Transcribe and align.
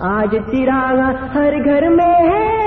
آج 0.00 0.36
چراغ 0.52 1.14
ہر 1.34 1.64
گھر 1.64 1.88
میں 1.88 2.04
ہے۔ 2.04 2.60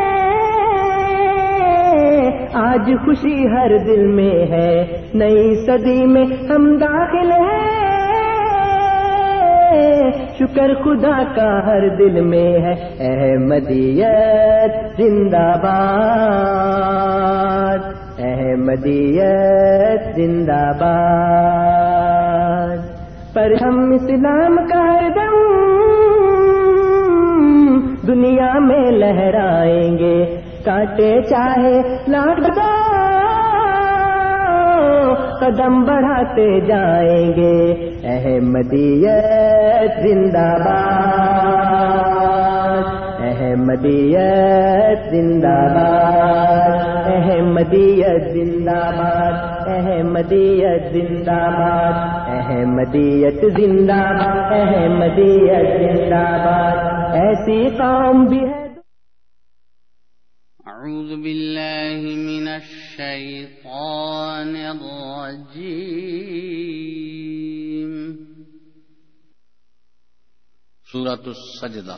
آج 2.54 2.92
خوشی 3.06 3.48
ہر 3.48 3.78
دل 3.78 4.08
میں 4.08 4.30
ہے۔ 4.30 5.02
نئی 5.14 5.66
صدی 5.66 6.06
میں 6.06 6.24
ہم 6.24 6.78
داخل 6.78 7.32
ہیں۔ 7.32 7.74
شکر 10.40 10.74
خدا 10.74 11.24
کا 11.36 11.66
ہر 11.66 11.90
دل 11.90 12.22
میں 12.22 12.42
ہے۔ 12.42 12.96
احمدیت 13.00 14.98
زندہ 14.98 15.38
باد۔ 15.38 17.80
احمدیت 18.20 20.16
زندہ 20.16 20.52
باد۔ 20.52 22.78
پر 23.34 23.54
ہم 23.62 23.92
اسلام 23.92 24.56
کا 24.56 24.80
ہر 24.80 25.10
دم 25.10 25.54
دنیا 28.08 28.60
میں 28.60 28.92
لہرائیں 28.92 29.98
گے۔ 29.98 30.42
کاٹے 30.66 31.20
چاہے 31.30 31.82
لاٹ 32.08 32.38
دو 32.38 32.60
قدم 35.40 35.84
بڑھاتے 35.84 36.60
جائیں 36.60 37.28
گے۔ 37.28 37.90
احمدیت 38.04 40.04
زندہ 40.04 40.56
باد۔ 40.66 43.03
احمدیت 43.34 45.00
زندہ 45.12 45.60
باد 45.76 46.82
احمدیت 47.14 48.24
زندہ 48.34 48.82
باد 48.98 49.38
احمدیت 49.76 50.84
زندہ 50.94 51.42
باد 51.58 51.96
احمدیت 52.38 53.40
زندہ 53.58 54.02
باد 54.20 54.52
احمدیت 54.60 55.68
زندہ 55.84 56.26
باد 56.46 56.78
ایسی 57.22 57.60
قوم 57.78 58.18
بھی 58.30 58.40
ہے۔ 58.40 58.52
أعوذ 60.84 61.12
بالله 61.24 62.02
من 62.30 62.46
الشيطان 62.48 64.52
الرجيم 64.72 66.34
سورة 70.94 71.26
السجدة 71.36 71.98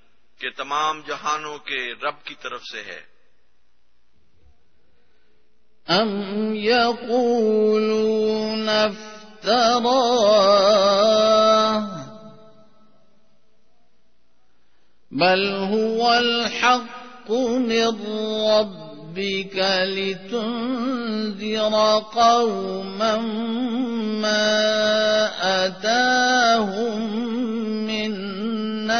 کہ 0.41 0.49
تمام 0.49 1.01
جہانوں 1.07 1.57
کے 1.57 2.07
رب 2.07 2.23
کی 2.23 2.35
طرف 2.41 2.63
سے 2.63 2.81
ہے۔ 2.81 3.11
أم 5.89 6.55
يقولون 6.55 8.69
افتراه 8.69 10.51
بل 15.11 15.65
هو 15.73 16.11
الحق 16.11 17.31
من 17.69 17.89
ربك 18.51 19.57
لتنذر 19.95 21.75
قوما 22.13 23.15
ما 24.21 25.65
أتاهم 25.65 27.01
من 27.87 28.11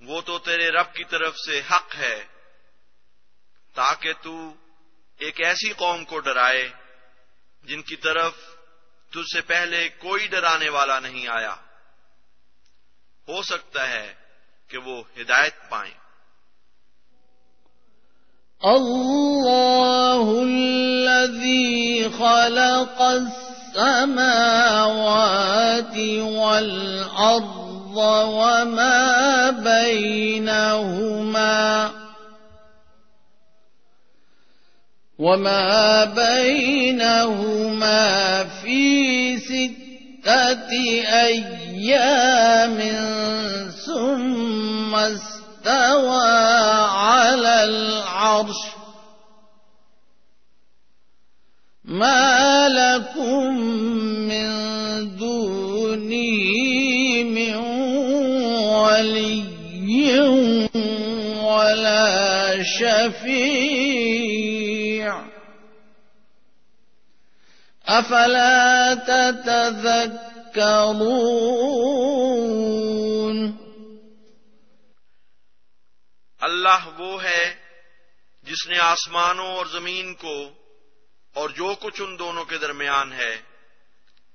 وہ 0.00 0.20
تو 0.20 0.38
تیرے 0.38 0.70
رب 0.70 0.94
کی 0.94 1.04
طرف 1.04 1.36
سے 1.36 1.60
حق 1.70 1.96
ہے، 1.96 2.24
تاکہ 3.74 4.12
تو 4.22 4.54
ایک 5.18 5.40
ایسی 5.40 5.72
قوم 5.72 6.04
کو 6.04 6.18
ڈرائے 6.18 6.68
جن 7.62 7.82
کی 7.82 7.96
طرف 7.96 8.32
تجھ 9.10 9.34
سے 9.34 9.40
پہلے 9.40 9.88
کوئی 9.88 10.26
ڈرانے 10.26 10.68
والا 10.68 11.00
نہیں 11.00 11.28
آیا۔ 11.28 11.54
ہو 13.28 13.42
سکتا 13.42 13.88
ہے 13.88 14.14
کہ 14.68 14.78
وہ 14.78 15.02
ہدایت 15.20 15.68
پائیں۔ 15.68 15.94
الله 18.62 20.40
الذي 20.42 22.02
خلق 22.18 23.00
السماوات 23.00 23.80
والأرض 26.22 27.67
وما 27.98 29.50
بينهما 29.50 31.08
وما 35.18 36.04
بينهما 36.04 37.64
في 38.44 39.36
ستة 39.38 40.70
أيام 41.22 42.78
ثم 43.86 44.94
استوى 44.94 46.28
على 46.86 47.64
العرش 47.64 48.56
ما 51.84 52.68
لكم 52.68 53.58
من 54.28 54.48
دونه 55.16 56.77
ولي 58.98 60.68
ولا 61.38 62.62
شفيع 62.62 63.78
أفلا 67.88 68.94
تتذكرون 69.06 70.18
اللہ 76.40 76.88
وہ 76.98 77.22
ہے 77.22 77.54
جس 78.42 78.68
نے 78.68 78.78
آسمانوں 78.78 79.46
اور 79.46 79.66
زمین 79.66 80.14
کو 80.14 80.50
اور 81.34 81.48
جو 81.50 81.74
کچھ 81.80 82.00
ان 82.00 82.18
دونوں 82.18 82.44
کے 82.44 82.58
درمیان 82.58 83.12
ہے، 83.12 83.36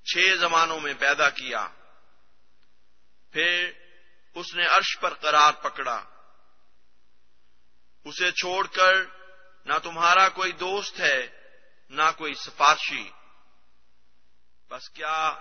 چھ 0.03 0.35
زمانوں 0.39 0.79
میں 0.79 0.93
پیدا 0.99 1.29
کیا۔ 1.29 1.67
پھر 3.31 3.71
اس 4.35 4.55
نے 4.55 4.63
عرش 4.63 4.99
پر 5.01 5.09
قرار 5.09 5.63
پکڑا۔ 5.63 5.99
اسے 8.05 8.31
چھوڑ 8.31 8.65
کر 8.65 8.93
نہ 9.65 9.73
تمہارا 9.83 10.29
کوئی 10.29 10.51
دوست 10.51 10.99
ہے، 10.99 11.27
نہ 11.89 12.11
کوئی 12.17 12.33
سفارشی۔ 12.33 13.03
بس 14.71 14.89
کیا 14.89 15.31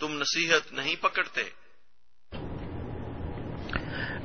تم 0.00 0.12
نصیحت 0.12 0.72
نہیں 0.72 1.02
پکڑتے؟ 1.02 1.42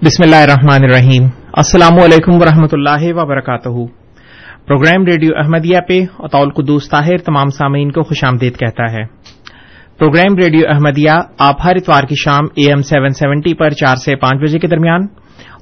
بسم 0.01 0.23
اللہ 0.23 0.35
الرحمن 0.35 0.83
الرحیم۔ 0.83 1.23
السلام 1.53 2.03
علیکم 2.03 2.31
ورحمۃ 2.31 2.71
اللہ 2.71 3.01
وبرکاتہ۔ 3.01 3.97
پروگرام 4.67 5.05
ریڈیو 5.05 5.31
احمدیہ 5.35 5.79
پہ 5.87 5.99
اطول 6.19 6.49
قدوس 6.53 6.89
طاہر 6.89 7.17
تمام 7.17 7.49
سامعین 7.49 7.91
کو 7.91 8.03
خوش 8.03 8.23
آمدید 8.23 8.59
کہتا 8.59 8.91
ہے۔ 8.91 9.03
پروگرام 9.99 10.35
ریڈیو 10.35 10.61
احمدیہ 10.69 11.11
آپ 11.39 11.55
ہر 11.63 11.75
اتوار 11.75 12.03
کی 12.03 12.15
شام 12.15 12.43
اے 12.53 12.69
ایم 12.69 12.81
سیون 12.81 13.09
سیونٹی 13.09 13.53
پر 13.53 13.69
چار 13.69 13.95
سے 13.95 14.15
پانچ 14.15 14.41
بجے 14.41 14.59
کے 14.59 14.67
درمیان 14.67 15.01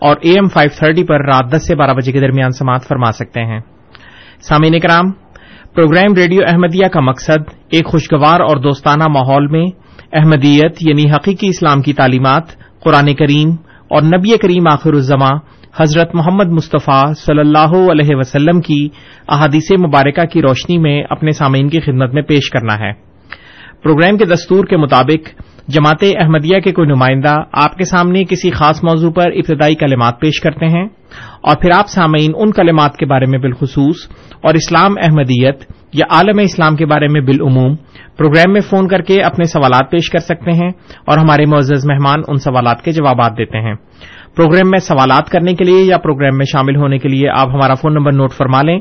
اور 0.02 0.16
اے 0.22 0.32
ایم 0.32 0.48
فائیو 0.48 0.70
تھرٹی 0.80 1.04
پر 1.04 1.26
رات 1.26 1.52
دس 1.52 1.68
سے 1.68 1.76
بارہ 1.76 1.92
بجے 1.92 2.12
کے 2.12 2.20
درمیان 2.20 2.52
سماعت 2.52 2.88
فرما 2.88 3.12
سکتے 3.12 3.42
ہیں۔ 3.42 3.60
سامعین 4.42 4.80
کرام، 4.80 5.12
پروگرام 5.76 6.14
ریڈیو 6.14 6.42
احمدیہ 6.48 6.88
کا 6.88 7.00
مقصد 7.00 7.54
ایک 7.72 7.86
خوشگوار 7.86 8.40
اور 8.40 8.58
دوستانہ 8.58 9.04
ماحول 9.04 9.48
میں 9.48 9.66
احمدیت 10.14 10.78
یعنی 10.82 11.12
حقیقی 11.12 11.48
اسلام 11.48 11.82
کی 11.82 11.94
تعلیمات، 11.94 12.44
قرآن 12.84 13.14
کریم 13.14 13.50
اور 13.90 14.02
نبی 14.02 14.38
کریم 14.38 14.68
آخر 14.72 14.94
الزما 14.94 15.30
حضرت 15.80 16.16
محمد 16.16 16.48
مصطفیٰ 16.48 17.14
صلی 17.14 17.40
اللہ 17.40 17.92
علیہ 17.92 18.16
وسلم 18.16 18.62
کی 18.62 18.90
احادیث 19.30 19.72
مبارکہ 19.88 20.26
کی 20.26 20.42
روشنی 20.42 20.78
میں 20.78 21.04
اپنے 21.10 21.32
سامعین 21.32 21.70
کی 21.70 21.80
خدمت 21.80 22.14
میں 22.14 22.22
پیش 22.22 22.50
کرنا 22.50 22.80
ہے۔ 22.80 23.05
پروگرام 23.84 24.18
کے 24.18 24.26
دستور 24.26 24.66
کے 24.66 24.78
مطابق 24.78 25.42
جماعت 25.68 26.04
احمدیہ 26.22 26.60
کے 26.60 26.72
کوئی 26.72 26.88
نمائندہ 26.88 27.38
آپ 27.52 27.76
کے 27.76 27.86
سامنے 27.86 28.24
کسی 28.24 28.52
خاص 28.52 28.84
موضوع 28.84 29.12
پر 29.12 29.32
ابتدائی 29.32 29.76
کلمات 29.76 30.20
پیش 30.20 30.42
کرتے 30.42 30.66
ہیں 30.66 30.86
اور 31.42 31.56
پھر 31.62 31.70
آپ 31.76 31.88
سامعین 31.88 32.32
ان 32.36 32.52
کلمات 32.52 32.98
کے 32.98 33.06
بارے 33.06 33.26
میں 33.26 33.40
بالخصوص 33.40 34.08
اور 34.44 34.54
اسلام 34.54 34.94
احمدیت 35.04 35.64
یا 35.94 36.06
عالم 36.10 36.40
اسلام 36.40 36.76
کے 36.76 36.86
بارے 36.86 37.08
میں 37.08 37.22
بالعموم 37.22 37.76
پروگرام 38.18 38.54
میں 38.54 38.62
فون 38.62 38.88
کر 38.88 39.02
کے 39.02 39.22
اپنے 39.22 39.46
سوالات 39.46 39.92
پیش 39.92 40.10
کر 40.10 40.20
سکتے 40.20 40.52
ہیں 40.52 40.72
اور 41.06 41.18
ہمارے 41.18 41.46
معزز 41.46 41.86
مہمان 41.86 42.20
ان 42.28 42.36
سوالات 42.36 42.82
کے 42.82 42.92
جوابات 42.92 43.32
دیتے 43.38 43.60
ہیں۔ 43.60 43.76
پروگرام 44.36 44.70
میں 44.70 44.80
سوالات 44.80 45.30
کرنے 45.30 45.54
کے 45.54 45.64
لیے 45.64 45.82
یا 45.82 45.98
پروگرام 45.98 46.38
میں 46.38 46.46
شامل 46.52 46.76
ہونے 46.76 46.98
کے 46.98 47.10
لیے 47.10 47.30
آپ 47.30 47.50
ہمارا 47.50 47.74
فون 47.74 47.94
نمبر 47.94 48.12
نوٹ 48.12 48.34
فرما 48.34 48.62
لیں۔ 48.62 48.80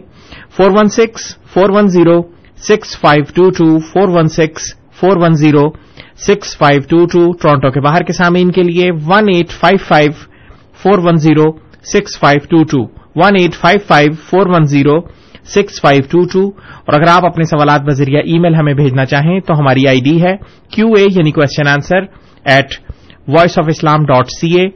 Four 0.56 0.70
one 0.70 0.88
six, 0.88 1.38
four 1.46 1.70
one 1.70 1.86
zero, 1.86 2.22
six 2.56 3.00
five 3.00 3.24
two 3.34 3.50
two, 3.50 3.78
four 3.78 4.08
one 4.08 4.28
six 4.28 4.83
four 4.98 5.16
one 5.16 5.34
zero 5.36 5.68
six 6.26 6.56
five 6.58 6.80
two 6.90 7.04
two 7.06 7.20
Toronto 7.32 7.70
کے 7.70 7.80
باہر 7.80 8.02
کے 8.02 8.12
سامعین 8.12 8.50
کے 8.52 8.62
لیے 8.62 8.90
one 9.06 9.28
eight 9.34 9.52
five 9.60 9.84
five 9.88 10.12
four 10.82 10.98
one 11.04 11.16
zero 11.18 11.50
six 11.92 12.18
five 12.20 12.40
two 12.50 12.62
two 12.70 12.82
one 13.16 13.36
eight 13.40 13.54
five 13.54 13.80
five 13.86 14.12
four 14.30 14.46
one 14.46 14.64
zero 14.66 14.98
six 15.54 15.80
five 15.80 16.02
two 16.10 16.24
two 16.32 16.46
اور 16.78 16.94
اگر 16.94 17.08
آپ 17.08 17.24
اپنے 17.24 17.44
سوالات 17.44 17.82
بذریعہ 17.82 18.22
ای 18.24 18.38
میل 18.38 18.54
ہمیں 18.54 18.74
بھیجنا 18.74 19.04
چاہیں 19.06 19.38
تو 19.40 19.58
ہماری 19.58 19.86
آئی 19.88 20.00
ڈی 20.00 20.20
ہے 20.22 20.36
کیو 20.72 20.86
اے 20.92 21.04
یعنی 21.10 21.32
question 21.32 21.68
answer 21.68 22.04
at 22.46 22.74
Voice 23.28 23.58
of 23.58 23.68
Islam 23.68 24.04
dot 24.04 24.30
C 24.30 24.48
A 24.58 24.66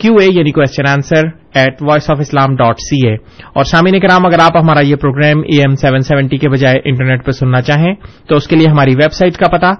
Q 0.00 0.14
A 0.20 0.26
یعنی 0.26 0.50
question 0.52 0.88
answer 0.88 1.26
at 1.54 1.82
Voice 1.82 2.10
of 2.10 2.20
Islam 2.20 2.54
dot 2.56 2.80
C 2.80 3.06
A 3.06 3.14
اور 3.54 3.64
سامعین 3.64 3.98
کرام، 4.00 4.26
اگر 4.26 4.40
آپ 4.40 4.56
ہمارا 4.56 4.86
یہ 4.86 4.96
programme 4.96 5.40
A 5.46 5.60
M 5.60 5.74
seven 5.74 6.02
seventy 6.02 6.36
کے 6.36 6.48
بجائے 6.48 6.80
انٹرنیٹ 6.84 7.24
پہ 7.26 7.30
سننا 7.30 7.60
چاہیں، 7.62 7.94
تو 8.28 8.36
اس 8.36 8.46
کے 8.48 8.56
لیے 8.56 8.68
ہماری 8.68 8.94
ویب 8.94 9.12
سائٹ 9.12 9.36
کا 9.36 9.48
پتا 9.48 9.72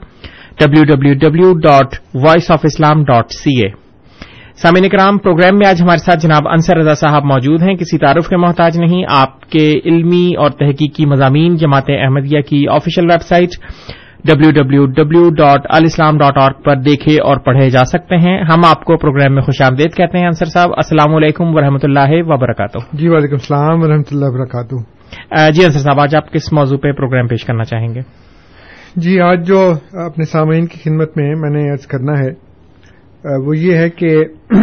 W 0.61 0.84
W 0.84 1.12
W 1.20 1.52
dot 1.58 1.94
Voice 2.25 2.50
of 2.50 2.64
Islam 2.64 3.05
dot 3.05 3.32
C 3.32 3.61
A 3.62 3.69
سامعین 4.62 4.88
کرام 4.88 5.19
پروگرام 5.19 5.58
میں 5.58 5.67
آج 5.67 5.81
ہمارے 5.82 5.99
ساتھ 5.99 6.22
جناب 6.22 6.49
انصر 6.49 6.76
رضا 6.76 6.94
صاحب 6.94 7.25
موجود 7.25 7.62
ہیں، 7.62 7.75
کسی 7.75 7.99
تعارف 7.99 8.28
کے 8.28 8.37
محتاج 8.37 8.78
نہیں، 8.78 9.05
آپ 9.11 9.40
کے 9.50 9.69
علمی 9.84 10.26
اور 10.38 10.50
تحقیقی 10.58 11.06
مضامین، 11.06 11.56
جماعت 11.56 11.88
احمدیہ 11.90 12.40
کی 12.40 12.67
official 12.70 13.11
website 13.22 13.56
W 14.25 14.50
W 14.50 14.84
W 14.87 15.28
dot 15.34 15.67
alislam 15.69 16.19
dot 16.19 16.38
org 16.38 16.52
پر 16.52 16.76
دیکھے 16.76 17.12
اور 17.20 17.37
پڑھے 17.37 17.69
جا 17.70 17.84
سکتے 17.84 18.17
ہیں۔ 18.17 18.37
ہم 18.43 18.64
آپ 18.64 18.84
کو 18.84 18.96
پروگرام 18.96 19.34
میں 19.34 19.43
خوش 19.43 19.61
آمدید 19.62 19.94
کہتے 19.94 20.19
ہیں 20.19 20.26
انصر 20.26 20.46
صاحب۔ 20.46 20.70
السلام 20.76 21.14
علیکم 21.14 21.55
ورحمۃ 21.55 21.78
اللہ 21.82 22.12
وبرکاتہ۔ 22.26 22.78
جی 22.93 23.08
وعلیکم 23.08 23.34
السلام 23.34 23.82
ورحمۃ 23.82 24.12
اللہ 24.12 24.25
وبرکاتہ۔ 24.25 24.76
جی 25.52 25.64
انصر 25.64 25.78
صاحب 25.78 26.00
آج 26.00 26.17
آپ 26.17 26.32
کس 26.32 26.52
موضوع 26.52 26.78
پہ 26.78 26.93
پروگرام 26.93 27.26
پیش 27.26 27.44
کرنا 27.44 27.64
چاہیں 27.64 27.94
گے؟ 27.94 28.00
جی 28.96 29.20
آج 29.20 29.46
جو 29.46 29.72
اپنے 30.06 30.25
سامعین 30.25 30.67
کی 30.67 30.78
خدمت 30.84 31.17
میں 31.17 31.34
میں 31.34 31.50
نے 31.50 31.70
عرض 31.72 31.87
کرنا 31.87 32.12
ہے 32.12 32.31
وہ 33.46 33.56
یہ 33.56 33.76
ہے 33.76 33.90
کہ 33.90 34.25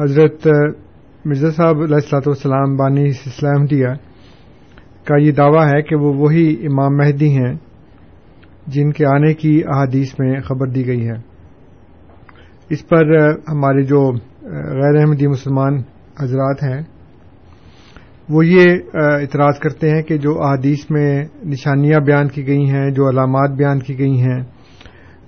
حضرت 0.00 0.46
مرزا 1.24 1.50
صاحب 1.50 1.80
علیہ 1.80 1.94
السلاۃ 1.94 2.26
والسلام 2.26 2.76
بانی 2.76 3.08
اسلام 3.08 3.64
دیا 3.64 3.94
کا 5.04 5.16
یہ 5.16 5.32
دعویٰ 5.32 5.66
ہے 5.66 5.82
کہ 5.82 5.96
وہ 5.96 6.12
وہی 6.14 6.66
امام 6.66 6.96
مہدی 6.96 7.30
ہیں 7.38 7.54
جن 8.68 8.90
کے 8.92 9.06
آنے 9.06 9.34
کی 9.34 9.62
احادیث 9.66 10.12
میں 10.18 10.40
خبر 10.40 10.66
دی 10.66 10.86
گئی 10.86 11.08
ہے۔ 11.08 11.16
اس 12.70 12.88
پر 12.88 13.18
ہمارے 13.48 13.82
جو 13.82 14.00
غیر 14.74 14.96
احمدی 15.00 15.26
مسلمان 15.26 15.78
حضرات 16.20 16.62
ہیں، 16.62 16.82
وہ 18.28 18.46
یہ 18.46 18.64
اعتراض 18.94 19.58
کرتے 19.58 19.90
ہیں 19.90 20.02
کہ 20.02 20.16
جو 20.18 20.42
احادیث 20.42 20.90
میں 20.90 21.24
نشانیاں 21.44 22.00
بیان 22.00 22.28
کی 22.28 22.46
گئی 22.46 22.70
ہیں، 22.70 22.90
جو 22.90 23.08
علامات 23.08 23.50
بیان 23.50 23.78
کی 23.78 23.98
گئی 23.98 24.20
ہیں، 24.20 24.40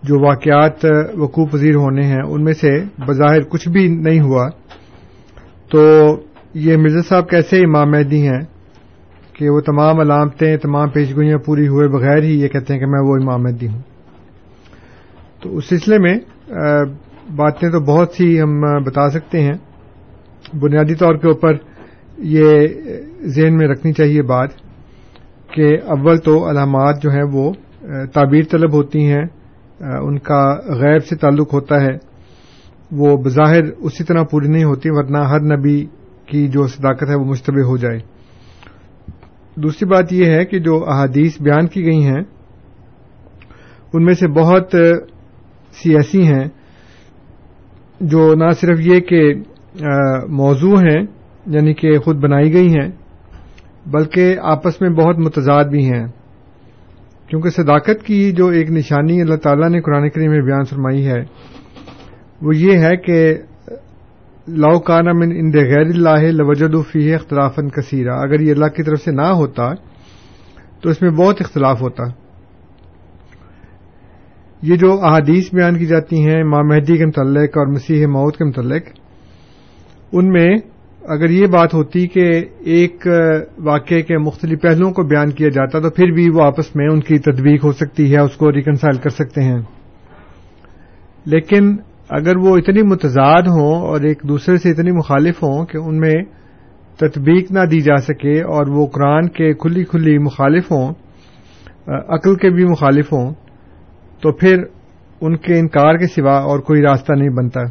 جو 0.02 0.26
واقعات 0.26 0.84
وقوع 1.18 1.46
پذیر 1.46 1.74
ہونے 1.74 2.06
ہیں، 2.06 2.22
ان 2.28 2.44
میں 2.44 2.52
سے 2.52 2.70
بظاہر 3.06 3.40
کچھ 3.40 3.68
بھی 3.68 3.88
نہیں 3.88 4.20
ہوا۔ 4.20 4.48
تو 5.70 5.80
یہ 6.54 6.76
مرزا 6.76 7.02
صاحب 7.08 7.28
کیسے 7.28 7.58
امام 7.58 7.90
مہدی 7.90 8.28
ہیں؟ 8.28 8.40
کہ 9.40 9.50
وہ 9.50 9.60
تمام 9.60 10.00
علامتیں، 10.00 10.56
تمام 10.56 10.88
پیشگوئیاں 10.88 11.38
پوری 11.38 11.68
ہوئے 11.68 11.88
بغیر 11.88 12.22
ہی 12.22 12.40
یہ 12.40 12.48
کہتے 12.48 12.72
ہیں 12.72 12.80
کہ 12.80 12.86
میں 12.86 13.00
وہ 13.00 13.16
امام 13.16 13.42
مہدی 13.42 13.68
ہوں۔ 13.68 13.78
تو 15.42 15.56
اس 15.56 15.68
سلسلے 15.68 15.98
میں 15.98 16.14
باتیں 17.36 17.68
تو 17.70 17.80
بہت 17.80 18.10
سی 18.12 18.40
ہم 18.40 18.60
بتا 18.60 19.10
سکتے 19.10 19.42
ہیں۔ 19.42 19.54
بنیادی 20.56 20.94
طور 20.94 21.14
کے 21.14 21.28
اوپر 21.28 21.52
یہ 22.18 22.68
ذہن 23.22 23.56
میں 23.56 23.68
رکھنی 23.68 23.92
چاہیے 23.92 24.22
بات 24.22 24.48
کہ 25.54 25.78
اول 25.82 26.18
تو 26.18 26.50
علامات 26.50 27.02
جو 27.02 27.10
ہیں 27.10 27.24
وہ 27.32 27.52
تعبیر 28.12 28.42
طلب 28.50 28.72
ہوتی 28.72 29.04
ہیں۔ 29.12 29.24
ان 29.80 30.18
کا 30.18 30.54
غیب 30.68 31.04
سے 31.04 31.16
تعلق 31.16 31.54
ہوتا 31.54 31.80
ہے۔ 31.80 31.96
وہ 32.92 33.16
بظاہر 33.16 33.62
اسی 33.78 34.04
طرح 34.04 34.22
پوری 34.22 34.48
نہیں 34.48 34.64
ہوتی، 34.64 34.88
ورنہ 34.90 35.18
ہر 35.18 35.40
نبی 35.40 35.86
کی 36.26 36.48
جو 36.48 36.66
صداقت 36.66 37.08
ہے 37.08 37.14
وہ 37.14 37.24
مشتبہ 37.24 37.62
ہو 37.62 37.76
جائے۔ 37.76 38.19
دوسری 39.56 39.88
بات 39.88 40.12
یہ 40.12 40.26
ہے 40.26 40.44
کہ 40.44 40.58
جو 40.58 40.84
احادیث 40.88 41.40
بیان 41.40 41.66
کی 41.66 41.84
گئی 41.84 42.04
ہیں، 42.04 42.22
ان 43.92 44.04
میں 44.04 44.14
سے 44.14 44.28
بہت 44.28 44.74
سی 45.72 45.94
ایسی 45.94 46.26
ہیں، 46.26 46.44
جو 48.00 48.34
نہ 48.34 48.50
صرف 48.50 48.78
یہ 48.80 49.00
کہ 49.00 49.34
موضوع 50.28 50.76
ہیں 50.76 51.00
یعنی 51.46 51.74
کہ 51.74 51.98
خود 51.98 52.16
بنائی 52.16 52.52
گئی 52.52 52.68
ہیں، 52.68 52.88
بلکہ 53.86 54.36
آپس 54.42 54.80
میں 54.80 54.90
بہت 54.90 55.18
متضاد 55.18 55.64
بھی 55.64 55.84
ہیں۔ 55.84 56.06
کیونکہ 57.26 57.50
صداقت 57.50 58.02
کی 58.02 58.32
جو 58.32 58.46
ایک 58.48 58.70
نشانی 58.70 59.20
اللہ 59.20 59.34
تعالیٰ 59.34 59.68
نے 59.70 59.80
قرآن 59.80 60.08
کریم 60.08 60.30
میں 60.30 60.42
بیان 60.42 60.64
فرمائی 60.64 61.06
ہے، 61.06 61.20
وہ 62.42 62.56
یہ 62.56 62.78
ہے 62.78 62.96
کہ 62.96 63.34
لاؤ 64.48 64.78
کانا 64.78 65.12
من 65.12 65.32
ان 65.32 65.52
غیر 65.52 65.80
اللہ 65.80 66.32
لوجد 66.32 66.92
فی 66.92 67.14
اختلافن 67.14 67.68
کثیرہ۔ 67.68 68.10
اگر 68.10 68.40
یہ 68.40 68.52
اللہ 68.52 68.66
کی 68.66 68.82
طرف 68.82 69.00
سے 69.00 69.10
نہ 69.10 69.22
ہوتا، 69.22 69.74
تو 70.80 70.88
اس 70.88 71.02
میں 71.02 71.10
بہت 71.10 71.36
اختلاف 71.40 71.82
ہوتا۔ 71.82 72.04
یہ 74.62 74.76
جو 74.76 75.04
احادیث 75.04 75.54
بیان 75.54 75.78
کی 75.78 75.86
جاتی 75.86 76.28
ہیں 76.28 76.44
ماں 76.44 76.62
مہدی 76.62 76.96
کے 76.96 77.06
متعلق 77.06 77.58
اور 77.58 77.66
مسیح 77.66 78.06
موت 78.06 78.36
کے 78.36 78.44
متعلق، 78.44 78.82
ان 80.12 80.28
میں 80.28 80.56
اگر 81.02 81.30
یہ 81.30 81.46
بات 81.46 81.74
ہوتی 81.74 82.06
کہ 82.06 82.44
ایک 82.58 83.06
واقعے 83.58 84.02
کے 84.02 84.18
مختلف 84.18 84.62
پہلوؤں 84.62 84.92
کو 84.92 85.02
بیان 85.02 85.30
کیا 85.30 85.48
جاتا، 85.48 85.80
تو 85.80 85.90
پھر 85.90 86.10
بھی 86.10 86.30
وہ 86.30 86.42
آپس 86.42 86.76
میں 86.76 86.88
ان 86.88 87.00
کی 87.00 87.18
تدبیق 87.18 87.64
ہو 87.64 87.72
سکتی 87.72 88.14
ہے، 88.14 88.20
اس 88.20 88.36
کو 88.36 88.52
ریکنسائل 88.52 88.98
کر 88.98 89.10
سکتے 89.10 89.42
ہیں۔ 89.42 89.62
لیکن 91.24 91.76
اگر 92.10 92.36
وہ 92.36 92.56
اتنی 92.56 92.82
متضاد 92.82 93.42
ہوں 93.42 93.80
اور 93.80 94.00
ایک 94.00 94.22
دوسرے 94.28 94.56
سے 94.56 94.70
اتنی 94.70 94.92
مخالف 94.92 95.42
ہوں 95.42 95.66
کہ 95.66 95.78
ان 95.78 95.98
میں 95.98 96.14
تطبیق 96.96 97.52
نہ 97.52 97.64
دی 97.70 97.80
جا 97.80 97.96
سکے 97.96 98.42
اور 98.42 98.66
وہ 98.66 98.86
قرآن 98.86 99.28
کے 99.28 99.54
کھلی 99.54 99.84
کھلی 99.84 100.18
مخالف 100.18 100.72
ہوں 100.72 100.94
عقل 102.08 102.34
کے 102.34 102.50
بھی 102.50 102.64
مخالف 102.64 103.12
ہوں، 103.12 103.34
تو 104.22 104.32
پھر 104.32 104.62
ان 105.20 105.36
کے 105.36 105.58
انکار 105.58 105.96
کے 105.96 106.06
سوا 106.06 106.38
اور 106.38 106.58
کوئی 106.58 106.82
راستہ 106.82 107.12
نہیں 107.12 107.28
بنتا۔ 107.28 107.64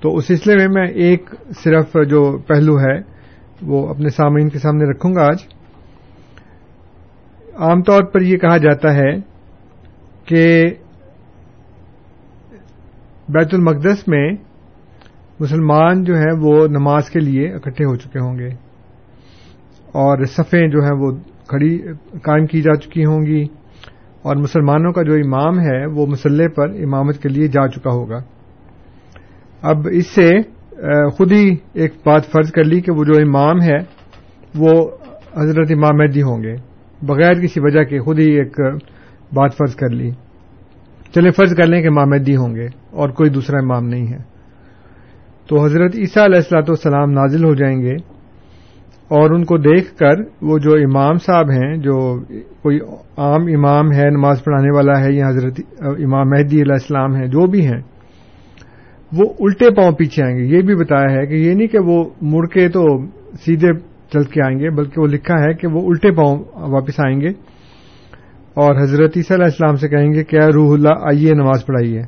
تو 0.00 0.16
اس 0.16 0.26
سلسلے 0.26 0.56
میں 0.56 0.68
میں 0.68 0.86
ایک 0.86 1.30
صرف 1.64 1.96
جو 2.08 2.38
پہلو 2.38 2.80
ہے، 2.80 3.00
وہ 3.62 3.88
اپنے 3.88 4.08
سامعین 4.08 4.48
کے 4.48 4.58
سامنے 4.58 4.84
رکھوں 4.84 5.14
گا 5.14 5.22
آج۔ 5.22 5.36
عام 7.54 7.82
طور 7.82 8.02
پر 8.02 8.20
یہ 8.20 8.36
کہا 8.36 8.56
جاتا 8.56 8.94
ہے 8.94 9.16
کہ 10.24 10.70
بیت 13.30 13.54
المقدس 13.54 14.08
میں 14.08 14.32
مسلمان 15.40 16.04
جو 16.04 16.14
ہیں 16.14 16.32
وہ 16.40 16.66
نماز 16.66 17.10
کے 17.10 17.20
لیے 17.20 17.48
اکٹھے 17.48 17.84
ہو 17.84 17.96
چکے 17.96 18.18
ہوں 18.18 18.38
گے۔ 18.38 18.48
اور 19.92 20.24
صفیں 20.24 20.68
جو 20.68 20.78
ہیں 20.80 20.96
وہ 20.98 21.12
کھڑی 21.48 21.78
قائم 22.22 22.46
کی 22.46 22.62
جا 22.62 22.76
چکی 22.76 23.04
ہوں 23.04 23.26
گی۔ 23.26 23.44
اور 24.22 24.36
مسلمانوں 24.36 24.92
کا 24.92 25.02
جو 25.02 25.12
امام 25.14 25.60
ہے 25.60 25.86
وہ 25.86 26.06
مسلح 26.06 26.44
پر 26.56 26.68
امامت 26.68 27.22
کے 27.22 27.28
لیے 27.28 27.46
جا 27.48 27.68
چکا 27.68 27.90
ہوگا۔ 27.90 28.18
اب 29.62 29.76
اس 29.92 30.06
سے 30.06 30.30
خود 31.10 31.32
ہی 31.32 31.56
ایک 31.72 31.92
بات 32.06 32.26
فرض 32.26 32.52
کر 32.52 32.64
لی 32.64 32.80
کہ 32.80 32.92
وہ 32.92 33.04
جو 33.04 33.12
امام 33.16 33.62
ہے 33.62 33.78
وہ 34.58 34.90
حضرت 35.36 35.66
امام 35.70 35.96
مہدی 35.96 36.22
ہوں 36.22 36.42
گے۔ 36.42 36.54
بغیر 37.02 37.32
کسی 37.32 37.60
وجہ 37.60 37.84
کے 37.84 38.00
خود 38.00 38.18
ہی 38.18 38.30
ایک 38.30 38.60
بات 39.32 39.56
فرض 39.56 39.74
کر 39.74 39.88
لی۔ 39.88 40.10
چلے 41.14 41.30
فرض 41.30 41.54
کر 41.54 41.66
لیں 41.66 41.82
کہ 41.82 41.88
امام 41.88 42.10
مہدی 42.10 42.36
ہوں 42.36 42.54
گے 42.54 42.66
اور 42.90 43.08
کوئی 43.08 43.30
دوسرا 43.30 43.58
امام 43.58 43.88
نہیں 43.88 44.06
ہے۔ 44.12 44.18
تو 45.48 45.64
حضرت 45.64 45.94
عیسیٰ 45.98 46.24
علیہ 46.24 46.36
السلاۃ 46.36 46.68
والسلام 46.68 47.10
نازل 47.10 47.44
ہو 47.44 47.54
جائیں 47.54 47.82
گے 47.82 47.94
اور 49.08 49.30
ان 49.30 49.44
کو 49.44 49.56
دیکھ 49.58 49.96
کر 49.96 50.20
وہ 50.42 50.58
جو 50.58 50.72
امام 50.72 51.16
صاحب 51.16 51.50
ہیں، 51.50 51.76
جو 51.76 52.20
کوئی 52.62 52.78
عام 53.16 53.42
امام 53.56 53.92
ہے، 53.92 54.10
نماز 54.10 54.44
پڑھانے 54.44 54.76
والا 54.76 55.00
ہے 55.00 55.12
یا 55.12 55.28
حضرت 55.28 55.60
امام 55.80 56.28
مہدی 56.28 56.62
علیہ 56.62 56.72
السلام 56.72 57.14
ہیں، 57.14 57.26
جو 57.26 57.46
بھی 57.46 57.66
ہیں، 57.66 57.80
وہ 59.12 59.24
الٹے 59.40 59.70
پاؤں 59.70 59.92
پیچھے 59.92 60.22
آئیں 60.22 60.36
گے۔ 60.36 60.44
یہ 60.44 60.62
بھی 60.62 60.74
بتایا 60.74 61.12
ہے 61.12 61.26
کہ 61.26 61.34
یہ 61.34 61.54
نہیں 61.54 61.68
کہ 61.68 61.78
وہ 61.78 62.04
مڑ 62.22 62.46
کے 62.46 62.68
تو 62.68 62.86
سیدھے 63.34 63.72
چل 64.12 64.22
کے 64.22 64.42
آئیں 64.42 64.58
گے، 64.58 64.70
بلکہ 64.70 65.00
وہ 65.00 65.06
لکھا 65.06 65.34
ہے 65.34 65.54
کہ 65.54 65.66
وہ 65.66 65.80
الٹے 65.86 66.10
پاؤں 66.10 66.38
واپس 66.70 67.00
آئیں 67.00 67.20
گے۔ 67.20 67.49
اور 68.54 68.82
حضرت 68.82 69.12
عیسیٰ 69.16 69.36
علیہ 69.36 69.44
السلام 69.44 69.76
سے 69.76 69.88
کہیں 69.88 70.12
گے 70.12 70.24
کیا 70.24 70.46
روح 70.54 70.74
اللہ، 70.74 70.88
آئیے، 70.88 71.34
نماز 71.34 71.66
پڑھائیے۔ 71.66 72.02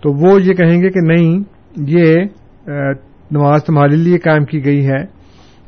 تو 0.00 0.12
وہ 0.12 0.42
یہ 0.42 0.54
کہیں 0.54 0.82
گے 0.82 0.90
کہ 0.90 1.00
نہیں، 1.00 1.40
یہ 1.76 2.16
نماز 3.30 3.64
تمہارے 3.64 3.96
لیے 3.96 4.18
قائم 4.18 4.44
کی 4.44 4.64
گئی 4.64 4.86
ہے۔ 4.86 5.02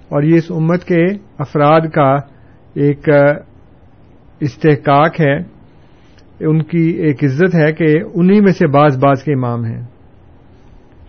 اور 0.09 0.23
یہ 0.23 0.37
اس 0.37 0.51
امت 0.51 0.85
کے 0.85 1.05
افراد 1.39 1.81
کا 1.81 2.17
ایک 2.75 3.09
استحقاق 4.41 5.21
ہے۔ 5.21 5.59
ان 6.41 6.63
کی 6.63 6.89
ایک 6.89 7.25
عزت 7.25 7.55
ہے 7.55 7.73
کہ 7.73 7.97
انہی 8.15 8.41
میں 8.41 8.53
سے 8.53 8.67
بعض 8.67 8.99
بعض 8.99 9.23
کے 9.23 9.33
امام 9.33 9.65
ہیں۔ 9.65 9.83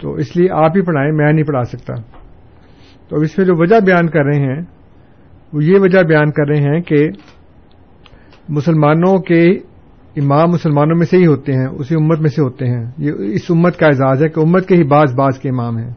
تو 0.01 0.13
اس 0.13 0.37
لیے 0.37 0.47
آپ 0.51 0.71
ہی 0.75 0.81
پڑھائیں، 0.81 1.11
میں 1.11 1.33
نہیں 1.33 1.43
پڑھا 1.43 1.63
سکتا۔ 1.63 1.93
تو 3.09 3.15
اس 3.15 3.37
میں 3.37 3.45
جو 3.45 3.53
وجہ 3.55 3.79
بیان 3.85 4.09
کر 4.09 4.25
رہے 4.25 4.39
ہیں، 4.39 4.61
وہ 5.53 5.63
یہ 5.63 5.79
وجہ 5.79 6.01
بیان 6.03 6.31
کر 6.31 6.47
رہے 6.47 6.61
ہیں 6.61 6.81
کہ 6.81 7.09
مسلمانوں 8.49 9.17
کے 9.17 9.43
امام 10.15 10.49
مسلمانوں 10.49 10.97
میں 10.97 11.05
سے 11.05 11.17
ہی 11.17 11.25
ہوتے 11.25 11.53
ہیں، 11.53 11.67
اسی 11.67 11.95
امت 11.95 12.19
میں 12.19 12.29
سے 12.29 12.41
ہوتے 12.41 12.65
ہیں۔ 12.65 12.85
یہ 12.97 13.11
اس 13.17 13.41
امت 13.49 13.77
کا 13.77 13.85
اعزاز 13.85 14.23
ہے 14.23 14.29
کہ 14.29 14.39
امت 14.39 14.67
کے 14.67 14.75
ہی 14.75 14.83
بعض 14.83 15.15
بعض 15.15 15.39
کے 15.39 15.49
امام 15.49 15.77
ہیں۔ 15.77 15.91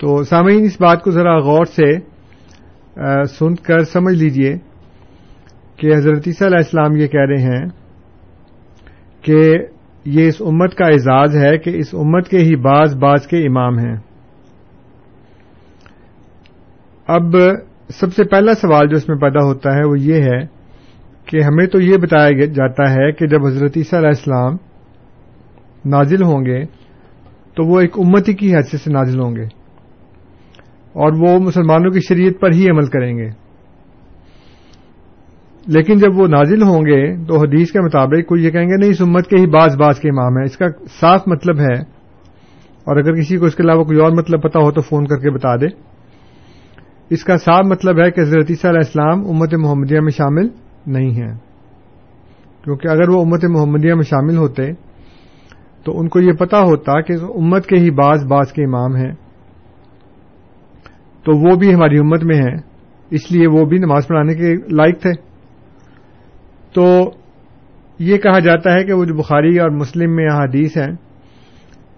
تو 0.00 0.22
سامعین، 0.24 0.64
اس 0.64 0.80
بات 0.80 1.02
کو 1.02 1.10
ذرا 1.10 1.38
غور 1.38 1.64
سے 1.64 1.92
سن 3.24 3.54
کر 3.54 3.84
سمجھ 3.84 4.14
لیجیے 4.14 4.56
کہ 5.76 5.94
حضرت 5.94 6.22
عیسیٰ 6.26 6.46
علیہ 6.46 6.56
السلام 6.56 6.96
یہ 6.96 7.06
کہہ 7.06 7.26
رہے 7.28 7.42
ہیں 7.42 7.66
کہ 9.22 9.52
یہ 10.04 10.28
اس 10.28 10.34
امت 10.40 10.74
کا 10.74 10.86
اعزاز 10.86 11.36
ہے 11.36 11.58
کہ 11.58 11.70
اس 11.70 11.94
امت 11.94 12.28
کے 12.28 12.38
ہی 12.38 12.56
بعض 12.56 12.96
بعض 12.96 13.26
کے 13.26 13.36
امام 13.36 13.78
ہیں۔ 13.78 13.96
اب 17.06 17.36
سب 17.88 18.14
سے 18.14 18.24
پہلا 18.24 18.54
سوال 18.54 18.88
جو 18.88 18.96
اس 18.96 19.08
میں 19.08 19.16
پیدا 19.16 19.44
ہوتا 19.44 19.74
ہے 19.74 19.86
وہ 19.86 19.98
یہ 19.98 20.14
ہے 20.14 20.53
کہ 21.24 21.42
ہمیں 21.42 21.66
تو 21.66 21.80
یہ 21.80 21.96
بتایا 21.96 22.44
جاتا 22.44 22.90
ہے 22.90 23.12
کہ 23.12 23.26
جب 23.26 23.46
حضرت 23.46 23.72
عیسیٰ 23.76 23.98
علیہ 23.98 24.08
السلام 24.08 24.52
نازل 25.84 26.22
ہوں 26.22 26.44
گے، 26.44 26.64
تو 27.54 27.64
وہ 27.64 27.80
ایک 27.80 27.98
امتی 27.98 28.32
کی 28.32 28.54
حیثیت 28.54 28.80
سے 28.80 28.92
نازل 28.92 29.20
ہوں 29.20 29.36
گے۔ 29.36 29.44
اور 30.92 31.12
وہ 31.20 31.38
مسلمانوں 31.38 31.90
کی 31.90 32.00
شریعت 32.00 32.40
پر 32.40 32.52
ہی 32.52 32.70
عمل 32.70 32.86
کریں 32.86 33.18
گے۔ 33.18 33.30
لیکن 35.66 35.98
جب 35.98 36.18
وہ 36.18 36.26
نازل 36.26 36.62
ہوں 36.62 36.80
گے، 36.80 37.24
تو 37.24 37.36
حدیث 37.38 37.72
کے 37.72 37.80
مطابق 37.80 38.26
کوئی 38.28 38.44
یہ 38.44 38.50
کہیں 38.50 38.64
گے، 38.64 38.76
نہیں، 38.76 38.90
اس 38.90 39.00
امت 39.00 39.26
کے 39.26 39.36
ہی 39.36 39.46
بعض 39.46 39.76
بعض 39.76 39.98
کے 39.98 40.08
امام 40.08 40.36
ہیں۔ 40.36 40.44
اس 40.44 40.56
کا 40.56 40.66
صاف 41.00 41.22
مطلب 41.26 41.60
ہے۔ 41.60 41.80
اور 42.84 42.96
اگر 42.96 43.14
کسی 43.14 43.36
کو 43.36 43.44
اس 43.44 43.54
کے 43.54 43.62
علاوہ 43.62 43.84
کوئی 43.84 43.98
اور 43.98 44.10
مطلب 44.10 44.42
پتا 44.42 44.58
ہو 44.58 44.70
تو 44.70 44.80
فون 44.80 45.06
کر 45.06 45.16
کے 45.16 45.30
بتا 45.30 45.56
دے۔ 45.56 45.66
اس 47.10 47.24
کا 47.24 47.36
صاف 47.36 47.64
مطلب 47.64 47.98
ہے 48.04 48.10
کہ 48.10 48.20
حضرت 48.20 48.46
عیسیٰ 48.50 48.70
علیہ 48.70 48.80
السلام 48.80 49.26
امت 49.28 49.54
محمدیہ 49.54 50.00
میں 50.00 50.10
شامل 50.10 50.63
نہیں 50.86 51.10
ہیں۔ 51.10 51.38
کیونکہ 52.64 52.88
اگر 52.88 53.08
وہ 53.08 53.20
امت 53.20 53.44
محمدیہ 53.44 53.94
میں 53.94 54.02
شامل 54.02 54.36
ہوتے، 54.36 54.72
تو 55.84 55.98
ان 56.00 56.08
کو 56.08 56.20
یہ 56.20 56.32
پتا 56.32 56.60
ہوتا 56.60 57.00
کہ 57.00 57.12
امت 57.12 57.66
کے 57.66 57.76
ہی 57.76 57.90
بعض 57.90 58.24
بعض 58.26 58.52
کے 58.52 58.64
امام 58.64 58.96
ہیں۔ 58.96 59.12
تو 61.24 61.50
وہ 61.50 61.56
بھی 61.56 61.74
ہماری 61.74 61.98
امت 61.98 62.24
میں 62.24 62.36
ہیں، 62.36 62.56
اس 63.10 63.32
لیے 63.32 63.46
وہ 63.46 63.64
بھی 63.64 63.78
نماز 63.78 64.06
پڑھانے 64.06 64.34
کے 64.34 64.54
لائق 64.54 65.00
تھے۔ 65.00 65.10
تو 66.74 67.10
یہ 67.98 68.18
کہا 68.18 68.38
جاتا 68.38 68.72
ہے 68.72 68.84
کہ 68.84 68.92
وہ 68.92 69.04
جو 69.04 69.14
بخاری 69.14 69.58
اور 69.58 69.70
مسلم 69.70 70.16
میں 70.16 70.26
حدیث 70.26 70.76
ہیں 70.76 70.96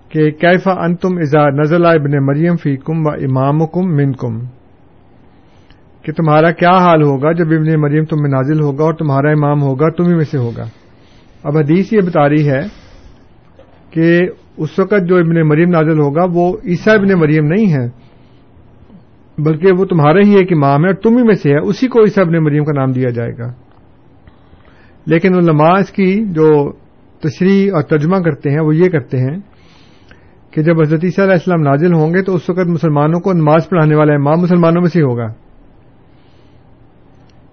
کہ 0.09 0.31
کیفا 0.31 0.73
انتم 0.73 1.19
ازا 1.19 1.51
نزلہ 1.51 1.89
ابن 1.89 2.27
مریم 2.27 2.57
فی 2.57 2.77
کم 2.77 3.07
و 3.07 3.11
امام 3.11 3.67
کم 3.67 3.97
من 3.97 4.13
کم 4.13 4.56
کہ 6.07 6.13
تمہارا 6.13 6.51
کیا 6.51 6.71
حال 6.71 7.03
ہوگا 7.03 7.33
جب 7.33 7.47
ابن 7.47 7.81
مریم 7.81 8.05
تم 8.05 8.17
میں 8.21 8.31
نازل 8.31 8.61
ہوگا 8.61 8.85
اور 8.85 8.95
تمہارا 8.95 9.31
امام 9.31 9.63
ہوگا 9.63 9.91
تمہیں 9.91 10.17
میں 10.17 10.25
سے 10.25 10.39
ہوگا؟ 10.39 10.65
اب 11.45 11.57
حدیث 11.57 11.93
یہ 11.93 12.01
بتا 12.01 12.29
رہی 12.29 12.51
ہے 12.51 12.61
کہ 13.91 14.21
اس 14.57 14.79
وقت 14.79 15.09
جو 15.09 15.17
ابن 15.17 15.49
مریم 15.49 15.71
نازل 15.71 15.99
ہوگا، 15.99 16.25
وہ 16.33 16.57
عیسیٰ 16.65 16.95
ابن 16.95 17.09
مریم 17.19 17.47
نہیں 17.47 17.73
ہے، 17.73 17.89
بلکہ 19.39 19.73
وہ 19.79 19.85
تمہارا 19.85 20.19
ہی 20.25 20.35
ایک 20.35 20.53
امام 20.53 20.81
ہے 20.81 20.87
اور 20.87 20.95
تم 20.95 21.17
ہی 21.17 21.23
میں 21.23 21.35
سے 21.35 21.51
ہے، 21.51 21.59
اسی 21.59 21.89
کو 21.89 22.01
عیسیٰ 22.01 22.25
ابن 22.27 22.45
مریم 22.45 22.65
کا 22.65 22.73
نام 22.73 22.91
دیا 22.91 23.11
جائے 23.11 23.33
گا۔ 23.39 23.53
لیکن 25.07 25.35
علماء 25.35 25.81
اس 25.81 25.91
کی 25.91 26.25
جو 26.25 26.73
تشریح 27.21 27.71
اور 27.75 27.83
ترجمہ 27.83 28.17
کرتے 28.17 28.51
ہیں، 28.51 28.61
وہ 28.61 28.77
یہ 28.77 28.89
کرتے 28.89 29.19
ہیں 29.19 29.39
کہ 30.51 30.63
جب 30.63 30.81
حضرت 30.81 31.01
عیسیٰ 31.05 31.25
علیہ 31.25 31.35
السلام 31.35 31.63
نازل 31.63 31.95
ہوں 31.95 32.15
گے 32.15 32.23
تو 32.23 32.35
اس 32.35 32.51
وقت 32.51 32.69
مسلمانوں 32.69 33.21
کو 33.21 33.33
نماز 33.33 33.69
پڑھانے 33.69 33.97
والا 33.97 34.15
امام 34.15 34.41
مسلمانوں 34.41 34.83
میں 34.83 34.91
سے 34.91 35.03
ہوگا۔ 35.03 35.46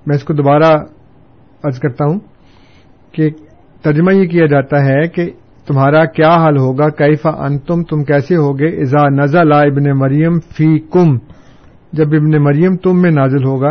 میں 0.06 0.16
اس 0.16 0.24
کو 0.24 0.34
دوبارہ 0.34 0.78
عرض 1.64 1.80
کرتا 1.80 2.06
ہوں 2.06 2.20
کہ 3.12 3.30
ترجمہ 3.82 4.14
یہ 4.14 4.28
کیا 4.28 4.46
جاتا 4.46 4.86
ہے 4.86 5.08
کہ 5.08 5.32
تمہارا 5.68 6.06
کیا 6.06 6.30
حال 6.30 6.58
ہوگا؟ 6.58 6.90
کیفا 6.90 7.30
انتم؟ 7.30 7.84
تم 7.84 8.04
کیسے 8.04 8.36
ہوگے؟ 8.36 8.68
ازا 8.68 9.10
نزا 9.10 9.44
لا 9.44 9.60
ابن 9.62 10.00
مریم 10.00 10.40
فی 10.40 10.80
کم 10.80 11.18
جب 11.94 12.08
ابن 12.08 12.44
مریم 12.44 12.76
تم 12.76 13.02
میں 13.02 13.12
نازل 13.12 13.44
ہوگا، 13.44 13.70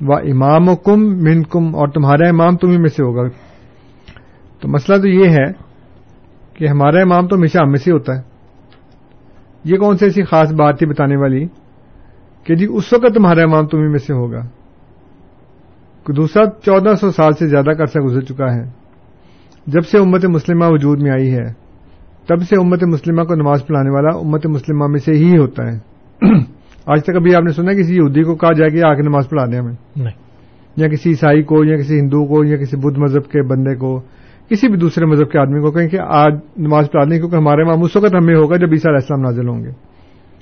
و 0.00 0.14
امام 0.14 0.66
کم 0.76 1.00
من 1.00 1.42
کم 1.42 1.74
اور 1.74 1.88
تمہارا 1.88 2.28
امام 2.28 2.56
تمہیں 2.56 2.78
میں 2.78 2.88
سے 2.88 3.02
ہوگا۔ 3.02 3.28
تو 4.60 4.68
مسئلہ 4.68 5.00
تو 5.00 5.08
یہ 5.08 5.28
ہے 5.28 5.52
کہ 6.54 6.68
ہمارا 6.68 7.00
امام 7.00 7.26
تو 7.26 7.36
ہمیشہ 7.36 7.58
ہم 7.58 7.68
میں 7.68 7.78
سے 7.78 7.92
ہوتا 7.92 8.16
ہے۔ 8.16 8.22
یہ 9.64 9.76
کون 9.76 9.96
سی 9.96 10.04
ایسی 10.04 10.22
خاص 10.22 10.52
بات 10.52 10.78
تھی 10.78 10.86
بتانے 10.86 11.16
والی 11.16 11.46
کہ 12.44 12.54
جی 12.54 12.66
اس 12.70 12.92
وقت 12.92 13.14
تمہارا 13.14 13.42
امام 13.42 13.66
تمہیں 13.66 13.88
میں 13.88 13.98
سے 13.98 14.12
ہوگا؟ 14.12 14.40
دوسرا 16.12 16.44
چودہ 16.64 16.94
سو 16.94 17.10
سال 17.10 17.32
سے 17.32 17.46
زیادہ 17.46 17.82
عرصہ 17.82 17.98
گزر 17.98 18.20
چکا 18.20 18.54
ہے۔ 18.54 18.62
جب 19.66 19.80
سے 19.80 19.98
امت 19.98 20.26
مسلمہ 20.26 20.64
وجود 20.68 21.02
میں 21.02 21.10
آئی 21.10 21.34
ہے 21.34 21.52
تب 22.28 22.42
سے 22.42 22.56
امت 22.56 22.84
مسلمہ 22.84 23.22
کو 23.22 23.34
نماز 23.34 23.66
پڑھانے 23.66 23.90
والا 23.90 24.18
امت 24.18 24.46
مسلمہ 24.46 24.86
میں 24.86 24.98
سے 24.98 25.12
ہی 25.12 25.36
ہوتا 25.38 25.72
ہے۔ 25.72 25.78
آج 26.86 27.02
تک 27.02 27.16
ابھی 27.16 27.34
آپ 27.34 27.42
نے 27.42 27.52
سنا 27.52 27.72
کسی 27.72 27.96
یہودی 27.96 28.22
کو 28.22 28.34
کہا 28.34 28.52
جائے 28.52 28.70
کہ 28.70 28.86
آ 28.86 28.94
کے 28.94 29.02
نماز 29.02 29.28
پڑھا 29.28 29.44
دیں 29.46 29.58
ہمیں۔ 29.58 29.74
یا 30.76 30.88
کسی 30.88 31.10
عیسائی 31.10 31.42
کو 31.42 31.64
یا 31.64 31.76
کسی 31.76 32.00
ہندو 32.00 32.24
کو 32.24 32.44
یا 32.44 32.56
کسی 32.56 32.76
بدھ 32.76 32.98
مذہب 32.98 33.24
کے 33.24 33.42
بندے 33.42 33.74
کو 33.74 34.00
کسی 34.50 34.68
بھی 34.68 34.78
دوسرے 34.78 35.06
مذہب 35.06 35.30
کے 35.30 35.38
آدمی 35.38 35.60
کو 35.60 35.70
کہیں 35.70 35.88
کہ 35.88 35.98
آج 36.00 36.32
نماز 36.56 36.90
پڑھا 36.90 37.04
دیں 37.04 37.18
کیونکہ 37.18 37.36
ہمارے 37.36 37.62
وہاں 37.62 37.76
اس 37.82 37.96
وقت 37.96 38.14
ہمیں 38.14 38.34
ہوگا 38.34 38.56
جب 38.56 38.66
عیسیٰ 38.72 38.90
علیہ 38.90 38.96
السلام 38.96 39.20
نازل 39.20 39.48
ہوں 39.48 39.64
گے۔ 39.64 39.70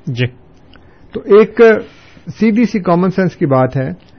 جی۔ 0.07 0.27
تو 1.13 1.21
ایک 1.25 1.61
سیدھی 2.41 2.65
سی 2.65 2.81
کامن 2.81 3.11
سینس 3.11 3.37
کی 3.37 3.47
بات 3.47 3.77
ہے 3.77 4.12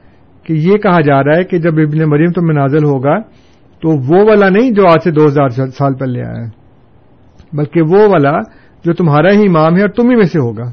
کہ 0.44 0.52
یہ 0.52 0.76
کہا 0.76 1.00
جا 1.00 1.24
رہا 1.24 1.36
ہے 1.36 1.44
کہ 1.44 1.58
جب 1.58 1.72
ابن 1.76 2.10
مریم 2.10 2.30
تم 2.30 2.46
میں 2.46 2.54
نازل 2.54 2.84
ہوگا، 2.84 3.20
تو 3.82 3.88
وہ 3.88 4.28
والا 4.28 4.48
نہیں 4.48 4.70
جو 4.70 4.86
آج 4.86 4.98
سے 5.04 5.10
دو 5.10 5.26
ہزار 5.26 5.48
سال 5.48 5.94
پہلے 5.94 6.22
آیا 6.22 6.46
ہے، 6.46 6.50
بلکہ 7.52 7.82
وہ 7.82 7.98
والا 8.08 8.38
جو 8.84 8.94
تمہارا 8.94 9.30
ہی 9.32 9.46
امام 9.48 9.76
ہے 9.76 9.80
اور 9.80 9.88
تم 9.88 10.10
ہی 10.10 10.16
میں 10.16 10.24
سے 10.24 10.38
ہوگا۔ 10.38 10.64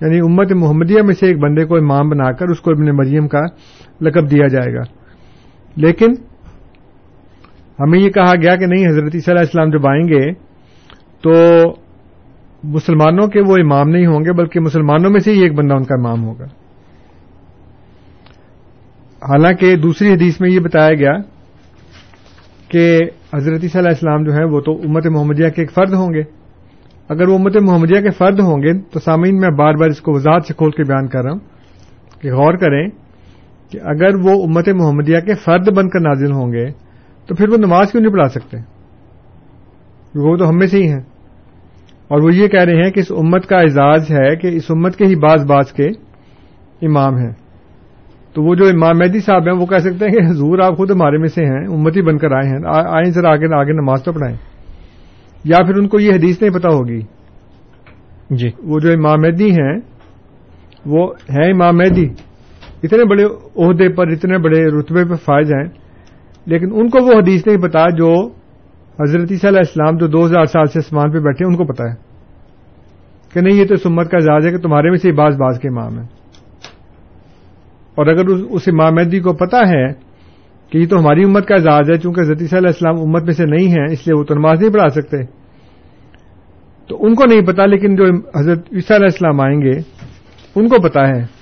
یعنی 0.00 0.18
امت 0.18 0.52
محمدیہ 0.52 1.02
میں 1.02 1.14
سے 1.14 1.26
ایک 1.26 1.38
بندے 1.38 1.64
کو 1.64 1.76
امام 1.76 2.08
بنا 2.08 2.32
کر 2.32 2.48
اس 2.48 2.60
کو 2.60 2.70
ابن 2.70 2.96
مریم 2.96 3.28
کا 3.28 3.40
لقب 4.00 4.30
دیا 4.30 4.46
جائے 4.46 4.74
گا۔ 4.74 4.82
لیکن 5.76 6.12
ہمیں 7.80 7.98
یہ 7.98 8.10
کہا 8.10 8.34
گیا 8.42 8.56
کہ 8.56 8.66
نہیں، 8.66 8.88
حضرت 8.88 9.10
عیسیٰ 9.14 9.34
علیہ 9.34 9.40
السلام 9.40 9.70
جب 9.70 9.88
آئیں 9.88 10.08
گے، 10.08 10.32
تو 11.22 11.32
مسلمانوں 12.64 13.26
کے 13.26 13.40
وہ 13.40 13.56
امام 13.64 13.88
نہیں 13.88 14.06
ہوں 14.06 14.20
گے، 14.20 14.32
بلکہ 14.32 14.60
مسلمانوں 14.60 15.10
میں 15.10 15.20
سے 15.20 15.32
ہی 15.32 15.42
ایک 15.42 15.54
بندہ 15.54 15.74
ان 15.74 15.84
کا 15.84 15.94
امام 15.94 16.24
ہوگا۔ 16.24 16.44
حالانکہ 19.28 19.76
دوسری 19.76 20.12
حدیث 20.12 20.40
میں 20.40 20.50
یہ 20.50 20.60
بتایا 20.60 20.94
گیا 20.94 21.12
کہ 22.68 23.00
حضرت 23.34 23.60
عیسیٰ 23.62 23.80
علیہ 23.80 23.90
السلام 23.90 24.24
جو 24.24 24.32
ہیں 24.32 24.44
وہ 24.44 24.60
تو 24.60 24.72
امت 24.72 25.06
محمدیہ 25.06 25.48
کے 25.48 25.62
ایک 25.62 25.72
فرد 25.72 25.92
ہوں 25.92 26.14
گے۔ 26.14 26.22
اگر 27.08 27.28
وہ 27.28 27.38
امت 27.38 27.56
محمدیہ 27.56 28.00
کے 28.00 28.10
فرد 28.10 28.40
ہوں 28.40 28.62
گے 28.62 28.80
تو 28.80 29.00
سامعین 29.00 29.40
میں 29.40 29.48
بار 29.48 29.74
بار 29.74 29.88
اس 29.88 30.00
کو 30.00 30.12
وضاحت 30.12 30.46
سے 30.46 30.54
کھول 30.54 30.70
کے 30.70 30.82
بیان 30.82 31.08
کر 31.08 31.22
رہا 31.22 31.30
ہوں 31.30 31.38
کہ 32.22 32.32
غور 32.32 32.54
کریں 32.54 32.88
کہ 33.70 33.78
اگر 33.82 34.14
وہ 34.24 34.44
امت 34.44 34.68
محمدیہ 34.68 35.20
کے 35.20 35.34
فرد 35.34 35.76
بن 35.76 35.88
کر 35.88 36.00
نازل 36.00 36.32
ہوں 36.32 36.52
گے 36.52 36.70
تو 37.26 37.34
پھر 37.34 37.48
وہ 37.48 37.56
نماز 37.56 37.92
کیوں 37.92 38.02
نہیں 38.02 38.12
پڑھا 38.12 38.28
سکتے؟ 38.28 38.56
وہ 40.14 40.36
تو 40.36 40.48
ہم 40.48 40.58
میں 40.58 40.66
سے 40.66 40.78
ہی 40.78 40.88
ہیں۔ 40.88 41.00
اور 42.08 42.20
وہ 42.22 42.34
یہ 42.34 42.48
کہہ 42.48 42.60
رہے 42.60 42.84
ہیں 42.84 42.90
کہ 42.90 43.00
اس 43.00 43.12
امت 43.12 43.46
کا 43.46 43.58
اعزاز 43.58 44.10
ہے 44.10 44.36
کہ 44.36 44.46
اس 44.46 44.70
امت 44.70 44.96
کے 44.96 45.04
ہی 45.04 45.16
بعض 45.16 45.46
بعض 45.46 45.72
کے 45.72 45.86
امام 46.82 47.16
ہیں۔ 47.16 47.32
تو 48.34 48.42
وہ 48.42 48.54
جو 48.54 48.64
امام 48.64 48.98
مہدی 48.98 49.20
صاحب 49.20 49.42
ہیں 49.42 49.52
وہ 49.52 49.66
کہہ 49.66 49.78
سکتے 49.78 50.04
ہیں 50.04 50.12
کہ 50.12 50.30
حضور 50.30 50.58
آپ 50.58 50.76
خود 50.76 50.90
ہمارے 50.90 51.18
میں 51.18 51.28
سے 51.28 51.44
ہیں 51.44 51.66
امتی 51.66 52.02
بن 52.02 52.18
کر 52.18 52.32
آئے 52.32 52.48
ہیں 52.48 52.58
آئیں 52.66 53.10
ذرا 53.10 53.30
آگے 53.30 53.54
آگے 53.54 53.72
نماز 53.72 54.02
تو 54.02 54.12
پڑھائیں۔ 54.12 54.36
یا 55.44 55.56
پھر 55.66 55.76
ان 55.76 55.88
کو 55.88 56.00
یہ 56.00 56.12
حدیث 56.12 56.42
نہیں 56.42 56.54
پتا 56.54 56.68
ہوگی۔ 56.68 57.00
جی۔ 58.30 58.48
وہ 58.64 58.78
جو 58.80 58.92
امام 58.92 59.20
مہدی 59.22 59.50
ہیں 59.50 59.78
وہ 60.86 61.12
ہیں 61.30 61.52
امام 61.52 61.76
مہدی۔ 61.76 62.06
اتنے 62.82 63.04
بڑے 63.04 63.24
عہدے 63.56 63.88
پر 63.88 64.08
اتنے 64.08 64.38
بڑے 64.38 64.64
رتبے 64.66 65.04
پر 65.04 65.14
فائز 65.14 65.52
ہیں 65.52 65.64
لیکن 66.46 66.68
ان 66.72 66.90
کو 66.90 66.98
وہ 67.04 67.12
حدیث 67.12 67.46
نہیں 67.46 67.58
پتا 67.58 67.90
جو 67.90 68.12
حضرت 69.00 69.26
عیسیٰ 69.30 69.50
علیہ 69.50 69.58
السلام 69.58 69.96
جو 69.96 70.06
دو 70.06 70.26
ہزار 70.26 70.44
سال 70.44 70.66
سے 70.66 70.78
اسمان 70.78 71.12
پہ 71.12 71.18
بیٹھے 71.18 71.46
ان 71.46 71.56
کو 71.56 71.64
پتا 71.64 71.84
ہے۔ 71.84 71.94
کہ 73.32 73.40
نہیں 73.40 73.58
یہ 73.58 73.66
تو 73.66 73.76
سمت 73.76 74.10
کا 74.10 74.16
اعزاز 74.16 74.46
ہے 74.46 74.50
کہ 74.50 74.58
تمہارے 74.58 74.88
میں 74.88 74.98
سے 74.98 75.12
بعض 75.12 75.36
بعض 75.36 75.58
کے 75.58 75.68
امام 75.68 75.98
ہیں۔ 75.98 76.19
اور 77.94 78.06
اگر 78.06 78.26
اس 78.26 78.62
امام 78.66 78.94
مہدی 78.94 79.20
کو 79.20 79.32
پتا 79.32 79.58
ہے 79.58 79.92
کہ 80.70 80.78
یہ 80.78 80.86
تو 80.86 80.98
ہماری 80.98 81.24
امت 81.24 81.46
کا 81.46 81.54
اعزاز 81.54 81.90
ہے 81.90 81.98
چونکہ 81.98 82.20
عیسیٰ 82.20 82.58
علیہ 82.58 82.66
السلام 82.66 83.00
امت 83.00 83.22
میں 83.22 83.32
سے 83.32 83.44
نہیں 83.44 83.72
ہے 83.72 83.92
اس 83.92 84.06
لیے 84.06 84.18
وہ 84.18 84.24
تو 84.24 84.34
نماز 84.34 84.60
نہیں 84.60 84.72
پڑھا 84.72 84.88
سکتے۔ 84.88 85.24
تو 86.88 87.04
ان 87.04 87.14
کو 87.14 87.24
نہیں 87.24 87.40
پتا 87.40 87.66
لیکن 87.66 87.96
جو 87.96 88.04
حضرت 88.38 88.58
عیسیٰ 88.72 88.96
علیہ 88.96 89.06
السلام 89.06 89.40
آئیں 89.40 89.62
گے 89.62 89.72
ان 90.54 90.68
کو 90.68 90.82
پتا 90.82 91.08
ہے۔ 91.08 91.40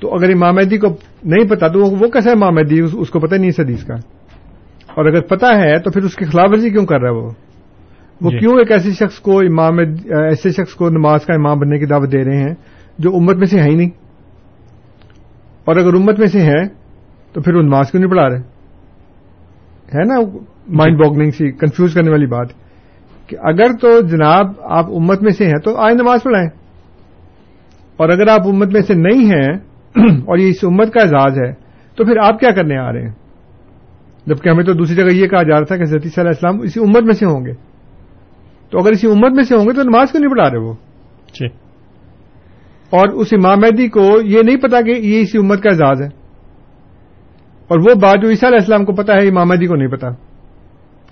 تو 0.00 0.14
اگر 0.14 0.28
امام 0.28 0.54
مہدی 0.54 0.78
کو 0.78 0.88
نہیں 1.24 1.48
پتا 1.48 1.68
تو 1.68 1.80
وہ 1.80 2.08
کیسا 2.08 2.30
امام 2.30 2.54
مہدی؟ 2.54 2.80
اس 2.80 3.10
کو 3.10 3.20
پتہ 3.20 3.34
نہیں 3.34 3.48
اس 3.48 3.60
حدیث 3.60 3.84
کا۔ 3.84 3.94
اور 4.94 5.04
اگر 5.04 5.20
پتا 5.20 5.58
ہے 5.58 5.78
تو 5.78 5.90
پھر 5.90 6.02
اس 6.02 6.16
کی 6.16 6.24
خلاف 6.24 6.48
ورزی 6.50 6.70
کیوں 6.70 6.86
کر 6.86 7.00
رہا 7.00 7.10
ہے 7.10 7.14
وہ؟ 7.14 7.30
وہ 8.20 8.30
جی۔ 8.30 8.38
کیوں 8.38 8.52
ایک 8.58 8.72
ایسے 8.72 8.90
شخص 8.90 9.18
کو 9.18 9.38
امام 9.38 9.78
ایسے 9.78 10.50
شخص 10.50 10.74
کو 10.74 10.88
نماز 10.88 11.26
کا 11.26 11.34
امام 11.34 11.58
بننے 11.58 11.78
کی 11.78 11.86
دعوت 11.86 12.12
دے 12.12 12.24
رہے 12.24 12.36
ہیں 12.36 12.54
جو 12.98 13.16
امت 13.16 13.36
میں 13.36 13.46
سے 13.46 13.58
ہے 13.58 13.68
ہی 13.68 13.74
نہیں؟ 13.74 13.90
اور 15.70 15.78
اگر 15.78 15.94
امت 15.94 16.18
میں 16.18 16.26
سے 16.26 16.40
ہیں، 16.40 16.68
تو 17.32 17.40
پھر 17.40 17.54
وہ 17.54 17.62
نماز 17.62 17.90
کیوں 17.90 18.02
نہیں 18.02 18.10
پڑھا 18.10 18.28
رہے؟ 18.28 18.38
ہے 19.94 20.04
نا؟ 20.04 20.38
مائنڈ 20.68 20.98
باگنگ 20.98 21.30
سی 21.30 21.50
کنفیوز 21.50 21.94
کرنے 21.94 22.10
والی 22.10 22.26
بات۔ 22.26 22.46
کہ 23.26 23.36
اگر 23.40 23.66
تو 23.80 24.00
جناب 24.00 24.46
آپ 24.62 24.84
امت 24.86 25.22
میں 25.22 25.30
سے 25.30 25.46
ہیں، 25.46 25.58
تو 25.64 25.76
آئے 25.76 25.94
نماز 25.94 26.22
پڑھائیں۔ 26.22 26.48
اور 27.96 28.08
اگر 28.08 28.28
آپ 28.28 28.48
امت 28.48 28.72
میں 28.72 28.80
سے 28.80 28.94
نہیں 28.94 29.24
ہیں 29.24 29.58
اور 30.20 30.38
یہ 30.38 30.48
اس 30.48 30.56
امت 30.62 30.92
کا 30.92 31.00
اعزاز 31.00 31.38
ہے، 31.38 31.52
تو 31.96 32.04
پھر 32.04 32.16
آپ 32.24 32.40
کیا 32.40 32.50
کرنے 32.50 32.78
آ 32.78 32.92
رہے 32.92 33.02
ہیں؟ 33.02 33.12
جبکہ 34.26 34.48
ہمیں 34.48 34.64
تو 34.64 34.72
دوسری 34.72 34.96
جگہ 34.96 35.12
یہ 35.12 35.26
کہا 35.26 35.42
جا 35.42 35.56
رہا 35.56 35.64
تھا 35.64 35.76
کہ 35.76 35.82
حضرت 35.82 36.02
صلی 36.02 36.10
اللہ 36.16 36.30
علیہ 36.30 36.48
السلام 36.48 36.60
اسی 36.60 36.80
امت 36.80 37.02
میں 37.02 37.14
سے 37.14 37.26
ہوں 37.26 37.46
گے۔ 37.46 37.52
تو 38.70 38.78
اگر 38.78 38.90
اسی 38.90 39.06
امت 39.06 39.32
میں 39.32 39.44
سے 39.44 39.56
ہوں 39.56 39.64
گے، 39.64 39.72
تو 39.72 39.82
نماز 39.82 40.12
کیوں 40.12 40.20
نہیں 40.20 40.30
پڑھا 40.30 40.50
رہے 40.50 40.58
وہ؟ 40.58 40.72
جی۔ 41.34 41.59
اور 42.90 43.08
اس 43.08 43.28
امام 43.32 43.58
مہدی 43.60 43.88
کو 43.88 44.20
یہ 44.24 44.42
نہیں 44.42 44.56
پتا 44.56 44.80
کہ 44.80 44.90
یہ 44.90 45.20
اسی 45.20 45.38
امت 45.38 45.62
کا 45.62 45.68
اعزاز 45.68 46.02
ہے۔ 46.02 46.06
اور 47.68 47.78
وہ 47.78 47.94
بات 47.94 48.22
جو 48.22 48.28
عیسیٰ 48.28 48.48
علیہ 48.48 48.58
السلام 48.58 48.84
کو 48.84 48.92
پتا 48.92 49.12
ہے 49.12 49.28
امام 49.28 49.48
مہدی 49.48 49.66
کو 49.66 49.74
نہیں 49.74 49.88
پتا۔ 49.88 50.08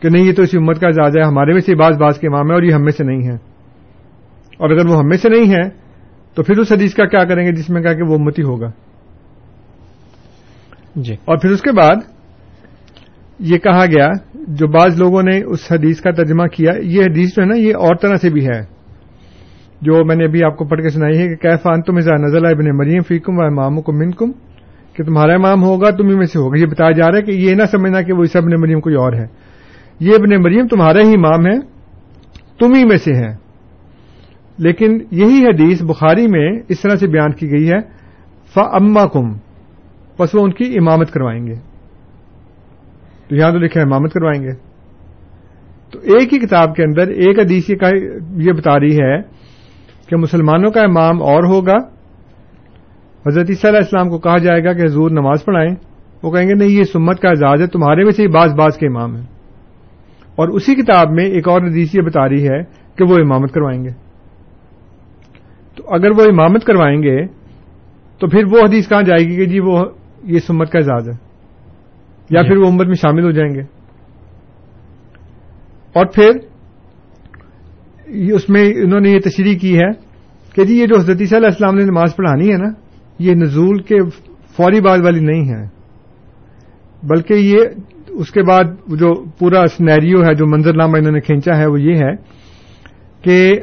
کہ 0.00 0.08
نہیں 0.08 0.24
یہ 0.24 0.32
تو 0.32 0.42
اسی 0.42 0.58
امت 0.58 0.80
کا 0.80 0.86
اعزاز 0.86 1.16
ہے 1.16 1.22
ہمارے 1.22 1.52
میں 1.52 1.60
سے 1.60 1.74
بعض 1.74 1.98
بعض 1.98 2.18
کے 2.18 2.26
امام 2.26 2.48
ہے 2.48 2.54
اور 2.54 2.62
یہ 2.62 2.72
ہم 2.72 2.82
میں 2.82 2.92
سے 2.92 3.04
نہیں 3.04 3.28
ہے 3.28 3.34
اور 4.58 4.70
اگر 4.70 4.86
وہ 4.86 4.98
ہم 4.98 5.08
میں 5.08 5.16
سے 5.16 5.28
نہیں 5.28 5.50
ہے 5.50 5.68
تو 6.34 6.42
پھر 6.42 6.58
اس 6.58 6.72
حدیث 6.72 6.94
کا 6.94 7.06
کیا 7.06 7.24
کریں 7.24 7.46
گے 7.46 7.52
جس 7.52 7.70
میں 7.70 7.82
کہا 7.82 7.92
کہ 7.92 8.02
وہ 8.02 8.14
امتی 8.14 8.42
ہوگا۔ 8.42 8.70
جی۔ 10.96 11.12
اور 11.12 11.38
پھر 11.38 11.50
اس 11.50 11.62
کے 11.62 11.72
بعد 11.72 11.96
یہ 13.38 13.58
کہا 13.58 13.86
گیا 13.86 14.08
جو 14.34 14.66
بعض 14.66 15.00
لوگوں 15.00 15.22
نے 15.22 15.42
اس 15.42 15.72
حدیث 15.72 16.00
کا 16.00 16.10
ترجمہ 16.10 16.46
کیا 16.46 16.72
یہ 16.82 17.02
حدیث 17.02 17.28
جو 17.28 17.42
ہے 17.42 17.48
نا 17.48 17.56
یہ 17.56 17.74
اور 17.74 17.94
طرح 17.96 18.16
سے 18.16 18.30
بھی 18.30 18.46
ہے۔ 18.46 18.77
جو 19.80 20.04
میں 20.04 20.16
نے 20.16 20.24
ابھی 20.24 20.44
آپ 20.44 20.56
کو 20.56 20.64
پڑھ 20.64 20.82
کے 20.82 20.88
سنائی 20.88 21.18
ہے 21.18 21.28
کہ 21.28 21.36
کیفان 21.36 21.82
تم 21.82 21.96
ازا 21.96 22.14
نزل 22.14 22.46
ابن 22.46 22.76
مریم 22.76 23.02
فیکم 23.08 23.38
و 23.38 23.42
امام 23.42 23.80
کو 23.80 23.92
من 23.92 24.10
کم 24.10 24.32
کہ 24.92 25.04
تمہارا 25.04 25.34
امام 25.34 25.62
ہوگا، 25.62 25.90
تم 25.90 26.08
ہی 26.08 26.14
میں 26.14 26.26
سے 26.26 26.38
ہوگا۔ 26.38 26.60
یہ 26.60 26.66
بتایا 26.66 26.90
جا 26.90 27.10
رہا 27.10 27.16
ہے 27.16 27.22
کہ 27.22 27.30
یہ 27.30 27.54
نہ 27.54 27.62
سمجھنا 27.62 28.02
کہ 28.02 28.12
وہ 28.12 28.22
اس 28.22 28.36
ابن 28.36 28.60
مریم 28.60 28.80
کوئی 28.80 28.94
اور 28.94 29.12
ہے۔ 29.12 29.26
یہ 30.00 30.14
ابن 30.14 30.42
مریم 30.42 30.66
تمہارا 30.66 31.00
ہی 31.00 31.14
امام 31.14 31.46
ہے 31.46 31.60
تم 32.58 32.74
ہی 32.74 32.84
میں 32.84 32.96
سے 32.96 33.14
ہے 33.14 33.36
لیکن 34.58 34.98
یہی 35.10 35.44
حدیث 35.46 35.82
بخاری 35.82 36.26
میں 36.26 36.60
اس 36.68 36.80
طرح 36.80 36.96
سے 36.96 37.06
بیان 37.06 37.32
کی 37.32 37.50
گئی 37.50 37.70
ہے 37.70 37.80
ف 38.54 38.58
اما 38.58 39.06
کم 39.06 39.32
بس 40.18 40.34
وہ 40.34 40.40
ان 40.42 40.52
کی 40.52 40.74
امامت 40.80 41.10
کروائیں 41.10 41.46
گے۔ 41.46 41.54
تو 43.28 43.36
یہاں 43.36 43.52
تو 43.52 43.58
لکھا 43.58 43.80
امامت 43.80 44.12
کروائیں 44.12 44.42
گے۔ 44.42 44.52
تو 45.92 45.98
ایک 45.98 46.34
ہی 46.34 46.38
کتاب 46.38 46.74
کے 46.74 46.82
اندر 46.82 47.08
ایک 47.08 47.38
حدیث 47.38 47.70
یہ 48.36 48.52
بتا 48.52 48.80
رہی 48.80 48.96
ہے 48.96 49.38
کہ 50.08 50.16
مسلمانوں 50.16 50.70
کا 50.70 50.80
امام 50.80 51.22
اور 51.22 51.44
ہوگا؟ 51.44 51.76
حضرت 53.26 53.46
عیسیٰ 53.48 53.70
علیہ 53.70 53.80
السلام 53.80 54.08
کو 54.08 54.18
کہا 54.18 54.38
جائے 54.38 54.64
گا 54.64 54.72
کہ 54.72 54.82
حضور 54.82 55.10
نماز 55.10 55.44
پڑھائیں۔ 55.44 55.74
وہ 56.22 56.30
کہیں 56.30 56.48
گے 56.48 56.54
نہیں 56.54 56.68
یہ 56.68 56.82
سمت 56.82 57.20
کا 57.20 57.28
اعزاز 57.28 57.60
ہے 57.60 57.66
تمہارے 57.66 58.04
میں 58.04 58.12
سے 58.12 58.22
ہی 58.22 58.28
بعض 58.28 58.54
بعض 58.54 58.76
کے 58.76 58.86
امام 58.86 59.16
ہیں۔ 59.16 59.26
اور 60.36 60.48
اسی 60.48 60.74
کتاب 60.74 61.10
میں 61.10 61.24
ایک 61.24 61.48
اور 61.48 61.62
حدیث 61.62 61.94
یہ 61.94 62.02
بتا 62.02 62.28
رہی 62.28 62.48
ہے 62.48 62.62
کہ 62.96 63.04
وہ 63.04 63.14
امامت 63.14 63.52
کروائیں 63.52 63.84
گے۔ 63.84 63.90
تو 65.76 65.84
اگر 65.86 66.10
وہ 66.10 66.22
امامت 66.22 66.64
کروائیں 66.64 67.02
گے 67.02 67.26
تو 68.18 68.28
پھر 68.28 68.44
وہ 68.52 68.58
حدیث 68.58 68.88
کہاں 68.88 69.02
جائے 69.02 69.24
گی 69.24 69.36
کہ 69.36 69.46
جی 69.46 69.60
وہ 69.60 69.84
یہ 70.22 70.38
سمت 70.38 70.70
کا 70.70 70.78
اعزاز 70.78 71.08
ہے؟ 71.08 71.14
یا 72.30 72.42
پھر 72.42 72.56
وہ 72.56 72.66
امت 72.66 72.86
میں 72.86 72.94
شامل 72.94 73.24
ہو 73.24 73.30
جائیں 73.30 73.54
گے؟ 73.54 73.60
اور 75.92 76.06
پھر 76.06 76.30
اس 78.12 78.48
میں 78.48 78.72
انہوں 78.74 79.00
نے 79.00 79.10
یہ 79.10 79.18
تشریح 79.18 79.58
کی 79.58 79.78
ہے 79.78 80.08
کہ 80.54 80.64
جی 80.64 80.74
یہ 80.74 80.86
جو 80.86 80.98
حضرت 80.98 81.16
علیہ 81.20 81.46
السلام 81.46 81.74
نے 81.74 81.84
نماز 81.84 82.16
پڑھانی 82.16 82.52
ہے 82.52 82.56
نا، 82.56 82.68
یہ 83.18 83.34
نزول 83.34 83.82
کے 83.82 83.96
فوری 84.56 84.80
بعد 84.80 84.98
والی 84.98 85.20
نہیں 85.20 85.48
ہے۔ 85.48 85.66
بلکہ 87.02 87.34
یہ 87.34 87.56
اس 88.08 88.30
کے 88.30 88.42
بعد 88.42 88.64
جو 88.86 89.24
پورا 89.38 89.66
سنیریو 89.66 90.22
ہے، 90.24 90.34
جو 90.34 90.46
منظر 90.46 90.74
نامہ 90.74 90.96
انہوں 90.96 91.12
نے 91.12 91.20
کھینچا 91.20 91.56
ہے، 91.56 91.66
وہ 91.66 91.80
یہ 91.80 91.94
ہے 91.94 92.12
کہ 93.22 93.58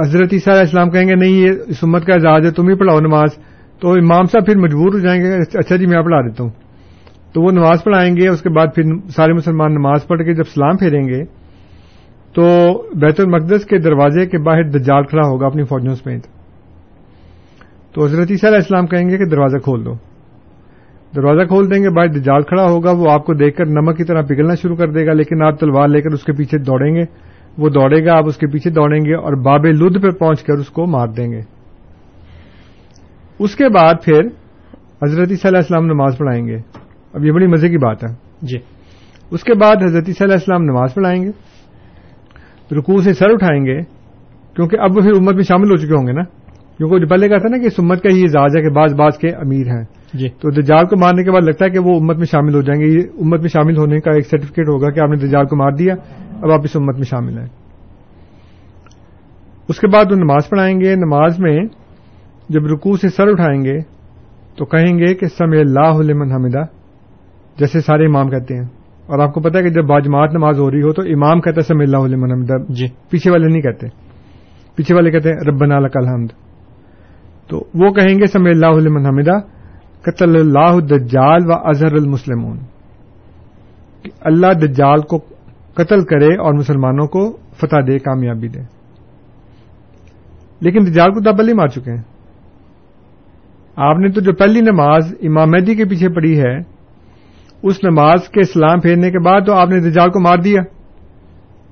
حضرت 0.00 0.28
عیسیٰ 0.32 0.52
علیہ 0.52 0.60
السلام 0.60 0.90
کہیں 0.90 1.08
گے، 1.08 1.14
نہیں، 1.14 1.32
یہ 1.32 1.50
اس 1.66 1.76
امت 1.82 2.04
کا 2.04 2.14
اعزاز 2.14 2.46
ہے، 2.46 2.50
تم 2.50 2.68
ہی 2.68 2.74
پڑھاؤ 2.74 3.00
نماز۔ 3.00 3.28
تو 3.80 3.90
امام 3.90 4.24
صاحب 4.24 4.46
پھر 4.46 4.56
مجبور 4.56 4.92
ہو 4.92 4.98
جائیں 4.98 5.22
گے 5.22 5.58
اچھا 5.58 5.76
جی 5.76 5.86
میں 5.86 6.02
پڑھا 6.02 6.20
دیتا 6.20 6.44
ہوں۔ 6.44 6.50
تو 7.34 7.42
وہ 7.42 7.50
نماز 7.50 7.84
پڑھائیں 7.84 8.16
گے، 8.16 8.28
اس 8.28 8.42
کے 8.42 8.48
بعد 8.48 8.66
پھر 8.74 8.82
سارے 9.16 9.32
مسلمان 9.32 9.72
نماز 9.72 10.06
پڑھ 10.06 10.18
کے 10.18 10.34
جب 10.34 10.42
سلام 10.42 10.76
پھیریں 10.76 11.08
گے 11.08 11.43
تو 12.34 12.44
بیت 12.94 13.20
المقدس 13.20 13.64
کے 13.64 13.78
دروازے 13.78 14.26
کے 14.26 14.38
باہر 14.38 14.62
دجال 14.62 15.04
کھڑا 15.04 15.28
ہوگا 15.28 15.46
اپنی 15.46 15.62
فوجوں 15.62 15.94
سمیت 15.94 16.26
تو 17.94 18.04
حضرت 18.04 18.30
عیسیٰ 18.30 18.50
علیہ 18.50 18.58
السلام 18.58 18.86
کہیں 18.86 19.10
گے 19.10 19.18
کہ 19.18 19.24
دروازہ 19.24 19.56
کھول 19.56 19.84
دو۔ 19.84 19.94
دروازہ 21.16 21.46
کھول 21.46 21.74
دیں 21.74 21.82
گے 21.82 21.90
باہر 21.90 22.08
دجال 22.08 22.42
کھڑا 22.42 22.64
ہوگا 22.64 22.90
وہ 22.90 23.10
آپ 23.10 23.26
کو 23.26 23.34
دیکھ 23.34 23.56
کر 23.56 23.66
نمک 23.66 23.96
کی 23.96 24.04
طرح 24.04 24.22
پگھلنا 24.22 24.54
شروع 24.54 24.76
کر 24.76 24.90
دے 24.90 25.06
گا 25.06 25.12
لیکن 25.12 25.42
آپ 25.42 25.60
تلوار 25.60 25.88
لے 25.88 26.00
کر 26.00 26.10
اس 26.10 26.24
کے 26.24 26.32
پیچھے 26.32 26.58
دوڑیں 26.58 26.94
گے۔ 26.94 27.02
وہ 27.58 27.68
دوڑے 27.68 28.06
گا 28.06 28.16
آپ 28.16 28.26
اس 28.26 28.36
کے 28.36 28.46
پیچھے 28.46 28.70
دوڑیں 28.70 29.00
گے 29.04 29.14
اور 29.14 29.32
باب 29.32 29.66
لد 29.66 30.02
پہ 30.02 30.10
پہنچ 30.10 30.42
کر 30.42 30.54
اس 30.54 30.68
کو 30.68 30.86
مار 30.86 31.08
دیں 31.08 31.32
گے۔ 31.32 31.40
اس 33.38 33.56
کے 33.56 33.68
بعد 33.68 33.94
پھر 34.04 34.20
حضرت 35.02 35.30
عیسیٰ 35.30 35.50
علیہ 35.50 35.58
السلام 35.58 35.86
نماز 35.86 36.18
پڑھائیں 36.18 36.46
گے۔ 36.46 36.56
اب 37.14 37.24
یہ 37.24 37.32
بڑی 37.32 37.46
مزے 37.46 37.68
کی 37.68 37.78
بات 37.78 38.04
ہے۔ 38.04 38.14
جی۔ 38.42 38.58
اس 39.30 39.44
کے 39.44 39.54
بعد 39.54 39.76
حضرت 39.76 40.04
عیسیٰ 40.08 40.26
علیہ 40.26 40.34
السلام 40.34 40.62
نماز 40.62 40.94
پڑھائیں 40.94 41.22
گے۔ 41.22 41.53
رکوع 42.72 43.02
سے 43.02 43.12
سر 43.12 43.30
اٹھائیں 43.30 43.66
گے 43.66 43.82
کیونکہ 44.56 44.76
اب 44.80 44.90
وہ 44.96 45.00
پھر 45.00 45.10
امت 45.10 45.34
میں 45.34 45.42
شامل 45.42 45.70
ہو 45.70 45.76
چکے 45.76 45.94
ہوں 45.96 46.06
گے 46.06 46.12
نا۔ 46.12 46.22
کیونکہ 46.76 46.98
جو 46.98 47.06
پہلے 47.06 47.28
کہا 47.28 47.38
تھا 47.38 47.48
نا 47.48 47.58
کہ 47.58 47.66
اس 47.66 47.72
امت 47.78 48.02
کا 48.02 48.12
یہ 48.12 48.22
اعزاز 48.22 48.56
ہے 48.56 48.62
کہ 48.62 48.68
بعض 48.68 48.94
بعض 48.94 49.18
کے 49.18 49.28
امیر 49.28 49.66
ہیں۔ 49.66 49.84
جی۔ 50.14 50.28
تو 50.28 50.50
دجال 50.50 50.86
کو 50.86 50.96
مارنے 51.00 51.24
کے 51.24 51.30
بعد 51.30 51.40
لگتا 51.40 51.64
ہے 51.64 51.70
کہ 51.70 51.78
وہ 51.78 52.00
امت 52.00 52.16
میں 52.16 52.24
شامل 52.24 52.54
ہو 52.54 52.62
جائیں 52.62 52.80
گے۔ 52.80 52.86
یہ 52.86 53.00
امت 53.20 53.40
میں 53.40 53.48
شامل 53.48 53.76
ہونے 53.76 54.00
کا 54.00 54.10
ایک 54.10 54.26
سرٹیفکیٹ 54.26 54.68
ہوگا 54.68 54.90
کہ 54.90 55.00
آپ 55.00 55.08
نے 55.08 55.16
دجال 55.16 55.46
کو 55.46 55.56
مار 55.56 55.70
دیا 55.70 55.94
اب 56.42 56.50
آپ 56.50 56.60
اس 56.64 56.76
امت 56.76 56.94
میں 56.94 57.04
شامل 57.04 57.38
ہیں۔ 57.38 57.46
اس 59.68 59.80
کے 59.80 59.86
بعد 59.86 60.04
وہ 60.10 60.16
نماز 60.16 60.48
پڑھائیں 60.48 60.80
گے۔ 60.80 60.94
نماز 60.94 61.40
میں 61.40 61.64
جب 62.48 62.66
رکوع 62.66 62.96
سے 62.96 63.08
سر 63.08 63.28
اٹھائیں 63.28 63.64
گے 63.64 63.78
تو 64.56 64.64
کہیں 64.64 64.98
گے 64.98 65.14
کہ 65.14 65.26
سمع 65.26 65.56
اللہ 65.56 66.12
لمن 66.12 66.32
حمدہ 66.32 66.62
جیسے 67.58 67.80
سارے 67.80 68.06
امام 68.06 68.28
کہتے 68.28 68.56
ہیں۔ 68.56 68.83
اور 69.06 69.18
آپ 69.18 69.34
کو 69.34 69.40
پتا 69.40 69.58
ہے 69.58 69.62
کہ 69.62 69.70
جب 69.70 69.84
باجماعت 69.84 70.34
نماز 70.34 70.58
ہو 70.58 70.70
رہی 70.70 70.82
ہو 70.82 70.92
تو 70.92 71.02
امام 71.02 71.40
کہتا 71.40 71.56
ہے 71.56 71.62
سمع 71.62 71.82
اللہ 71.82 72.16
لمن 72.16 72.32
حمدہ۔ 72.32 72.72
جی۔ 72.72 72.86
پیچھے 73.10 73.30
والے 73.30 73.48
نہیں 73.48 73.62
کہتے۔ 73.62 73.86
پیچھے 74.74 74.94
والے 74.94 75.10
کہتے 75.10 75.28
ہیں 75.28 75.36
ربنا 75.36 75.78
لک 75.78 75.96
الحمد۔ 75.96 76.26
تو 77.48 77.56
وہ 77.74 77.92
کہیں 77.92 78.18
گے 78.18 78.26
سمع 78.26 78.48
اللہ 78.48 78.88
لمن 78.88 79.06
حمدہ 79.06 79.38
قتل 80.02 80.36
اللہ 80.36 80.80
دجال 80.80 81.50
و 81.50 81.52
اظہر 81.52 81.92
المسلمون۔ 81.92 82.56
کہ 84.02 84.10
اللہ 84.20 84.46
دجال 84.46 85.00
کو 85.00 85.18
قتل 85.74 86.04
کرے 86.04 86.36
اور 86.36 86.52
مسلمانوں 86.54 87.06
کو 87.06 87.36
فتح 87.56 87.76
دے 87.86 87.98
کامیابی 87.98 88.48
دے۔ 88.48 88.60
لیکن 90.60 90.86
دجال 90.86 91.12
کو 91.12 91.20
دبلی 91.20 91.52
مار 91.52 91.66
چکے 91.66 91.90
ہیں۔ 91.90 92.02
آپ 93.76 93.98
نے 93.98 94.08
تو 94.08 94.20
جو 94.20 94.32
پہلی 94.32 94.60
نماز 94.60 95.14
امام 95.22 95.50
مہدی 95.50 95.74
کے 95.74 95.84
پیچھے 95.84 96.08
پڑی 96.08 96.40
ہے 96.40 96.73
اس 97.64 97.84
نماز 97.84 98.28
کے 98.28 98.40
اسلام 98.40 98.80
پھیرنے 98.80 99.10
کے 99.10 99.18
بعد 99.18 99.40
تو 99.46 99.52
آپ 99.52 99.68
نے 99.68 99.80
دجال 99.80 100.10
کو 100.10 100.20
مار 100.20 100.38
دیا۔ 100.38 100.60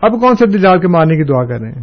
اب 0.02 0.20
کون 0.20 0.34
سے 0.34 0.46
دجال 0.46 0.80
کے 0.80 0.88
مارنے 0.88 1.16
کی 1.16 1.24
دعا 1.24 1.44
کر 1.44 1.60
رہے 1.60 1.72
ہیں؟ 1.72 1.82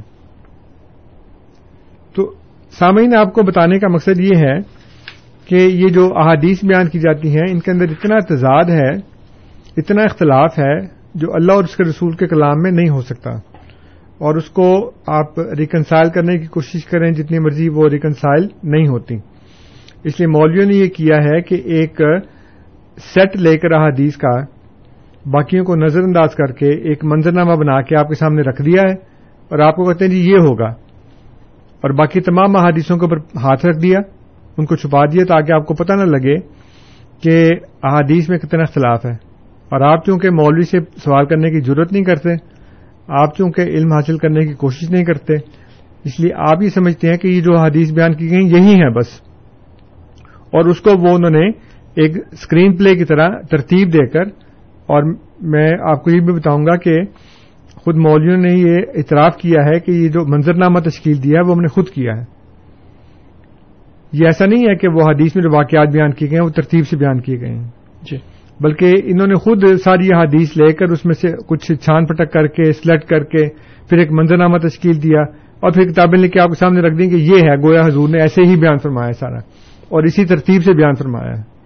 تو 2.16 2.34
سامعین، 2.80 3.16
آپ 3.16 3.34
کو 3.34 3.44
بتانے 3.44 3.80
کا 3.80 3.88
مقصد 3.88 4.20
یہ 4.20 4.38
ہے 4.38 4.60
کہ 5.46 5.56
یہ 5.56 5.88
جو 5.88 6.10
احادیث 6.16 6.66
بیان 6.66 6.90
کی 6.90 7.00
جاتی 7.00 7.36
ہیں، 7.36 7.44
ان 7.50 7.60
کے 7.60 7.72
اندر 7.72 7.86
اتنا 7.90 8.18
تضاد 8.20 8.70
ہے، 8.70 8.92
اتنا 9.78 10.04
اختلاف 10.04 10.60
ہے 10.60 10.80
جو 11.16 11.34
اللہ 11.34 11.52
اور 11.52 11.64
اس 11.64 11.76
کے 11.76 11.84
رسول 11.84 12.12
کے 12.12 12.28
کلام 12.28 12.56
میں 12.62 12.72
نہیں 12.72 12.90
ہو 12.90 13.02
سکتا۔ 13.02 13.32
اور 14.18 14.36
اس 14.36 14.50
کو 14.50 14.92
آپ 15.08 15.40
ریکنسائل 15.40 16.10
کرنے 16.10 16.38
کی 16.38 16.46
کوشش 16.46 16.86
کریں، 16.86 17.12
جتنی 17.12 17.40
مرضی 17.40 17.70
وہ 17.70 17.90
ریکنسائل 17.90 18.48
نہیں 18.64 18.88
ہوتی۔ 18.88 19.16
اس 20.04 20.20
لیے 20.20 20.28
مولویوں 20.28 20.66
نے 20.66 20.76
یہ 20.76 20.90
کیا 20.90 21.16
ہے 21.16 21.42
کہ 21.42 21.56
ایک 21.56 22.02
سیٹ 23.00 23.38
لے 23.38 23.58
کر 23.58 23.72
احادیث 23.72 24.18
کا، 24.18 24.42
باقیوں 25.26 25.66
کو 25.66 25.76
نظر 25.76 26.02
انداز 26.02 26.36
کر 26.36 26.48
کے 26.48 26.70
ایک 26.70 27.06
منظرنامہ 27.06 27.56
بنا 27.56 27.82
کے 27.82 27.96
آپ 27.96 28.08
کے 28.08 28.16
سامنے 28.16 28.42
رکھ 28.42 28.62
دیا 28.62 28.82
ہے 28.82 28.94
اور 29.50 29.60
آپ 29.60 29.76
کو 29.76 29.84
کہتے 29.84 30.06
ہیں 30.06 30.12
جی 30.12 30.32
یہ 30.32 30.36
ہوگا۔ 30.36 30.68
اور 31.82 31.90
باقی 31.90 32.22
تمام 32.22 32.56
احادیثوں 32.56 32.98
کے 32.98 33.06
اوپر 33.06 33.18
ہاتھ 33.18 33.66
رکھ 33.66 33.78
دیا، 33.78 34.00
ان 34.58 34.66
کو 34.66 34.76
چھپا 34.76 35.06
دیا 35.06 35.24
تاکہ 35.28 35.52
آپ 35.52 35.66
کو 35.66 35.74
پتہ 35.74 35.94
نہ 35.94 36.04
لگے 36.04 36.36
کہ 37.24 37.50
احادیث 37.84 38.30
میں 38.30 38.38
کتنا 38.38 38.62
اختلاف 38.62 39.06
ہے۔ 39.06 39.14
اور 39.70 39.82
آپ 39.82 40.06
چونکہ 40.06 40.30
مولوی 40.30 40.64
سے 40.64 40.80
سوال 40.80 41.26
کرنے 41.26 41.52
کی 41.52 41.60
ضرورت 41.60 41.92
نہیں 41.92 42.04
کرتے، 42.04 42.30
آپ 43.08 43.38
چونکہ 43.38 43.62
علم 43.62 43.94
حاصل 43.94 44.18
کرنے 44.18 44.46
کی 44.46 44.54
کوشش 44.54 44.90
نہیں 44.90 45.06
کرتے، 45.06 45.34
اس 46.04 46.20
لیے 46.20 46.34
آپ 46.36 46.62
یہ 46.62 46.70
سمجھتے 46.70 47.10
ہیں 47.10 47.18
کہ 47.18 47.28
یہ 47.28 47.42
جو 47.42 47.58
حدیث 47.58 47.92
بیان 47.92 48.14
کی 48.14 48.32
گئی 48.32 48.48
یہی 48.48 48.74
ہیں 48.74 48.90
بس۔ 48.90 49.08
اور 50.46 50.66
اس 50.66 50.82
کو 50.82 50.92
وہ 50.92 51.16
انہوں 51.16 51.32
نے 51.32 51.69
ایک 51.96 52.12
اسکرین 52.32 52.76
پلے 52.76 52.96
کی 52.96 53.06
طرح 53.06 53.30
ترتیب 53.52 53.94
دے 53.94 54.08
کر 54.08 54.24
اور 54.88 55.04
میں 55.42 55.72
آپ 55.82 56.04
کو 56.04 56.12
یہ 56.12 56.20
بھی 56.20 56.34
بتاؤں 56.34 56.66
گا 56.66 56.76
کہ 56.76 57.04
خود 57.76 57.96
مولویوں 57.96 58.38
نے 58.38 58.54
یہ 58.54 58.76
اعتراف 58.96 59.38
کیا 59.38 59.66
ہے 59.66 59.80
کہ 59.80 59.92
یہ 59.92 60.10
جو 60.10 60.26
منظرنامہ 60.28 60.80
تشکیل 60.80 61.24
دیا 61.24 61.40
ہے 61.40 61.50
وہ 61.50 61.56
ہم 61.56 61.62
نے 61.62 61.68
خود 61.68 61.90
کیا 61.90 62.18
ہے۔ 62.18 62.24
یہ 64.14 64.26
ایسا 64.26 64.46
نہیں 64.46 64.64
ہے 64.70 64.76
کہ 64.76 64.88
وہ 64.88 65.02
حدیث 65.02 65.36
میں 65.36 65.44
جو 65.44 65.56
واقعات 65.56 65.88
بیان 65.88 66.12
کیے 66.12 66.30
گئے 66.30 66.38
ہیں 66.38 66.46
وہ 66.46 66.50
ترتیب 66.50 66.88
سے 66.88 66.98
بیان 66.98 67.20
کیے 67.20 67.40
گئے 67.40 67.50
ہیں۔ 67.50 67.68
جی۔ 68.12 68.18
بلکہ 68.60 68.94
انہوں 69.04 69.28
نے 69.28 69.34
خود 69.34 69.64
ساری 69.84 70.08
حدیث 70.08 70.58
لے 70.58 70.74
کر 70.74 70.86
اس 70.86 71.06
میں 71.06 71.14
سے 71.14 71.28
کچھ 71.48 71.72
چھان 71.72 72.06
پٹک 72.06 72.34
کر 72.34 72.48
کے 72.48 72.64
سلیکٹ 72.64 73.04
کر 73.06 73.24
کے 73.24 73.50
پھر 73.90 73.98
ایک 73.98 74.12
منظرنامہ 74.12 74.58
تشکیل 74.58 75.04
دیا 75.04 75.22
اور 75.60 75.72
پھر 75.72 75.84
کتابیں 75.84 76.20
لے 76.20 76.30
کے 76.30 76.40
آپ 76.40 76.48
کے 76.48 76.60
سامنے 76.60 76.82
رکھ 76.82 76.98
دیں 76.98 77.10
کہ 77.10 77.16
یہ 77.16 77.38
ہے 77.38 77.56
گویا 77.56 77.82
حضور 77.82 78.10
نے 78.10 78.22
ایسے 78.22 78.42
ہی 78.42 78.56
بیان 78.56 78.78
فرمایا 78.78 79.08
ہے 79.08 79.14
سارا 79.14 79.38
اور 79.90 80.04
اسی 80.04 80.26
ترتیب 80.26 80.64
سے 80.64 80.74
بیان 80.74 80.94
فرمایا 80.94 81.32
ہے۔ 81.38 81.59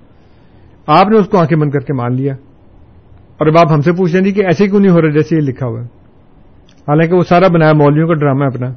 آپ 0.88 1.08
نے 1.08 1.18
اس 1.18 1.28
کو 1.28 1.38
آنکھیں 1.38 1.58
بند 1.58 1.72
کر 1.72 1.80
کے 1.80 1.94
مان 1.94 2.14
لیا 2.14 2.34
اور 3.38 3.48
اب 3.48 3.58
آپ 3.58 3.72
ہم 3.72 3.82
سے 3.82 3.92
پوچھ 3.92 4.12
رہے 4.12 4.20
ہیں 4.20 4.26
جی 4.26 4.32
کہ 4.32 4.46
ایسے 4.46 4.68
کیوں 4.68 4.80
نہیں 4.80 4.92
ہو 4.92 5.02
رہا 5.02 5.10
جیسے 5.10 5.36
یہ 5.36 5.42
لکھا 5.42 5.68
ہوا 5.68 5.80
ہے؟ 5.80 5.86
حالانکہ 6.88 7.16
وہ 7.16 7.22
سارا 7.22 7.48
بنایا 7.48 7.74
مولویوں 7.74 8.08
کا 8.08 8.14
ڈرامہ 8.14 8.46
اپنا۔ 8.46 8.68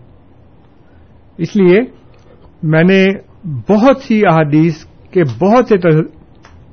اس 1.38 1.56
لیے 1.56 1.80
میں 2.62 2.84
نے 2.84 3.06
بہت 3.44 3.96
سی 3.96 4.22
احادیث 4.26 4.84
کے 5.10 5.22
بہت 5.40 5.68
سے 5.68 5.76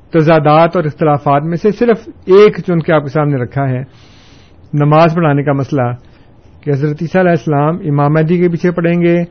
تضادات 0.09 0.75
اور 0.75 0.83
اختلافات 0.83 1.43
میں 1.43 1.57
سے 1.57 1.71
صرف 1.71 2.09
ایک 2.25 2.57
چن 2.67 2.79
کے 2.79 2.93
آپ 2.93 3.01
کے 3.01 3.09
سامنے 3.09 3.43
رکھا 3.43 3.69
ہے، 3.69 3.81
نماز 4.73 5.15
پڑھانے 5.15 5.43
کا 5.43 5.53
مسئلہ 5.53 5.91
کہ 6.61 6.69
حضرت 6.69 6.97
عیسیٰ 7.01 7.21
علیہ 7.21 7.31
السلام 7.31 7.75
امام 7.85 8.13
مہدی 8.13 8.37
کے 8.37 8.49
پیچھے 8.49 8.71
پڑھیں 8.71 9.01
گے 9.01 9.23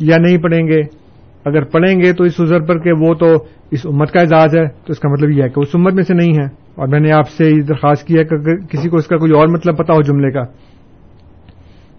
یا 0.00 0.16
نہیں 0.16 0.38
پڑھیں 0.38 0.66
گے۔ 0.66 0.99
اگر 1.44 1.64
پڑھیں 1.64 2.00
گے 2.00 2.12
تو 2.12 2.24
اس 2.24 2.40
عذر 2.40 2.60
پر 2.60 2.78
کہ 2.78 2.92
وہ 2.92 3.14
تو 3.14 3.44
اس 3.70 3.86
امت 3.86 4.12
کا 4.12 4.20
اعزاز 4.20 4.56
ہے 4.56 4.68
تو 4.68 4.84
اس 4.88 4.98
کا 4.98 5.08
مطلب 5.08 5.30
یہ 5.30 5.42
ہے 5.42 5.48
کہ 5.48 5.60
اس 5.60 5.68
امت 5.74 5.92
میں 5.92 6.02
سے 6.02 6.14
نہیں 6.14 6.32
ہے۔ 6.32 6.44
اور 6.44 6.88
میں 6.88 7.00
نے 7.00 7.12
آپ 7.12 7.28
سے 7.28 7.44
یہ 7.44 7.62
درخواست 7.62 8.06
کیا 8.06 8.22
کہ 8.22 8.34
اگر 8.34 8.66
کسی 8.66 8.88
کو 8.88 8.96
اس 8.96 9.06
کا 9.06 9.16
کوئی 9.16 9.32
اور 9.32 9.48
مطلب 9.48 9.76
پتا 9.76 9.92
ہو 9.92 10.02
جملے 10.02 10.30
کا 10.30 10.42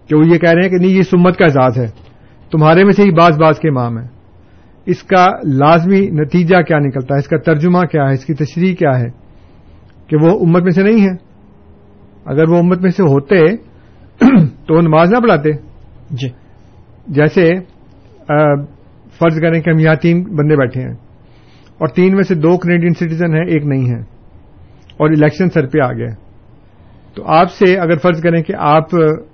کہ 0.06 0.16
وہ 0.16 0.26
یہ 0.26 0.38
کہہ 0.38 0.50
رہے 0.50 0.62
ہیں 0.62 0.68
کہ 0.68 0.76
نہیں 0.76 0.90
یہ 0.90 1.02
امت 1.12 1.36
کا 1.36 1.44
اعزاز 1.44 1.78
ہے۔ 1.78 1.86
تمہارے 2.50 2.84
میں 2.84 2.92
سے 2.92 3.02
ہی 3.02 3.10
بعض 3.10 3.40
بعض 3.40 3.58
کے 3.58 3.68
امام 3.68 3.98
ہیں۔ 3.98 4.08
اس 4.86 5.02
کا 5.02 5.28
لازمی 5.44 6.00
نتیجہ 6.00 6.62
کیا 6.62 6.78
نکلتا 6.78 7.14
ہے؟ 7.14 7.18
اس 7.18 7.28
کا 7.28 7.38
ترجمہ 7.38 7.80
کیا 7.80 8.08
ہے؟ 8.08 8.14
اس 8.14 8.24
کی 8.24 8.34
تشریح 8.34 8.74
کیا 8.74 9.00
ہے؟ 9.00 9.08
کہ 10.06 10.16
وہ 10.22 10.40
امت 10.40 10.62
میں 10.62 10.70
سے 10.70 10.82
نہیں 10.82 11.02
ہے۔ 11.02 11.16
اگر 12.24 12.48
وہ 12.48 12.58
امت 12.58 12.80
میں 12.80 12.90
سے 12.90 13.02
ہوتے 13.02 13.40
تو 14.66 14.76
وہ 14.76 14.82
نماز 14.82 15.12
نہ 15.12 15.18
پڑھاتے۔ 15.18 15.50
جی۔ 16.10 16.28
جیسے 17.06 17.52
فرض 19.18 19.40
کریں 19.40 19.60
کہ 19.60 19.70
ہم 19.70 19.78
یہاں 19.78 19.94
تین 19.94 20.22
بندے 20.22 20.56
بیٹھے 20.56 20.82
ہیں 20.82 20.94
اور 21.78 21.88
تین 21.88 22.14
میں 22.14 22.22
سے 22.22 22.34
دو 22.34 22.56
کینیڈین 22.56 22.94
سٹیزن 22.94 23.34
ہیں 23.34 23.44
ایک 23.46 23.64
نہیں 23.64 23.90
ہے 23.90 24.00
اور 24.96 25.10
الیکشن 25.10 25.50
سر 25.50 25.66
پہ 25.66 25.78
آ 25.84 25.92
گیا 25.92 26.06
تو 27.14 27.22
آپ 27.26 27.50
سے 27.50 27.76
اگر 27.76 27.98
فرض 27.98 28.20
کریں 28.22 28.42
کہ 28.42 28.52
آپ 28.58 28.90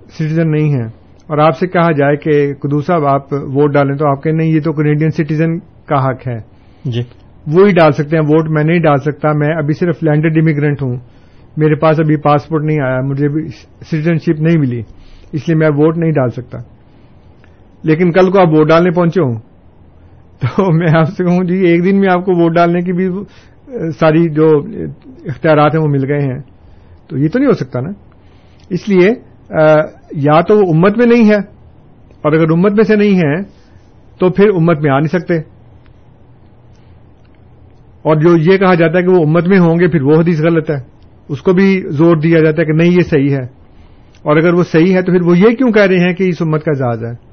سٹیزن 0.09 0.51
نہیں 0.51 0.73
ہیں 0.73 0.87
اور 1.27 1.37
آپ 1.37 1.57
سے 1.57 1.67
کہا 1.67 1.91
جائے 1.91 2.15
کہ 2.15 2.53
کدو 2.53 2.81
صاحب 2.81 3.05
آپ 3.05 3.33
ووٹ 3.33 3.73
ڈالیں 3.73 3.95
تو 3.95 4.09
آپ 4.09 4.23
کہیں 4.23 4.33
نہیں 4.33 4.47
یہ 4.47 4.61
تو 4.61 4.73
کینیڈین 4.73 5.09
سٹیزن 5.09 5.59
کا 5.59 6.09
حق 6.09 6.27
ہے۔ 6.27 6.37
جی۔ 6.85 7.01
وہی 7.47 7.71
ڈال 7.71 7.91
سکتے 7.91 8.17
ہیں 8.17 8.23
ووٹ 8.23 8.49
میں 8.49 8.63
نہیں 8.63 8.79
ڈال 8.79 8.97
سکتا۔ 8.97 9.33
میں 9.33 9.55
ابھی 9.55 9.73
صرف 9.73 10.03
لینڈڈ 10.03 10.37
امیگرینٹ 10.37 10.81
ہوں۔ 10.81 10.97
میرے 11.57 11.75
پاس 11.75 11.99
ابھی 11.99 12.15
پاسپورٹ 12.15 12.63
نہیں 12.63 12.81
آیا 12.81 13.01
مجھے 13.01 13.47
سٹیزن 13.85 14.15
شپ 14.15 14.41
نہیں 14.41 14.59
ملی 14.59 14.81
اس 15.31 15.47
لیے 15.47 15.55
میں 15.55 15.69
ووٹ 15.69 15.97
نہیں 15.97 16.11
ڈال 16.11 16.29
سکتا۔ 16.29 16.57
لیکن 17.83 18.11
کل 18.11 18.31
کو 18.31 18.41
آپ 18.41 18.47
ووٹ 18.47 18.67
ڈالنے 18.67 18.91
پہنچے 18.91 19.21
ہوں۔ 19.21 19.48
تو 20.41 20.73
میں 20.73 20.87
آپ 20.97 21.09
سے 21.17 21.23
کہوں 21.23 21.43
جی 21.43 21.55
ایک 21.55 21.83
دن 21.83 21.99
میں 21.99 22.09
آپ 22.11 22.25
کو 22.25 22.31
ووٹ 22.33 22.55
ڈالنے 22.55 22.79
کی 22.79 22.93
بھی 22.93 23.07
ساری 23.99 24.29
جو 24.29 24.49
اختیارات 25.25 25.75
ہیں 25.75 25.81
وہ 25.81 25.87
مل 25.87 26.11
گئے 26.11 26.21
ہیں۔ 26.21 26.39
تو 27.09 27.17
یہ 27.17 27.27
تو 27.27 27.39
نہیں 27.39 27.47
ہو 27.47 27.53
سکتا 27.53 27.79
نا۔ 27.79 27.89
اس 28.69 28.89
لیے 28.89 29.09
یا 30.11 30.41
تو 30.41 30.55
وہ 30.55 30.73
امت 30.73 30.97
میں 30.97 31.05
نہیں 31.05 31.29
ہے، 31.29 31.37
اور 32.21 32.31
اگر 32.31 32.51
امت 32.51 32.71
میں 32.71 32.83
سے 32.83 32.95
نہیں 32.95 33.17
ہے، 33.17 33.41
تو 34.19 34.29
پھر 34.29 34.49
امت 34.55 34.79
میں 34.81 34.91
آ 34.91 34.99
نہیں 34.99 35.19
سکتے۔ 35.19 35.37
اور 38.01 38.15
جو 38.15 38.37
یہ 38.37 38.57
کہا 38.57 38.73
جاتا 38.73 38.97
ہے 38.97 39.03
کہ 39.03 39.09
وہ 39.09 39.25
امت 39.25 39.47
میں 39.47 39.59
ہوں 39.59 39.79
گے، 39.79 39.87
پھر 39.87 40.01
وہ 40.01 40.15
حدیث 40.19 40.41
غلط 40.41 40.71
ہے۔ 40.71 40.77
اس 41.29 41.41
کو 41.41 41.53
بھی 41.53 41.83
زور 41.87 42.17
دیا 42.17 42.39
جاتا 42.39 42.61
ہے 42.61 42.65
کہ 42.65 42.73
نہیں، 42.73 42.91
یہ 42.91 43.01
صحیح 43.01 43.31
ہے۔ 43.31 43.45
اور 44.21 44.37
اگر 44.37 44.53
وہ 44.53 44.63
صحیح 44.63 44.95
ہے، 44.95 45.01
تو 45.01 45.11
پھر 45.11 45.21
وہ 45.21 45.37
یہ 45.37 45.55
کیوں 45.55 45.71
کہہ 45.71 45.85
رہے 45.85 45.97
ہیں 45.97 46.13
کہ 46.13 46.23
اس 46.23 46.41
امت 46.41 46.63
کا 46.63 46.71
اعزاز 46.71 47.03
ہے؟ 47.03 47.28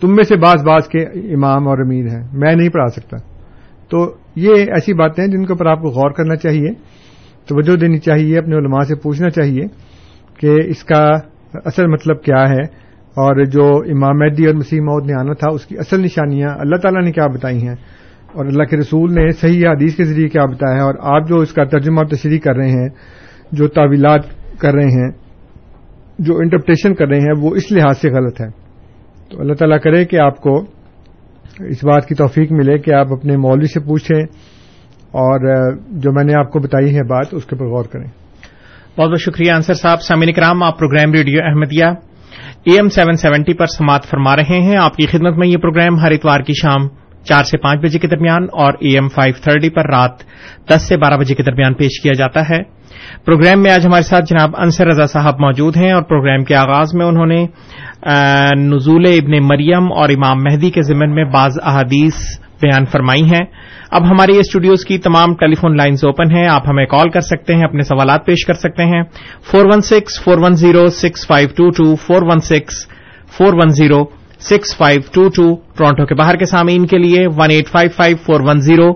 تم 0.00 0.14
میں 0.14 0.24
سے 0.24 0.36
بعض 0.36 0.64
بعض 0.64 0.88
کے 0.88 1.02
امام 1.34 1.68
اور 1.68 1.78
امیر 1.78 2.06
ہیں، 2.06 2.28
میں 2.32 2.54
نہیں 2.54 2.68
پڑھا 2.68 2.86
سکتا۔ 2.86 3.16
تو 3.90 4.14
یہ 4.36 4.50
ایسی 4.50 4.94
باتیں 4.94 5.24
ہیں 5.24 5.30
جن 5.30 5.44
کے 5.46 5.52
اوپر 5.52 5.66
آپ 5.66 5.82
کو 5.82 5.88
غور 5.88 6.10
کرنا 6.10 6.36
چاہیے، 6.36 6.72
توجہ 7.46 7.76
دینی 7.76 7.98
چاہیے، 7.98 8.38
اپنے 8.38 8.56
علماء 8.56 8.80
سے 8.80 8.94
پوچھنا 8.94 9.30
چاہیے 9.30 9.62
کہ 10.38 10.56
اس 10.66 10.84
کا 10.84 11.04
اصل 11.64 11.86
مطلب 11.86 12.22
کیا 12.22 12.48
ہے 12.48 12.62
اور 13.08 13.44
جو 13.44 13.64
امام 13.64 14.18
مہدی 14.18 14.46
اور 14.46 14.54
مسیح 14.54 14.80
مود 14.80 15.06
نے 15.06 15.12
آنا 15.20 15.32
تھا، 15.32 15.50
اس 15.50 15.66
کی 15.66 15.78
اصل 15.78 16.00
نشانیاں 16.00 16.48
اللہ 16.58 16.76
تعالیٰ 16.76 17.02
نے 17.02 17.12
کیا 17.12 17.26
بتائی 17.26 17.62
ہیں 17.62 17.74
اور 18.32 18.46
اللہ 18.46 18.62
کے 18.62 18.76
رسول 18.76 19.14
نے 19.14 19.30
صحیح 19.30 19.66
حدیث 19.66 19.96
کے 19.96 20.04
ذریعے 20.04 20.28
کیا 20.28 20.44
بتایا 20.44 20.76
ہے 20.76 20.80
اور 20.80 20.94
آپ 21.00 21.28
جو 21.28 21.36
اس 21.36 21.52
کا 21.52 21.64
ترجمہ 21.64 21.96
اور 21.96 22.06
تشریح 22.06 22.38
کر 22.38 22.56
رہے 22.56 22.70
ہیں، 22.70 22.88
جو 23.52 23.68
تعویلات 23.68 24.20
کر 24.58 24.74
رہے 24.74 24.84
ہیں، 24.84 25.10
جو 26.18 26.36
انٹرپٹیشن 26.36 26.94
کر 26.94 27.08
رہے 27.08 27.18
ہیں، 27.18 27.42
وہ 27.42 27.54
اس 27.54 27.72
لحاظ 27.72 27.98
سے 27.98 28.10
غلط 28.10 28.40
ہے۔ 28.40 28.67
تو 29.30 29.40
اللہ 29.40 29.52
تعالیٰ 29.52 29.80
کرے 29.80 30.04
کہ 30.04 30.20
آپ 30.20 30.40
کو 30.40 30.60
اس 31.58 31.84
بات 31.84 32.06
کی 32.06 32.14
توفیق 32.14 32.52
ملے 32.52 32.78
کہ 32.78 32.94
آپ 32.94 33.12
اپنے 33.12 33.36
مولوی 33.36 33.66
سے 33.66 33.80
پوچھیں 33.80 34.22
اور 35.10 35.72
جو 35.88 36.12
میں 36.12 36.24
نے 36.24 36.34
آپ 36.34 36.50
کو 36.50 36.58
بتائی 36.58 36.96
ہے 36.96 37.02
بات، 37.02 37.26
اس 37.32 37.44
کے 37.44 37.56
اوپر 37.56 37.66
غور 37.66 37.84
کریں۔ 37.84 38.06
بہت 38.98 39.08
بہت 39.08 39.20
شکریہ 39.20 39.52
انصر 39.52 39.74
صاحب، 39.74 40.00
سامعین 40.00 40.32
کرام، 40.32 40.62
آپ 40.62 40.78
programme 40.78 41.12
radio 41.12 41.40
Ahmadiyya 41.44 41.84
AM 42.64 42.72
seven 42.72 42.88
seventy 42.88 43.16
seventy 43.16 43.52
پر 43.52 43.66
سماعت 43.66 44.04
فرما 44.04 44.36
رہے 44.36 44.60
ہیں۔ 44.60 44.76
آپ 44.76 44.96
کی 44.96 45.06
خدمت 45.06 45.36
میں 45.36 45.48
یہ 45.48 45.56
پروگرام 45.56 45.98
ہر 45.98 46.10
اتوار 46.10 46.40
کی 46.40 46.52
شام 46.52 46.88
چار 47.28 47.44
سے 47.44 47.58
پانچ 47.58 47.80
بجے 47.80 47.98
کے 47.98 48.08
درمیان 48.08 48.46
اور 48.52 48.72
اے 48.80 48.88
ایم 48.88 49.08
فائیو 49.08 49.34
تھرٹی 49.42 49.70
پر 49.70 49.90
رات 49.90 50.22
دس 50.68 50.82
سے 50.82 50.96
بارہ 50.96 51.14
بجے 51.14 51.34
کے 51.34 51.42
درمیان 51.42 51.74
پیش 51.74 52.00
کیا 52.02 52.12
جاتا 52.12 52.40
ہے۔ 52.40 52.62
پروگرام 53.24 53.62
میں 53.62 53.70
آج 53.70 53.86
ہمارے 53.86 54.02
ساتھ 54.02 54.24
جناب 54.24 54.50
انصر 54.58 54.86
رضا 54.86 55.06
صاحب 55.06 55.40
موجود 55.40 55.76
ہیں 55.76 55.92
اور 55.92 56.02
پروگرام 56.02 56.44
کے 56.44 56.54
آغاز 56.54 56.94
میں 56.94 57.06
انہوں 57.06 57.26
نے 57.26 57.46
نزول 58.56 59.06
ابن 59.06 59.46
مریم 59.46 59.92
اور 59.92 60.08
امام 60.08 60.42
مہدی 60.42 60.70
کے 60.70 60.82
ضمن 60.82 61.14
میں 61.14 61.24
بعض 61.24 61.58
احادیث 61.62 62.14
بیان 62.62 62.84
فرمائی 62.84 63.22
ہیں۔ 63.22 63.44
اب 63.90 64.04
ہماری 64.04 64.38
اسٹوڈیوز 64.38 64.84
کی 64.84 64.98
تمام 64.98 65.34
ٹیلی 65.34 65.54
فون 65.54 65.76
لائنز 65.76 66.04
اوپن 66.04 66.36
ہیں، 66.36 66.46
آپ 66.48 66.68
ہمیں 66.68 66.86
کال 66.86 67.10
کر 67.10 67.20
سکتے 67.20 67.54
ہیں، 67.54 67.64
اپنے 67.64 67.82
سوالات 67.82 68.26
پیش 68.26 68.46
کر 68.46 68.54
سکتے 68.54 68.84
ہیں۔ 68.84 69.02
Four 69.50 69.64
one 69.64 69.80
six, 69.80 70.22
four 70.24 70.38
one 70.38 70.54
zero, 70.54 70.86
six 70.86 71.26
five 71.26 71.48
two 71.56 71.70
two, 71.70 71.94
four 71.96 72.22
one 72.22 72.38
six, 72.38 72.74
four 73.38 73.54
one 73.54 73.68
zero 73.68 74.04
six 74.40 74.76
five 74.76 75.00
two 75.14 75.28
two 75.28 75.54
Toronto 75.56 76.06
کے 76.06 76.14
باہر 76.14 76.36
کے 76.36 76.44
سامعین 76.44 76.86
کے 76.86 76.98
لیے 76.98 77.26
one 77.26 77.50
eight 77.50 77.68
five 77.68 77.90
five 77.96 78.16
four 78.16 78.40
one 78.40 78.60
zero 78.60 78.92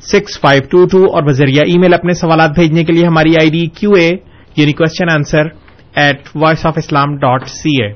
six 0.00 0.40
five 0.40 0.62
two 0.70 0.84
two 0.86 1.04
اور 1.04 1.22
بذریعہ 1.22 1.62
ای 1.66 1.78
میل 1.78 1.94
اپنے 1.94 2.12
سوالات 2.12 2.50
بھیجنے 2.50 2.84
کے 2.84 2.92
لیے 2.92 3.06
ہماری 3.06 3.36
آئی 3.40 3.50
ڈی 3.50 3.66
کیو 3.66 3.90
اے 3.92 4.10
یعنی 4.56 4.72
question 4.72 5.10
answer 5.10 5.46
at 5.94 6.28
Voice 6.34 6.66
of 6.66 6.74
Islam 6.76 7.16
dot 7.16 7.48
C 7.48 7.82
A 7.82 7.92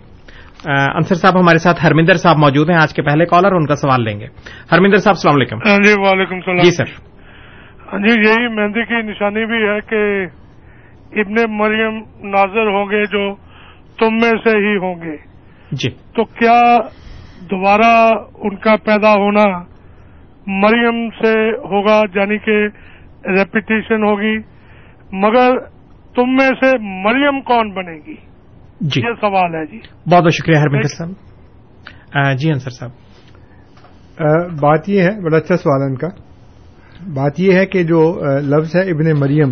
Ansar 0.95 1.15
صاحب 1.15 1.41
ہمارے 1.41 1.59
ساتھ 1.59 1.87
ہرمندر 1.87 2.15
صاحب 2.15 2.37
موجود 2.39 2.71
ہیں 2.71 2.77
آج 2.77 2.95
کے 2.95 3.03
پہلے 3.03 3.25
کالر 3.25 3.53
ان 3.53 3.67
کا 3.67 3.75
سوال 3.75 4.05
لیں 4.05 4.21
گے۔ 4.21 4.27
ہرمندر 4.73 4.97
صاحب 4.97 5.15
السلام 5.15 5.35
علیکم۔ 5.35 5.57
ہاں 5.57 5.79
جی 5.79 5.93
وعلیکم 5.99 6.35
السلام۔ 6.35 6.59
جی 6.59 6.71
سر۔ 6.71 6.85
ہاں 7.93 7.99
جی 7.99 8.29
یہی 8.29 8.49
مہندی 8.49 8.85
کی 8.85 9.11
نشانی 9.11 9.47
بھی 9.47 9.69
ہے 9.69 9.81
کہ 9.81 10.25
ابن 11.21 11.35
مریم 11.49 11.99
ناظر 12.31 12.67
ہوں 12.67 12.87
گے 12.87 13.05
جو 13.05 13.35
تم 13.99 14.15
میں 14.15 14.33
سے 14.45 14.51
ہی 14.51 14.77
ہوں 14.77 14.95
گے۔ 14.95 15.36
جی۔ 15.73 15.91
تو 15.91 16.25
کیا 16.25 16.79
دوبارہ 17.41 18.11
ان 18.35 18.57
کا 18.57 18.77
پیدا 18.77 19.13
ہونا 19.13 19.45
مریم 20.47 21.09
سے 21.11 21.57
ہوگا؟ 21.57 22.03
یعنی 22.15 22.39
کہ 22.39 22.67
ریپیٹیشن 23.29 24.03
ہوگی۔ 24.03 24.39
مگر 25.13 25.59
تم 26.15 26.29
میں 26.29 26.49
سے 26.49 26.79
مریم 26.79 27.41
کون 27.41 27.71
بنے 27.75 27.97
گی؟ 28.07 28.17
جی۔ 28.81 29.01
یہ 29.01 29.13
سوال 29.21 29.55
ہے 29.55 29.67
جی۔ 29.67 29.81
بہت 30.11 30.23
بہت 30.23 30.35
شکریہ 30.35 30.59
ہرمندر 30.59 30.89
صاحب۔ 30.89 32.37
جی 32.39 32.49
انصر 32.49 32.71
صاحب۔ 32.71 32.91
بات 34.61 34.89
یہ 34.89 35.03
ہے 35.03 35.21
بڑا 35.23 35.37
اچھا 35.37 35.57
سوال 35.57 35.83
ہے 35.83 35.87
ان 35.87 35.97
کا۔ 35.97 36.09
بات 37.15 37.41
یہ 37.41 37.53
ہے 37.53 37.67
کہ 37.67 37.83
جو 37.83 38.21
لفظ 38.41 38.77
ہے 38.77 38.81
ابن 38.81 39.21
مریم 39.21 39.51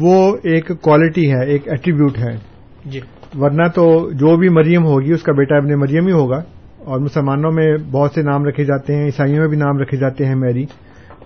وہ 0.00 0.36
ایک 0.36 0.68
کوالٹی 0.68 1.32
ہے 1.32 1.46
ایک 1.46 1.68
ایٹریبیوٹ 1.68 2.18
ہے۔ 2.18 2.36
جی۔ 2.84 3.00
ورنہ 3.40 3.68
تو 3.74 4.10
جو 4.12 4.36
بھی 4.36 4.48
مریم 4.48 4.84
ہوگی، 4.84 5.12
اس 5.12 5.22
کا 5.22 5.32
بیٹا 5.32 5.56
ابن 5.56 5.72
مریم 5.74 6.06
ہی 6.06 6.12
ہوگا۔ 6.12 6.42
اور 6.84 7.00
مسلمانوں 7.00 7.50
میں 7.52 7.76
بہت 7.90 8.12
سے 8.12 8.22
نام 8.22 8.44
رکھے 8.44 8.64
جاتے 8.64 8.96
ہیں، 8.96 9.04
عیسائیوں 9.04 9.38
میں 9.38 9.48
بھی 9.48 9.56
نام 9.56 9.78
رکھے 9.78 9.96
جاتے 9.96 10.26
ہیں 10.26 10.34
میری۔ 10.34 10.64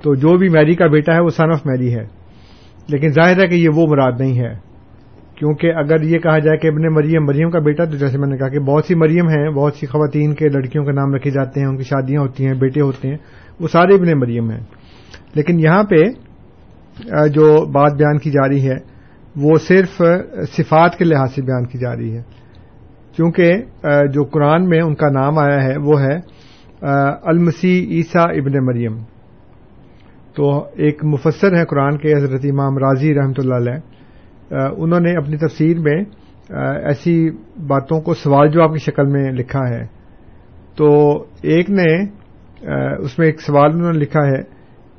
تو 0.03 0.15
جو 0.15 0.39
بھی 0.39 0.49
میری 0.49 0.75
کا 0.75 0.87
بیٹا 0.87 1.15
ہے، 1.15 1.21
وہ 1.21 1.29
سن 1.29 1.51
آف 1.51 1.67
میری 1.67 1.95
ہے۔ 1.95 2.05
لیکن 2.89 3.09
ظاہر 3.09 3.43
ہے 3.43 3.49
کہ 3.49 3.55
یہ 3.55 3.69
وہ 3.75 3.87
مراد 3.87 4.13
نہیں 4.21 4.39
ہے۔ 4.39 4.55
کیونکہ 5.35 5.73
اگر 5.73 6.03
یہ 6.03 6.19
کہا 6.19 6.39
جائے 6.39 6.57
کہ 6.57 6.67
ابن 6.67 6.95
مریم 6.95 7.25
مریم 7.25 7.51
کا 7.51 7.59
بیٹا، 7.59 7.85
تو 7.85 7.97
جیسے 7.97 8.19
میں 8.19 8.29
نے 8.29 8.37
کہا 8.37 8.49
کہ 8.49 8.59
بہت 8.59 8.85
سی 8.85 8.95
مریم 8.95 9.29
ہیں، 9.29 9.51
بہت 9.51 9.75
سی 9.75 9.87
خواتین 9.87 10.35
کے 10.35 10.49
لڑکیوں 10.49 10.85
کے 10.85 10.93
نام 10.93 11.15
رکھے 11.15 11.31
جاتے 11.31 11.61
ہیں، 11.61 11.67
ان 11.67 11.77
کی 11.77 11.83
شادیاں 11.83 12.21
ہوتی 12.21 12.47
ہیں، 12.47 12.55
بیٹے 12.55 12.81
ہوتے 12.81 13.09
ہیں، 13.09 13.17
وہ 13.61 13.69
سارے 13.69 13.95
ابن 13.95 14.19
مریم 14.19 14.51
ہیں۔ 14.51 14.61
لیکن 15.35 15.61
یہاں 15.61 15.83
پہ 15.83 15.97
جو 17.29 17.67
بات 17.73 17.93
بیان 17.93 18.19
کی 18.19 18.31
جا 18.31 18.49
رہی 18.49 18.69
ہے 18.69 18.96
وہ 19.37 19.57
صرف 19.59 20.03
صفات 20.53 20.97
کے 20.97 21.05
لحاظ 21.05 21.35
سے 21.35 21.43
بیان 21.43 21.67
کی 21.67 21.79
جا 21.79 21.97
رہی 21.97 22.17
ہے۔ 22.17 22.23
کیونکہ 23.17 23.53
جو 24.13 24.25
قرآن 24.25 24.69
میں 24.69 24.81
ان 24.81 24.95
کا 24.95 25.09
نام 25.11 25.39
آیا 25.39 25.65
ہے، 25.65 25.77
وہ 25.79 26.01
ہے 26.01 26.17
المسیح 27.23 27.87
عیسیٰ 27.89 28.27
ابن 28.29 28.65
مریم۔ 28.67 28.97
تو 30.35 30.47
ایک 30.75 31.05
مفسر 31.05 31.57
ہے 31.57 31.65
قرآن 31.65 31.97
کے، 31.99 32.13
حضرت 32.13 32.41
امام 32.45 32.79
راضی 32.79 33.15
رحمۃ 33.15 33.39
اللہ 33.39 33.55
علیہ۔ 33.55 33.79
انہوں 34.79 35.01
نے 35.01 35.13
اپنی 35.17 35.37
تفسیر 35.37 35.79
میں 35.79 36.03
ایسی 36.85 37.31
باتوں 37.67 38.01
کو 38.01 38.15
سوال 38.15 38.49
جواب 38.49 38.73
کی 38.73 38.79
شکل 38.79 39.07
میں 39.07 39.31
لکھا 39.33 39.69
ہے۔ 39.69 39.85
تو 40.77 40.89
ایک 41.43 41.71
نے 41.71 41.93
اس 43.03 43.19
میں 43.19 43.27
ایک 43.27 43.41
سوال 43.41 43.73
انہوں 43.75 43.93
نے 43.93 43.99
لکھا 43.99 44.27
ہے 44.27 44.43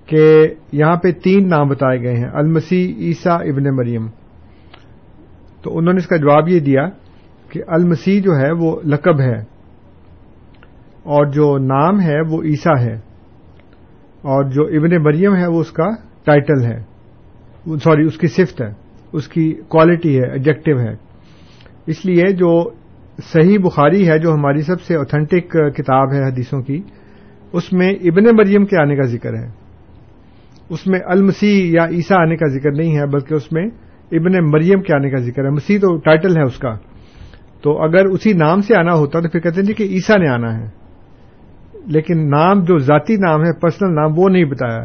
کہ 0.05 0.47
یہاں 0.71 0.95
پہ 0.95 1.11
تین 1.11 1.47
نام 1.49 1.67
بتائے 1.67 2.01
گئے 2.01 2.15
ہیں، 2.15 2.29
المسیح 2.33 2.95
عیسیٰ 2.97 3.39
ابن 3.39 3.75
مریم۔ 3.75 4.07
تو 5.67 5.77
انہوں 5.77 5.93
نے 5.93 5.97
اس 5.97 6.07
کا 6.07 6.15
جواب 6.15 6.49
یہ 6.49 6.59
دیا 6.59 6.89
کہ 7.49 7.61
المسیح 7.67 8.21
جو 8.21 8.35
ہے 8.37 8.51
وہ 8.51 8.81
لقب 8.85 9.19
ہے 9.19 9.39
اور 11.03 11.25
جو 11.25 11.57
نام 11.57 12.01
ہے 12.01 12.21
وہ 12.29 12.43
عیسیٰ 12.43 12.77
ہے 12.79 12.93
اور 14.21 14.43
جو 14.43 14.63
ابن 14.63 15.03
مریم 15.03 15.35
ہے 15.35 15.47
وہ 15.47 15.59
اس 15.59 15.71
کا 15.71 15.89
ٹائٹل 16.23 16.65
ہے۔ 16.65 16.79
سوری، 17.77 18.05
اس 18.05 18.17
کی 18.17 18.27
صفت 18.27 18.61
ہے، 18.61 18.69
اس 19.13 19.27
کی 19.27 19.53
کوالٹی 19.67 20.19
ہے 20.19 20.29
ایڈجیکٹو 20.31 20.79
ہے۔ 20.79 20.93
اس 21.87 22.05
لیے 22.05 22.31
جو 22.33 22.69
صحیح 23.23 23.57
بخاری 23.57 24.09
ہے، 24.09 24.19
جو 24.19 24.33
ہماری 24.33 24.61
سب 24.61 24.81
سے 24.81 24.95
اوتھینٹک 24.95 25.51
کتاب 25.75 26.13
ہے 26.13 26.19
حدیثوں 26.19 26.61
کی، 26.61 26.81
اس 27.53 27.73
میں 27.73 27.89
ابن 27.89 28.23
مریم 28.23 28.65
کے 28.65 28.81
آنے 28.81 28.95
کا 28.95 29.03
ذکر 29.03 29.33
ہے۔ 29.33 29.49
اس 30.69 30.87
میں 30.87 30.99
المسیح 31.05 31.71
یا 31.71 31.85
عیسیٰ 31.89 32.19
آنے 32.19 32.35
کا 32.35 32.47
ذکر 32.47 32.71
نہیں 32.71 32.97
ہے، 32.97 33.05
بلکہ 33.05 33.33
اس 33.33 33.51
میں 33.51 33.67
ابن 34.11 34.31
مریم 34.51 34.81
کے 34.81 34.95
آنے 34.95 35.09
کا 35.09 35.17
ذکر 35.17 35.45
ہے۔ 35.45 35.49
مسیح 35.49 35.79
تو 35.79 35.97
ٹائٹل 35.97 36.37
ہے 36.37 36.43
اس 36.43 36.57
کا۔ 36.57 36.75
تو 37.63 37.83
اگر 37.83 38.05
اسی 38.05 38.33
نام 38.33 38.61
سے 38.61 38.79
آنا 38.79 38.93
ہوتا 38.93 39.19
تو 39.19 39.29
پھر 39.29 39.39
کہتے 39.39 39.61
ہیں 39.61 39.67
جی 39.67 39.73
کہ 39.73 39.83
عیسیٰ 39.83 40.17
نے 40.17 40.27
آنا 40.27 40.59
ہے۔ 40.59 40.65
لیکن 41.85 42.29
نام 42.29 42.63
جو 42.63 42.77
ذاتی 42.77 43.15
نام 43.15 43.41
ہے 43.41 43.59
پرسنل 43.59 43.95
نام، 43.95 44.19
وہ 44.19 44.29
نہیں 44.29 44.45
بتایا۔ 44.45 44.79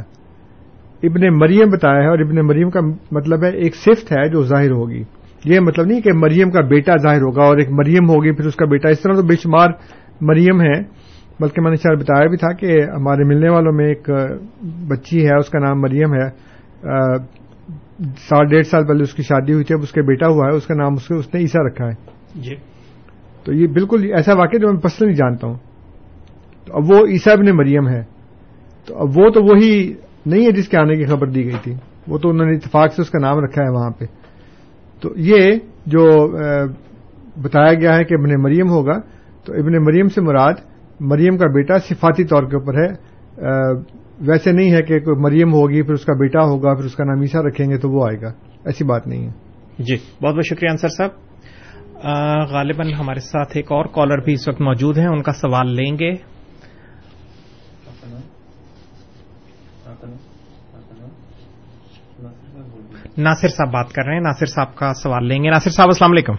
ابن 1.02 1.38
مریم 1.38 1.70
بتایا 1.70 2.02
ہے 2.02 2.08
اور 2.08 2.18
ابن 2.18 2.46
مریم 2.46 2.70
کا 2.70 2.80
مطلب 3.10 3.44
ہے 3.44 3.48
ایک 3.48 3.76
صفت 3.76 4.12
ہے 4.12 4.28
جو 4.28 4.42
ظاہر 4.42 4.70
ہوگی۔ 4.70 5.02
یہ 5.44 5.60
مطلب 5.60 5.86
نہیں 5.86 6.00
کہ 6.00 6.12
مریم 6.12 6.50
کا 6.50 6.60
بیٹا 6.60 6.96
ظاہر 6.96 7.22
ہوگا 7.22 7.42
اور 7.42 7.56
ایک 7.56 7.68
مریم 7.70 8.08
ہوگی، 8.08 8.32
پھر 8.32 8.46
اس 8.46 8.56
کا 8.56 8.64
بیٹا 8.64 8.88
اس 8.88 9.00
طرح 9.00 9.14
تو 9.14 9.22
بے 9.22 9.34
شمار 9.36 9.68
مریم 10.20 10.60
ہے 10.60 10.80
بلکہ 11.40 11.60
میں 11.60 11.70
نے 11.70 11.76
شاید 11.76 12.00
بتایا 12.00 12.26
بھی 12.26 12.36
تھا 12.36 12.52
کہ 12.52 12.82
ہمارے 12.82 13.24
ملنے 13.24 13.48
والوں 13.48 13.72
میں 13.72 13.88
ایک 13.88 14.10
بچی 14.88 15.26
ہے، 15.26 15.36
اس 15.36 15.48
کا 15.48 15.58
نام 15.58 15.80
مریم 15.80 16.14
ہے۔ 16.14 16.26
سال 18.04 18.46
ڈیڑھ 18.46 18.66
سال 18.66 18.86
پہلے 18.86 19.02
اس 19.02 19.14
کی 19.14 19.22
شادی 19.22 19.52
ہوئی 19.52 19.64
تھی 19.64 19.74
اب 19.74 19.82
اس 19.82 19.92
کا 19.92 20.02
بیٹا 20.02 20.28
ہوا 20.28 20.46
ہے 20.46 20.56
اس 20.56 20.66
کا 20.66 20.74
نام 20.74 20.92
اس 20.92 21.10
نے 21.10 21.40
عیسا 21.40 21.66
رکھا 21.66 21.86
ہے۔ 21.86 21.92
جی۔ 22.34 22.54
تو 23.44 23.52
یہ 23.52 23.66
بالکل 23.66 24.12
ایسا 24.14 24.34
واقع 24.34 24.56
جو 24.56 24.72
میں 24.72 24.80
پرسنلی 24.80 25.14
جانتا 25.14 25.46
ہوں۔ 25.46 25.54
تو 26.66 26.76
اب 26.76 26.82
وہ 26.90 27.06
عیسا 27.06 27.32
ابن 27.32 27.56
مریم 27.56 27.88
ہے۔ 27.88 28.02
تو 28.86 28.98
اب 28.98 29.08
وہ 29.16 29.30
تو 29.30 29.44
وہی 29.44 29.94
نہیں 30.26 30.46
ہے 30.46 30.52
جس 30.52 30.68
کے 30.68 30.76
آنے 30.78 30.96
کی 30.96 31.04
خبر 31.04 31.26
دی 31.26 31.44
گئی 31.44 31.56
تھی۔ 31.62 31.74
وہ 32.08 32.18
تو 32.18 32.30
انہوں 32.30 32.46
نے 32.46 32.56
اتفاق 32.56 32.92
سے 32.94 33.02
اس 33.02 33.10
کا 33.10 33.18
نام 33.18 33.38
رکھا 33.38 33.64
ہے 33.64 33.68
وہاں 33.68 33.90
پہ۔ 33.90 34.04
تو 35.00 35.10
یہ 35.16 35.52
جو 35.86 36.28
بتایا 37.42 37.74
گیا 37.74 37.96
ہے 37.96 38.04
کہ 38.04 38.14
ابن 38.14 38.42
مریم 38.42 38.70
ہوگا 38.70 39.00
تو 39.44 39.52
ابن 39.52 39.84
مریم 39.84 40.08
سے 40.08 40.20
مراد 40.20 40.52
مریم 41.00 41.36
کا 41.36 41.46
بیٹا 41.46 41.78
صفاتی 41.78 42.24
طور 42.24 42.42
کے 42.42 42.56
اوپر 42.56 42.74
ہے 42.74 43.12
ویسے 44.20 44.52
نہیں 44.52 44.72
ہے 44.72 44.82
کہ 44.82 45.00
کوئی 45.00 45.22
مریم 45.22 45.52
ہوگی 45.52 45.82
پھر 45.82 45.92
اس 45.92 46.04
کا 46.04 46.12
بیٹا 46.12 46.40
ہوگا 46.40 46.74
پھر 46.74 46.84
اس 46.84 46.94
کا 46.94 47.04
نام 47.04 47.20
عیسا 47.20 47.42
رکھیں 47.42 47.70
گے 47.70 47.78
تو 47.78 47.90
وہ 47.90 48.06
آئے 48.06 48.20
گا۔ 48.20 48.32
ایسی 48.64 48.84
بات 48.84 49.06
نہیں 49.06 49.26
ہے۔ 49.26 49.30
جی 49.78 49.96
بہت 50.22 50.34
بہت 50.34 50.46
شکریہ 50.46 50.70
انصر 50.70 50.88
صاحب۔ 50.88 51.10
غالباً 52.50 52.92
ہمارے 52.92 53.20
ساتھ 53.20 53.52
ایک 53.54 53.72
اور 53.72 53.84
کالر 53.84 54.18
بھی 54.18 54.32
اس 54.32 54.48
وقت 54.48 54.60
موجود 54.60 54.98
ہیں 54.98 55.06
ان 55.06 55.22
کا 55.22 55.32
سوال 55.32 55.74
لیں 55.74 55.98
گے۔ 55.98 56.12
ناصر 63.18 63.48
صاحب 63.48 63.72
بات 63.72 63.92
کر 63.92 64.04
رہے 64.04 64.14
ہیں 64.14 64.20
ناصر 64.20 64.46
صاحب 64.46 64.74
کا 64.74 64.94
سوال 64.94 65.26
لیں 65.26 65.44
گے۔ 65.44 65.50
ناصر 65.50 65.70
صاحب 65.70 65.88
السلام 65.88 66.10
علیکم۔ 66.12 66.32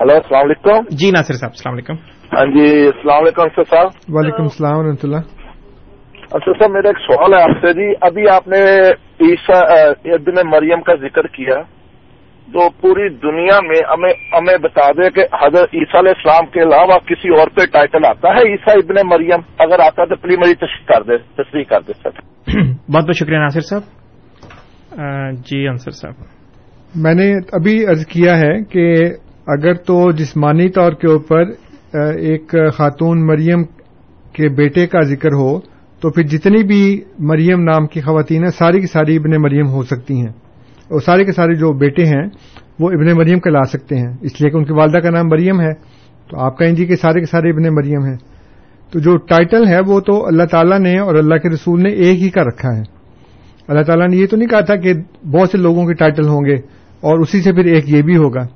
ہلو 0.00 0.14
السلام 0.14 0.44
علیکم۔ 0.44 0.96
جی 0.96 1.10
ناصر 1.10 1.34
صاحب 1.34 1.50
السلام 1.50 1.74
علیکم۔ 1.74 1.94
ہاں 2.32 2.46
جی 2.46 2.86
السلام 2.86 3.22
علیکم 3.22 3.62
صاحب۔ 3.62 3.86
وعلیکم 4.08 4.42
السلام 4.42 4.78
و 4.78 4.82
رحمۃ 4.82 5.04
اللہ۔ 5.04 5.41
اچھا 6.34 6.52
سر 6.52 6.70
میرا 6.70 6.88
ایک 6.88 6.98
سوال 6.98 7.34
ہے 7.34 7.42
آپ 7.42 7.56
سے 7.60 7.72
جی۔ 7.72 7.92
ابھی 8.00 8.28
آپ 8.28 8.48
نے 8.48 8.60
عیسا 9.20 9.58
ابن 10.14 10.48
مریم 10.48 10.80
کا 10.80 10.94
ذکر 10.94 11.26
کیا 11.26 11.60
تو 12.48 12.68
پوری 12.80 13.08
دنیا 13.08 13.58
میں 13.62 13.80
ہمیں 13.92 14.12
ہمیں 14.32 14.56
بتا 14.62 14.90
دے 14.90 15.10
کہ 15.10 15.24
حضرت 15.34 15.74
عیسیٰ 15.74 16.00
علیہ 16.00 16.12
السلام 16.16 16.46
کے 16.46 16.62
علاوہ 16.62 16.98
کسی 16.98 17.28
اور 17.28 17.48
پہ 17.48 17.66
ٹائٹل 17.72 18.04
آتا 18.04 18.28
ہے 18.28 18.50
عیسیٰ 18.50 18.76
ابن 18.76 19.00
مریم؟ 19.08 19.40
اگر 19.58 19.80
آتا 19.80 20.04
تو 20.04 20.16
پلی 20.16 20.36
مری 20.36 20.54
تشریح 20.54 20.86
کر 20.86 21.02
دے 21.02 21.18
تصریح 21.42 21.64
کر 21.64 21.80
دے 21.80 21.92
سر۔ 22.02 22.10
بہت 22.92 23.04
بہت 23.04 23.16
شکریہ 23.16 23.38
ناصر 23.38 23.60
صاحب۔ 23.60 23.82
جی 25.46 25.66
انصر 25.68 25.90
صاحب۔ 25.90 26.14
میں 26.94 27.14
نے 27.14 27.30
ابھی 27.52 27.86
عرض 27.86 28.06
کیا 28.06 28.36
ہے 28.38 28.52
کہ 28.64 28.86
اگر 29.46 29.74
تو 29.74 30.10
جسمانی 30.12 30.68
طور 30.68 30.92
کے 30.92 31.12
اوپر 31.12 31.50
ایک 32.22 32.54
خاتون 32.74 33.26
مریم 33.26 33.64
کے 34.34 34.48
بیٹے 34.48 34.86
کا 34.86 35.00
ذکر 35.00 35.32
ہو 35.32 35.71
تو 36.02 36.10
پھر 36.10 36.22
جتنی 36.22 36.62
بھی 36.62 37.00
مریم 37.18 37.62
نام 37.62 37.86
کی 37.86 38.00
خواتین 38.00 38.42
ہیں، 38.42 38.50
ساری 38.58 38.80
کی 38.80 38.86
ساری 38.86 39.16
ابن 39.16 39.42
مریم 39.42 39.68
ہو 39.68 39.82
سکتی 39.82 40.14
ہیں۔ 40.14 40.32
اور 40.88 41.00
سارے 41.00 41.24
کے 41.24 41.32
سارے 41.32 41.54
جو 41.54 41.72
بیٹے 41.72 42.04
ہیں، 42.04 42.26
وہ 42.80 42.90
ابن 42.90 43.16
مریم 43.16 43.38
کے 43.38 43.50
لا 43.50 43.64
سکتے 43.64 43.96
ہیں۔ 43.96 44.16
اس 44.20 44.40
لیے 44.40 44.50
کہ 44.50 44.56
ان 44.56 44.64
کی 44.64 44.72
والدہ 44.72 44.98
کا 44.98 45.10
نام 45.10 45.28
مریم 45.28 45.60
ہے۔ 45.60 45.72
تو 46.30 46.38
آپ 46.38 46.58
کہیں 46.58 46.72
جی 46.72 46.86
کہ 46.86 46.96
سارے 46.96 47.20
کے 47.20 47.26
سارے 47.26 47.50
ابن 47.50 47.74
مریم 47.74 48.04
ہیں۔ 48.04 48.16
تو 48.92 48.98
جو 48.98 49.16
ٹائٹل 49.16 49.68
ہے، 49.68 49.80
وہ 49.86 50.00
تو 50.00 50.26
اللہ 50.26 50.42
تعالیٰ 50.42 50.78
نے 50.78 50.98
اور 50.98 51.14
اللہ 51.14 51.34
کے 51.34 51.48
رسول 51.48 51.82
نے 51.82 51.90
ایک 51.90 52.22
ہی 52.22 52.30
کا 52.30 52.42
رکھا 52.44 52.76
ہے۔ 52.76 52.82
اللہ 53.68 53.82
تعالیٰ 53.82 54.08
نے 54.08 54.16
یہ 54.16 54.26
تو 54.26 54.36
نہیں 54.36 54.48
کہا 54.48 54.60
تھا 54.60 54.76
کہ 54.76 54.94
بہت 55.26 55.50
سے 55.50 55.58
لوگوں 55.58 55.86
کے 55.86 55.94
ٹائٹل 55.94 56.28
ہوں 56.28 56.44
گے 56.44 56.54
اور 57.00 57.18
اسی 57.18 57.42
سے 57.42 57.52
پھر 57.52 57.64
ایک 57.64 57.90
یہ 57.90 58.02
بھی 58.02 58.16
ہوگا۔ 58.16 58.46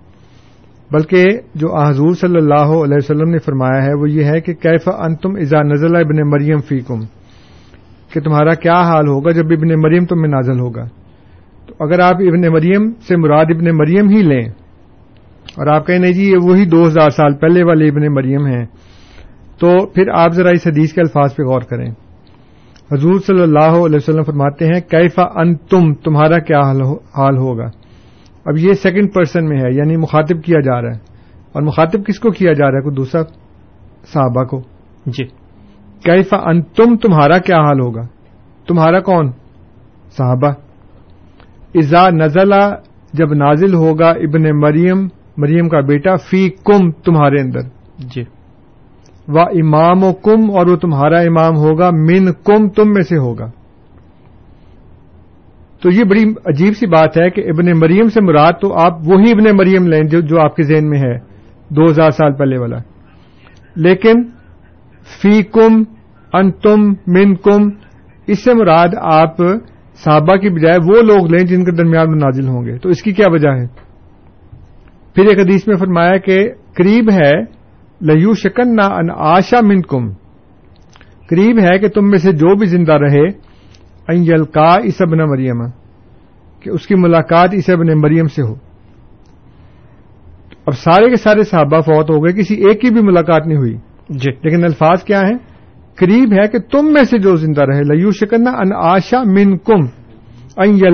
بلکہ 0.90 1.24
جو 1.54 1.76
حضور 1.76 2.14
صلی 2.14 2.36
اللہ 2.36 2.68
علیہ 2.84 2.96
وسلم 2.96 3.30
نے 3.30 3.38
فرمایا 3.38 3.84
ہے، 3.84 3.94
وہ 3.94 4.10
یہ 4.10 4.24
ہے 4.24 4.40
کہ 4.40 4.54
کیف 4.54 4.88
انتم 4.88 5.30
ازا 5.36 5.62
نزلہ 5.62 5.98
ابن 5.98 6.30
مریم 6.30 6.58
فیکم۔ 6.58 7.00
کہ 8.16 8.22
تمہارا 8.22 8.54
کیا 8.54 8.74
حال 8.74 9.08
ہوگا 9.08 9.30
جب 9.30 9.44
ابن 9.50 9.68
مریم 9.80 10.04
تم 10.04 10.20
میں 10.20 10.28
نازل 10.28 10.60
ہوگا؟ 10.60 10.84
تو 11.66 11.84
اگر 11.84 12.00
آپ 12.00 12.14
ابن 12.14 12.52
مریم 12.52 12.92
سے 13.08 13.16
مراد 13.16 13.44
ابن 13.48 13.76
مریم 13.76 14.08
ہی 14.08 14.22
لیں، 14.22 14.48
اور 15.56 15.66
آپ 15.66 15.86
کہیں 15.86 15.98
نہیں 15.98 16.12
جی 16.12 16.30
یہ 16.30 16.36
وہی 16.42 16.64
دو 16.64 16.86
ہزار 16.86 17.10
سال 17.10 17.34
پہلے 17.34 17.62
والے 17.62 17.88
ابن 17.88 18.14
مریم 18.14 18.46
ہیں، 18.46 18.66
تو 19.58 19.86
پھر 19.86 20.08
آپ 20.08 20.30
ذرا 20.30 20.50
اس 20.50 20.66
حدیث 20.66 20.92
کے 20.92 21.00
الفاظ 21.00 21.36
پہ 21.36 21.42
غور 21.42 21.60
کریں۔ 21.60 21.90
حضور 22.92 23.20
صلی 23.26 23.42
اللہ 23.42 23.84
علیہ 23.86 23.96
وسلم 23.96 24.22
فرماتے 24.22 24.64
ہیں، 24.64 24.80
کیفا 24.80 25.22
ان 25.22 25.56
تم 25.56 25.94
تمہارا 25.94 26.38
کیا 26.38 26.60
حال 27.16 27.36
ہوگا؟ 27.36 27.66
اب 28.46 28.58
یہ 28.58 28.72
سیکنڈ 28.72 29.14
پرسن 29.14 29.48
میں 29.48 29.56
ہے 29.56 29.74
یعنی 29.74 29.96
مخاطب 29.96 30.42
کیا 30.44 30.60
جا 30.60 30.82
رہا 30.82 30.90
ہے۔ 30.90 30.98
اور 31.52 31.62
مخاطب 31.62 32.06
کس 32.06 32.18
کو 32.18 32.30
کیا 32.30 32.52
جا 32.52 32.70
رہا 32.70 32.78
ہے؟ 32.78 32.82
کوئی 32.82 32.94
دوسرا 32.94 33.22
صحابہ 34.12 34.44
کو؟ 34.44 34.60
جی۔ 35.06 35.45
کیفا 36.06 36.36
ان 36.36 36.62
تم 36.62 36.96
تمہارا 36.96 37.38
کیا 37.38 37.56
حال 37.56 37.80
ہوگا؟ 37.80 38.02
تمہارا 38.68 39.00
کون؟ 39.00 39.30
صحابہ۔ 40.16 40.52
ازا 41.74 42.08
نزلہ 42.10 42.74
جب 43.12 43.34
نازل 43.34 43.74
ہوگا 43.74 44.08
ابن 44.08 44.60
مریم 44.60 45.08
مریم 45.36 45.68
کا 45.68 45.80
بیٹا 45.80 46.16
فی 46.16 46.50
کم 46.50 46.90
تمہارے 46.90 47.40
اندر۔ 47.40 47.60
جی۔ 47.98 48.24
و 49.28 49.40
امام 49.40 50.04
و 50.04 50.12
کم 50.12 50.56
اور 50.56 50.66
وہ 50.66 50.76
تمہارا 50.76 51.18
امام 51.18 51.56
ہوگا 51.56 51.90
من 51.90 52.32
کم 52.32 52.68
تم 52.68 52.92
میں 52.92 53.02
سے 53.02 53.16
ہوگا۔ 53.16 53.50
تو 55.82 55.90
یہ 55.90 56.04
بڑی 56.04 56.24
عجیب 56.46 56.76
سی 56.76 56.86
بات 56.86 57.18
ہے 57.18 57.30
کہ 57.30 57.40
ابن 57.40 57.78
مریم 57.78 58.08
سے 58.08 58.20
مراد 58.20 58.52
تو 58.60 58.78
آپ 58.78 58.92
وہی 59.06 59.30
ابن 59.30 59.56
مریم 59.56 59.86
لیں 59.86 60.02
جو 60.02 60.20
جو 60.20 60.40
آپ 60.40 60.56
کے 60.56 60.62
ذہن 60.62 60.88
میں 60.88 60.98
ہے 60.98 61.18
دو 61.68 61.84
ہزار 61.84 62.10
سال 62.10 62.32
پہلے 62.32 62.58
والا۔ 62.58 62.76
لیکن 63.76 64.22
فی 65.22 65.42
کم 65.42 65.95
ان 66.36 66.50
تم 66.50 66.88
من 67.06 67.34
کم 67.34 67.68
اس 68.26 68.44
سے 68.44 68.54
مراد 68.54 68.88
آپ 69.00 69.36
صحابہ 69.94 70.36
کی 70.36 70.48
بجائے 70.50 70.78
وہ 70.78 71.02
لوگ 71.02 71.26
لیں 71.26 71.46
جن 71.46 71.64
کے 71.64 71.72
درمیان 71.72 72.10
میں 72.10 72.18
نازل 72.18 72.48
ہوں 72.48 72.64
گے۔ 72.64 72.78
تو 72.78 72.88
اس 72.88 73.02
کی 73.02 73.12
کیا 73.12 73.26
وجہ 73.30 73.48
ہے؟ 73.48 73.66
پھر 75.14 75.24
ایک 75.24 75.38
حدیث 75.38 75.68
میں 75.68 75.76
فرمایا 75.76 76.16
کہ 76.16 76.50
قریب 76.76 77.10
ہے 77.12 77.40
لیو 78.00 78.34
شکن 78.34 78.76
نہ 78.76 78.84
ان 78.84 79.06
آشا 79.16 79.60
من 79.62 79.82
کم 79.82 80.12
قریب 81.28 81.58
ہے 81.58 81.78
کہ 81.78 81.88
تم 81.88 82.10
میں 82.10 82.18
سے 82.18 82.32
جو 82.32 82.56
بھی 82.56 82.66
زندہ 82.66 82.92
رہے 82.92 83.30
کا 84.44 84.74
اس 84.84 84.94
ابن 85.00 85.18
مریم۔ 85.18 85.66
کہ 86.60 86.70
اس 86.70 86.86
کی 86.86 86.94
ملاقات 86.94 87.48
اس 87.52 87.70
ابن 87.70 87.86
مریم 87.86 88.26
سے 88.26 88.42
ہو۔ 88.42 88.54
اب 90.66 90.72
سارے 90.72 91.08
کے 91.08 91.16
سارے 91.16 91.42
صحابہ 91.42 91.80
فوت 91.80 92.10
ہو 92.10 92.24
گئے 92.24 92.32
کسی 92.32 92.54
ایک 92.54 92.80
کی 92.80 92.90
بھی 92.90 93.00
ملاقات 93.02 93.46
نہیں 93.46 93.58
ہوئی۔ 93.58 93.76
جی۔ 94.08 94.30
لیکن 94.42 94.64
الفاظ 94.64 95.02
کیا 95.02 95.20
ہیں؟ 95.20 95.55
قریب 95.98 96.32
ہے 96.32 96.48
کہ 96.48 96.58
تم 96.58 96.92
میں 96.92 97.04
سے 97.04 97.18
جو 97.18 97.36
زندہ 97.36 97.62
رہے 97.62 97.82
لیو 97.82 98.10
شکن 98.10 98.46
ان 98.46 98.72
آشا 98.74 99.22
من 99.22 99.56
کم 99.56 99.86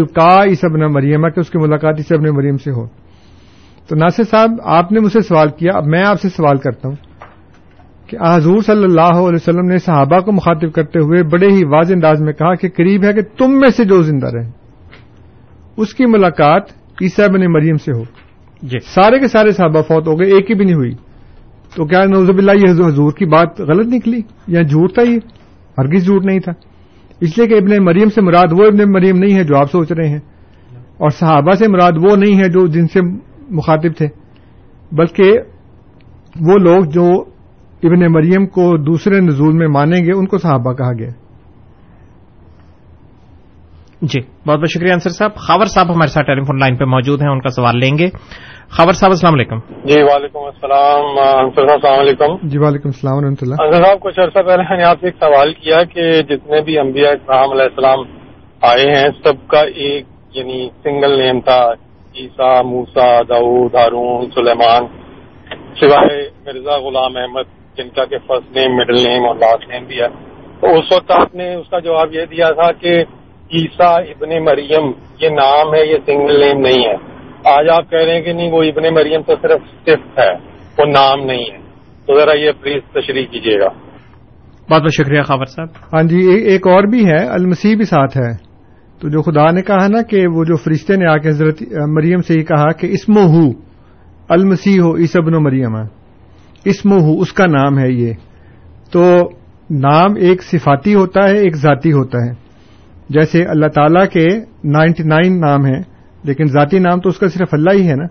کا 0.05 0.43
اس 0.43 0.65
ابن 0.65 0.81
مریم 0.81 1.29
کہ 1.29 1.41
اس 1.41 1.51
کی 1.51 1.59
ملاقات 1.59 1.95
اس 1.99 2.13
ابن 2.13 2.25
مریم 2.35 2.57
سے 2.57 2.71
ہو۔ 2.71 2.87
تو 3.89 3.97
ناصر 3.97 4.23
صاحب 4.23 4.51
آپ 4.65 4.93
نے 4.93 5.01
مجھ 5.01 5.13
سے 5.13 5.21
سوال 5.21 5.49
کیا 5.49 5.77
اب 5.77 5.87
میں 5.87 6.05
آپ 6.07 6.21
سے 6.21 6.29
سوال 6.29 6.59
کرتا 6.59 6.89
ہوں 6.89 6.97
کہ 8.09 8.17
حضور 8.27 8.63
صلی 8.63 8.85
اللہ 8.85 9.01
علیہ 9.01 9.39
وسلم 9.43 9.69
نے 9.69 9.79
صحابہ 9.79 10.21
کو 10.21 10.33
مخاطب 10.33 10.73
کرتے 10.73 10.99
ہوئے 10.99 11.23
بڑے 11.23 11.47
ہی 11.47 11.65
واضح 11.65 11.93
انداز 11.93 12.23
میں 12.23 12.33
کہا 12.33 12.55
کہ 12.55 12.69
قریب 12.69 13.05
ہے 13.05 13.13
کہ 13.13 13.21
تم 13.39 13.61
میں 13.61 13.71
سے 13.71 13.85
جو 13.85 14.03
زندہ 14.03 14.27
رہے 14.27 14.51
اس 15.77 15.95
کی 15.95 16.07
ملاقات 16.07 16.63
عیسیٰ 17.01 17.29
بن 17.29 17.53
مریم 17.53 17.77
سے 17.77 17.99
ہو۔ 17.99 18.03
جی۔ 18.63 18.79
سارے 18.81 19.19
کے 19.19 19.29
سارے 19.29 19.51
صحابہ 19.51 19.83
فوت 19.83 20.09
ہو 20.09 20.21
گئے 20.21 20.33
ایک 20.33 20.51
ہی 20.51 20.55
بھی 20.55 20.65
نہیں 20.65 20.75
ہوئی۔ 20.75 20.93
تو 21.77 21.87
کیا 21.87 22.05
نوزب 22.05 22.39
اللہ 22.39 22.53
یہ 22.53 22.71
حضور 22.71 23.13
کی 23.13 23.25
بات 23.25 23.61
غلط 23.61 23.87
نکلی 23.93 24.21
یا 24.47 24.63
جھوٹ 24.63 24.95
تھا 24.95 25.03
یہ؟ 25.03 25.19
ہرگز 25.79 26.05
جھوٹ 26.05 26.25
نہیں 26.25 26.41
تھا۔ 26.41 26.53
اس 27.21 27.39
لیے 27.39 27.47
کہ 27.47 27.55
ابن 27.55 27.85
مریم 27.85 28.09
سے 28.09 28.21
مراد 28.21 28.53
وہ 28.53 28.65
ابن 28.65 28.93
مریم 28.93 29.17
نہیں 29.17 29.37
ہے 29.37 29.45
جو 29.45 29.57
آپ 29.57 29.71
سوچ 29.71 29.93
رہے 29.93 30.09
ہیں۔ 30.09 30.19
اور 30.75 31.11
صحابہ 31.11 31.53
سے 31.53 31.69
مراد 31.69 31.93
وہ 31.97 32.17
نہیں 32.17 32.39
ہے 32.39 32.49
جو 32.49 32.67
جن 32.67 32.87
سے 32.87 33.01
مخاطب 33.51 33.93
تھے۔ 33.99 34.07
بلکہ 34.93 35.33
وہ 36.41 36.59
لوگ 36.59 36.85
جو 36.85 37.25
ابن 37.83 38.13
مریم 38.13 38.47
کو 38.47 38.77
دوسرے 38.77 39.21
نزول 39.21 39.53
میں 39.53 39.69
مانیں 39.69 40.01
گے، 40.01 40.19
ان 40.19 40.27
کو 40.27 40.39
صحابہ 40.39 40.73
کہا 40.73 40.93
گیا۔ 40.99 41.09
جی 44.03 44.21
بہت 44.21 44.59
بہت 44.59 44.71
شکریہ 44.71 44.93
انصر 44.93 45.11
صاحب۔ 45.11 45.35
خاور 45.35 45.65
صاحب 45.65 45.87
ہمارے 45.87 46.07
ساتھ 46.07 46.27
ٹیلی 46.27 46.41
فون 46.41 46.59
لائن 46.59 46.77
پہ 46.77 46.85
موجود 46.85 47.23
ہیں، 47.23 47.29
ان 47.29 47.41
کا 47.41 47.49
سوال 47.49 47.79
لیں 47.79 47.99
گے۔ 47.99 48.09
خاور 48.77 48.93
صاحب 48.93 49.11
السلام 49.11 49.35
علیکم۔ 49.35 49.59
جی 49.85 50.03
وعلیکم 50.03 50.39
السلام 50.39 51.19
انصر 51.19 51.67
صاحب 51.67 51.79
السلام 51.83 52.01
علیکم۔ 52.01 52.49
جی 52.49 52.59
وعلیکم 52.59 52.89
السلام 52.89 53.17
و 53.17 53.21
رحمۃ 53.21 53.43
اللہ۔ 53.43 53.55
انصر 53.61 53.85
صاحب 53.85 54.01
کچھ 54.01 54.21
عرصہ 54.21 54.39
پہلے 54.39 54.63
میں 54.71 54.77
نے 54.77 54.83
آپ 54.83 54.97
سے 55.01 55.07
ایک 55.07 55.15
سوال 55.21 55.53
کیا 55.53 55.85
کہ 55.85 56.23
جتنے 56.23 56.61
بھی 56.61 56.79
انبیاء 56.79 57.11
اسلام 57.11 57.51
علیہ 57.51 57.63
السلام 57.63 57.99
آئے 58.63 58.97
ہیں 58.97 59.09
سب 59.25 59.49
کا 59.49 59.61
ایک 59.61 60.05
یعنی 60.35 60.69
سنگل 60.83 61.19
نیم 61.19 61.41
تھا۔ 61.41 61.73
عیسیٰ 62.17 62.63
موسا 62.65 63.23
داؤد 63.29 63.75
ہارون 63.75 64.31
سلیمان 64.31 64.87
سوائے 65.81 66.31
مرزا 66.47 66.79
غلام 66.79 67.17
احمد 67.17 67.77
جن 67.77 67.89
کا 67.89 68.05
کہ 68.05 68.19
فرسٹ 68.27 68.57
نیم 68.57 68.77
مڈل 68.77 68.95
نیم 68.95 69.27
اور 69.27 69.35
لاسٹ 69.35 69.69
نیم 69.69 69.85
بھی 69.85 70.01
ہے۔ 70.01 70.09
تو 70.61 70.79
اس 70.79 70.93
وقت 70.93 71.11
آپ 71.11 71.35
نے 71.35 71.55
اس 71.55 71.69
کا 71.71 71.79
جواب 71.79 72.15
یہ 72.15 72.25
دیا 72.25 72.51
تھا 72.51 72.73
کہ 72.73 73.05
عیسیٰ 73.55 73.97
ابن 73.99 74.45
مریم 74.45 74.93
یہ 75.21 75.29
نام 75.29 75.75
ہے 75.75 75.87
یہ 75.87 75.97
سنگل 76.07 76.41
نیم 76.41 76.61
نہیں 76.61 76.87
ہے۔ 76.87 77.12
آج 77.45 77.69
آپ 77.69 77.91
کہہ 77.91 77.99
رہے 77.99 78.15
ہیں 78.15 78.23
کہ 78.23 78.33
نہیں 78.33 78.53
وہ 78.53 78.63
ابن 78.63 78.95
مریم 78.95 79.23
تو 79.23 79.35
صرف 79.43 79.61
صفت 79.81 80.19
ہے 80.19 80.33
وہ 80.79 80.85
نام 80.85 81.27
نہیں 81.27 81.45
ہے۔ 81.53 81.59
تو 82.07 82.21
ذرا 82.21 82.39
یہ 82.39 82.51
پلیز 82.63 82.83
تشریح 82.93 83.27
کیجیے 83.27 83.61
گا۔ 83.61 83.69
بہت 84.71 84.83
بہت 84.83 84.95
شکریہ 84.95 85.23
خاور 85.23 85.45
صاحب۔ 85.45 85.69
ہاں 85.93 86.03
جی 86.03 86.17
ایک 86.31 86.67
اور 86.67 86.85
بھی 86.85 87.07
ہے 87.07 87.27
المسیح 87.27 87.77
بھی 87.77 87.85
ساتھ 87.85 88.17
ہے۔ 88.17 88.53
تو 89.01 89.09
جو 89.09 89.23
خدا 89.23 89.51
نے 89.51 89.63
کہا 89.63 89.89
نا 89.89 90.03
کہ 90.03 90.27
وہ 90.27 90.45
جو 90.45 90.57
فرشتے 90.57 90.97
نے 90.97 91.07
آ 91.07 91.17
کے 91.17 91.29
حضرت 91.29 91.63
مریم 91.89 92.21
سے 92.23 92.35
ہی 92.35 92.45
کہا 92.45 92.73
کہ 92.73 92.87
اسم 92.87 93.19
ہو 93.19 93.51
المسیح 94.29 94.81
ہو 94.81 94.97
عیسب 94.97 95.27
و 95.27 95.41
مریم 95.41 95.77
اسم 96.65 96.93
ہو 96.93 97.21
اس 97.21 97.33
کا 97.33 97.47
نام 97.47 97.79
ہے 97.79 97.91
یہ۔ 97.91 98.13
تو 98.93 99.31
نام 99.71 100.11
ایک 100.21 100.43
صفاتی 100.43 100.95
ہوتا 100.95 101.29
ہے 101.29 101.39
ایک 101.39 101.57
ذاتی 101.57 101.93
ہوتا 101.93 102.19
ہے۔ 102.19 102.33
جیسے 103.09 103.45
اللہ 103.45 103.67
تعالی 103.67 104.07
کے 104.07 104.39
نائنٹی 104.65 105.03
نائن 105.03 105.41
نام 105.41 105.65
ہیں۔ 105.65 105.83
لیکن 106.25 106.45
ذاتی 106.47 106.79
نام 106.79 107.01
تو 107.01 107.09
اس 107.09 107.19
کا 107.19 107.29
صرف 107.29 107.49
اللہ 107.53 107.71
ہی 107.71 107.89
ہے 107.89 107.95
نا؟ 107.95 108.05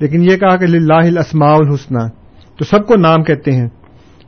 لیکن 0.00 0.22
یہ 0.22 0.36
کہا 0.36 0.56
کہ 0.56 0.66
لاہ 0.66 1.06
الاسماء 1.06 1.54
الحسنہ۔ 1.54 1.98
تو 2.58 2.64
سب 2.64 2.86
کو 2.86 2.94
نام 2.96 3.22
کہتے 3.22 3.52
ہیں۔ 3.52 3.68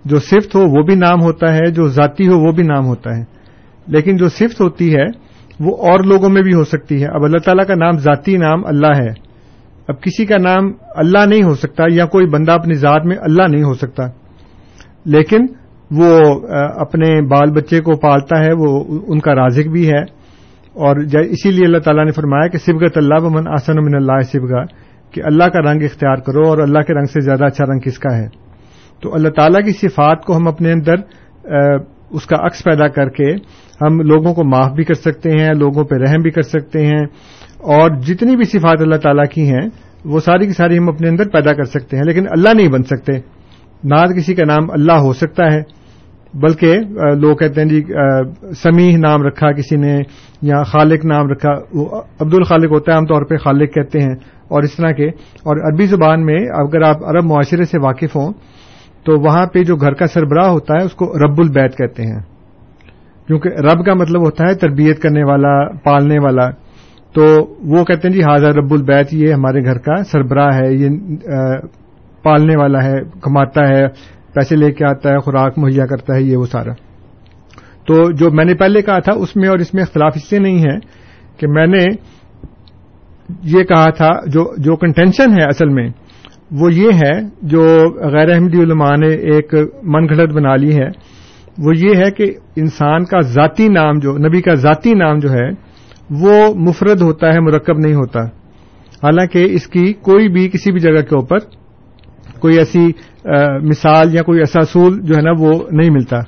جو 0.05 0.19
صفت 0.19 0.55
ہو 0.55 0.61
وہ 0.61 0.83
بھی 0.83 0.95
نام 0.95 1.23
ہوتا 1.23 1.55
ہے، 1.55 1.71
جو 1.71 1.89
ذاتی 1.89 2.29
ہو 2.29 2.39
وہ 2.39 2.53
بھی 2.53 2.63
نام 2.63 2.87
ہوتا 2.87 3.17
ہے۔ 3.17 3.25
لیکن 3.87 4.17
جو 4.17 4.29
صفت 4.29 4.61
ہوتی 4.61 4.97
ہے، 4.97 5.05
وہ 5.61 5.77
اور 5.77 5.99
لوگوں 6.05 6.29
میں 6.29 6.43
بھی 6.43 6.55
ہو 6.55 6.65
سکتی 6.65 7.03
ہے۔ 7.03 7.09
اب 7.09 7.25
اللہ 7.25 7.39
تعالیٰ 7.39 7.67
کا 7.67 7.75
نام 7.75 7.93
ذاتی 7.93 8.37
نام 8.37 8.67
اللہ 8.67 8.97
ہے۔ 8.97 9.11
اب 9.89 10.01
کسی 10.03 10.27
کا 10.27 10.37
نام 10.39 10.73
اللہ 10.97 11.27
نہیں 11.27 11.43
ہو 11.43 11.55
سکتا 11.55 11.85
یا 11.91 12.07
کوئی 12.07 12.27
بندہ 12.27 12.53
اپنی 12.53 12.75
ذات 12.75 13.07
میں 13.07 13.17
اللہ 13.21 13.43
نہیں 13.49 13.63
ہو 13.63 13.75
سکتا۔ 13.75 14.03
لیکن 15.05 15.47
وہ 15.91 16.21
اپنے 16.75 17.23
بال 17.23 17.51
بچے 17.51 17.81
کو 17.81 17.97
پالتا 17.97 18.45
ہے، 18.45 18.53
وہ 18.53 18.85
ان 19.07 19.21
کا 19.21 19.35
رازق 19.35 19.69
بھی 19.69 19.89
ہے۔ 19.89 20.24
اور 20.75 20.97
اسی 20.97 21.51
لیے 21.51 21.65
اللہ 21.65 21.79
تعالیٰ 21.79 22.05
نے 22.05 22.13
فرمایا 22.13 22.49
کہ 22.49 22.59
سبگت 22.59 22.97
اللہ 22.97 23.29
من 23.29 23.49
آسن 23.49 23.77
من 23.77 23.95
اللہ 23.95 24.21
سبگا 24.33 24.65
کہ 25.11 25.23
اللہ 25.25 25.45
کا 25.45 25.61
رنگ 25.73 25.83
اختیار 25.83 26.17
کرو 26.17 26.49
اور 26.49 26.59
اللہ 26.59 26.79
کے 26.79 26.95
رنگ 26.95 27.05
سے 27.05 27.21
زیادہ 27.21 27.45
اچھا 27.45 27.65
رنگ 27.65 27.81
کس 27.81 27.99
کا 27.99 28.17
ہے؟ 28.17 28.29
تو 29.03 29.15
اللہ 29.15 29.29
تعالیٰ 29.29 29.65
کی 29.65 29.73
صفات 29.73 30.25
کو 30.25 30.37
ہم 30.37 30.49
اپنے 30.49 30.73
اندر 30.73 30.95
اس 32.11 32.27
کا 32.27 32.37
عکس 32.47 32.65
پیدا 32.65 32.89
کر 32.89 33.09
کے 33.09 33.33
ہم 33.81 34.01
لوگوں 34.01 34.35
کو 34.35 34.45
معاف 34.45 34.73
بھی 34.73 34.85
کر 34.85 34.95
سکتے 34.95 35.31
ہیں، 35.31 35.55
لوگوں 35.55 35.85
پہ 35.85 35.95
رحم 35.95 36.23
بھی 36.23 36.31
کر 36.31 36.43
سکتے 36.43 36.87
ہیں، 36.87 37.05
اور 37.61 37.91
جتنی 38.01 38.37
بھی 38.37 38.45
صفات 38.45 38.81
اللہ 38.81 38.97
تعالیٰ 38.97 39.25
کی 39.25 39.49
ہیں، 39.49 39.67
وہ 40.05 40.21
ساری 40.21 40.47
کی 40.47 40.53
ساری 40.53 40.79
ہم 40.79 40.89
اپنے 40.89 41.09
اندر 41.09 41.29
پیدا 41.29 41.53
کر 41.53 41.65
سکتے 41.65 41.97
ہیں، 41.97 42.05
لیکن 42.05 42.27
اللہ 42.31 42.55
نہیں 42.55 42.69
بن 42.69 42.83
سکتے۔ 42.83 43.13
نہ 43.85 43.95
کسی 44.17 44.35
کا 44.35 44.45
نام 44.45 44.71
اللہ 44.71 44.93
ہو 44.93 45.13
سکتا 45.13 45.45
ہے۔ 45.53 45.84
بلکہ 46.43 46.79
لوگ 47.15 47.37
کہتے 47.37 47.61
ہیں 47.61 47.69
جی 47.69 47.81
سمیح 48.63 48.97
نام 48.99 49.23
رکھا 49.23 49.51
کسی 49.53 49.77
نے 49.77 49.97
یا 50.43 50.63
خالق 50.63 51.05
نام 51.05 51.31
رکھا، 51.31 51.53
وہ 51.75 52.01
عبد 52.21 52.35
الخالق 52.35 52.73
ہوتا 52.73 52.93
ہے 52.93 52.97
عام 52.97 53.07
طور 53.07 53.25
پہ 53.25 53.37
خالق 53.37 53.75
کہتے 53.75 54.01
ہیں، 54.01 54.15
اور 54.49 54.63
اس 54.63 54.77
طرح 54.77 54.93
کے، 54.93 55.09
اور 55.45 55.57
عربی 55.69 55.87
زبان 55.87 56.25
میں 56.27 56.39
اگر 56.61 56.83
آپ 56.83 57.05
عرب 57.11 57.25
معاشرے 57.25 57.65
سے 57.65 57.79
واقف 57.79 58.17
ہوں، 58.17 58.33
تو 59.05 59.21
وہاں 59.23 59.47
پہ 59.47 59.63
جو 59.63 59.77
گھر 59.77 59.95
کا 59.95 60.07
سربراہ 60.07 60.49
ہوتا 60.49 60.75
ہے، 60.75 60.85
اس 60.85 60.95
کو 60.95 61.07
رب 61.19 61.41
البیت 61.41 61.77
کہتے 61.79 62.03
ہیں۔ 62.03 62.21
کیونکہ 63.29 63.61
رب 63.67 63.85
کا 63.87 63.95
مطلب 63.95 64.25
ہوتا 64.25 64.49
ہے 64.49 64.55
تربیت 64.57 65.03
کرنے 65.03 65.25
والا، 65.25 65.55
پالنے 65.85 66.19
والا۔ 66.19 66.49
تو 67.15 67.23
وہ 67.71 67.85
کہتے 67.85 68.09
ہیں 68.09 68.15
جی 68.15 68.23
حاضر 68.23 68.55
رب 68.55 68.73
البیت، 68.73 69.13
یہ 69.15 69.33
ہمارے 69.33 69.65
گھر 69.65 69.79
کا 69.79 70.03
سربراہ 70.03 70.51
ہے، 70.55 70.73
یہ 70.73 70.89
پالنے 72.25 72.57
والا 72.57 72.85
ہے 72.85 72.95
کماتا 73.23 73.69
ہے 73.69 73.85
پیسے 74.35 74.57
لے 74.57 74.73
کے 74.73 74.85
آتا 74.85 75.11
ہے، 75.11 75.19
خوراک 75.19 75.59
مہیا 75.59 75.87
کرتا 75.87 76.15
ہے، 76.15 76.23
یہ 76.23 76.37
وہ 76.37 76.47
سارا۔ 76.47 76.73
تو 77.87 78.13
جو 78.13 78.31
میں 78.31 78.45
نے 78.45 78.55
پہلے 78.55 78.83
کہا 78.83 78.99
تھا، 78.99 79.13
اس 79.13 79.37
میں 79.37 79.49
اور 79.49 79.59
اس 79.59 79.75
میں 79.75 79.83
اختلاف 79.83 80.13
اس 80.15 80.31
سے 80.31 80.39
نہیں 80.39 80.59
ہے 80.59 80.79
کہ 81.37 81.47
میں 81.47 81.67
نے 81.67 81.85
یہ 83.43 83.65
کہا 83.65 83.91
تھا، 83.91 84.11
جو 84.27 84.45
جو 84.59 84.77
کنٹینشن 84.77 85.33
ہے 85.33 85.45
اصل 85.45 85.69
میں، 85.69 85.89
وہ 86.51 86.73
یہ 86.73 86.89
ہے، 86.95 87.21
جو 87.43 87.63
غیر 88.13 88.33
احمدی 88.33 88.59
علماء 88.59 88.97
نے 88.97 89.09
ایک 89.09 89.55
من 89.83 90.05
گھڑت 90.05 90.33
بنا 90.33 90.57
لی 90.57 90.77
ہے، 90.77 90.89
وہ 91.59 91.73
یہ 91.77 91.97
ہے 91.97 92.11
کہ 92.11 92.25
انسان 92.57 93.05
کا 93.05 93.21
ذاتی 93.21 93.69
نام 93.69 93.99
جو، 93.99 94.19
نبی 94.19 94.41
کا 94.43 94.55
ذاتی 94.55 94.95
نام 94.95 95.19
جو 95.19 95.31
ہے، 95.31 95.49
وہ 96.11 96.55
مفرد 96.55 97.01
ہوتا 97.03 97.33
ہے، 97.33 97.41
مرکب 97.41 97.79
نہیں 97.79 97.95
ہوتا۔ 97.95 98.21
حالانکہ 99.03 99.47
اس 99.51 99.67
کی 99.67 99.93
کوئی 99.93 100.29
بھی، 100.29 100.49
کسی 100.49 100.73
بھی 100.73 100.81
جگہ 100.81 101.03
کے 101.03 101.15
اوپر 101.15 101.39
کوئی 102.41 102.59
ایسی 102.59 102.93
مثال 103.63 104.15
یا 104.15 104.23
کوئی 104.23 104.39
ایسا 104.39 104.61
اصول 104.61 105.01
جو 105.03 105.17
ہے 105.17 105.21
نا 105.23 105.31
وہ 105.39 105.53
نہیں 105.71 105.91
ملتا۔ 105.91 106.19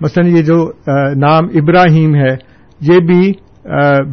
مثلا 0.00 0.26
یہ 0.26 0.42
جو 0.42 0.70
نام 1.16 1.44
ابراہیم 1.54 2.14
ہے، 2.14 2.36
یہ 2.80 2.98
بھی 2.98 3.32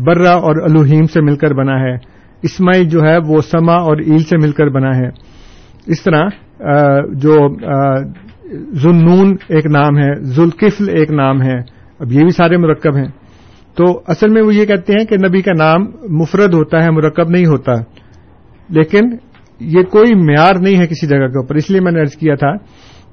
برا 0.06 0.32
اور 0.32 0.56
الوہیم 0.56 1.06
سے 1.06 1.22
مل 1.22 1.36
کر 1.36 1.54
بنا 1.54 1.80
ہے۔ 1.82 1.96
اسماعیل 2.44 2.84
جو 2.84 3.02
ہے 3.02 3.18
وہ 3.18 3.42
سما 3.42 3.74
اور 3.74 3.98
ایل 3.98 4.20
سے 4.20 4.38
مل 4.38 4.52
کر 4.52 4.70
بنا 4.70 4.98
ہے۔ 4.98 5.08
اس 5.88 6.04
طرح 6.04 6.22
جو 7.14 7.56
ذنون 8.74 9.36
ایک 9.48 9.66
نام 9.66 9.98
ہے 9.98 10.16
ذوالقفل 10.22 10.90
ایک 10.90 11.12
نام 11.12 11.42
ہے۔ 11.42 11.58
اب 12.00 12.12
یہ 12.12 12.22
بھی 12.22 12.30
سارے 12.30 12.58
مرکب 12.58 12.96
ہیں۔ 12.96 13.08
تو 13.76 14.02
اصل 14.08 14.28
میں 14.32 14.42
وہ 14.42 14.56
یہ 14.56 14.66
کہتے 14.66 14.94
ہیں 14.94 15.06
کہ 15.06 15.16
نبی 15.28 15.42
کا 15.42 15.52
نام 15.58 15.86
مفرد 16.10 16.54
ہوتا 16.54 16.84
ہے، 16.84 16.92
مرکب 16.92 17.30
نہیں 17.30 17.46
ہوتا۔ 17.46 17.74
لیکن 18.70 19.02
یہ 19.64 19.84
کوئی 19.84 20.16
معیار 20.16 20.56
نہیں 20.62 20.80
ہے 20.80 20.88
کسی 20.88 21.08
جگہ 21.08 21.28
کے 21.28 21.38
اوپر، 21.40 21.56
اس 21.56 21.70
لیے 21.70 21.82
میں 21.82 21.92
نے 21.92 22.00
ارض 22.00 22.16
کیا 22.16 22.36
تھا 22.36 22.56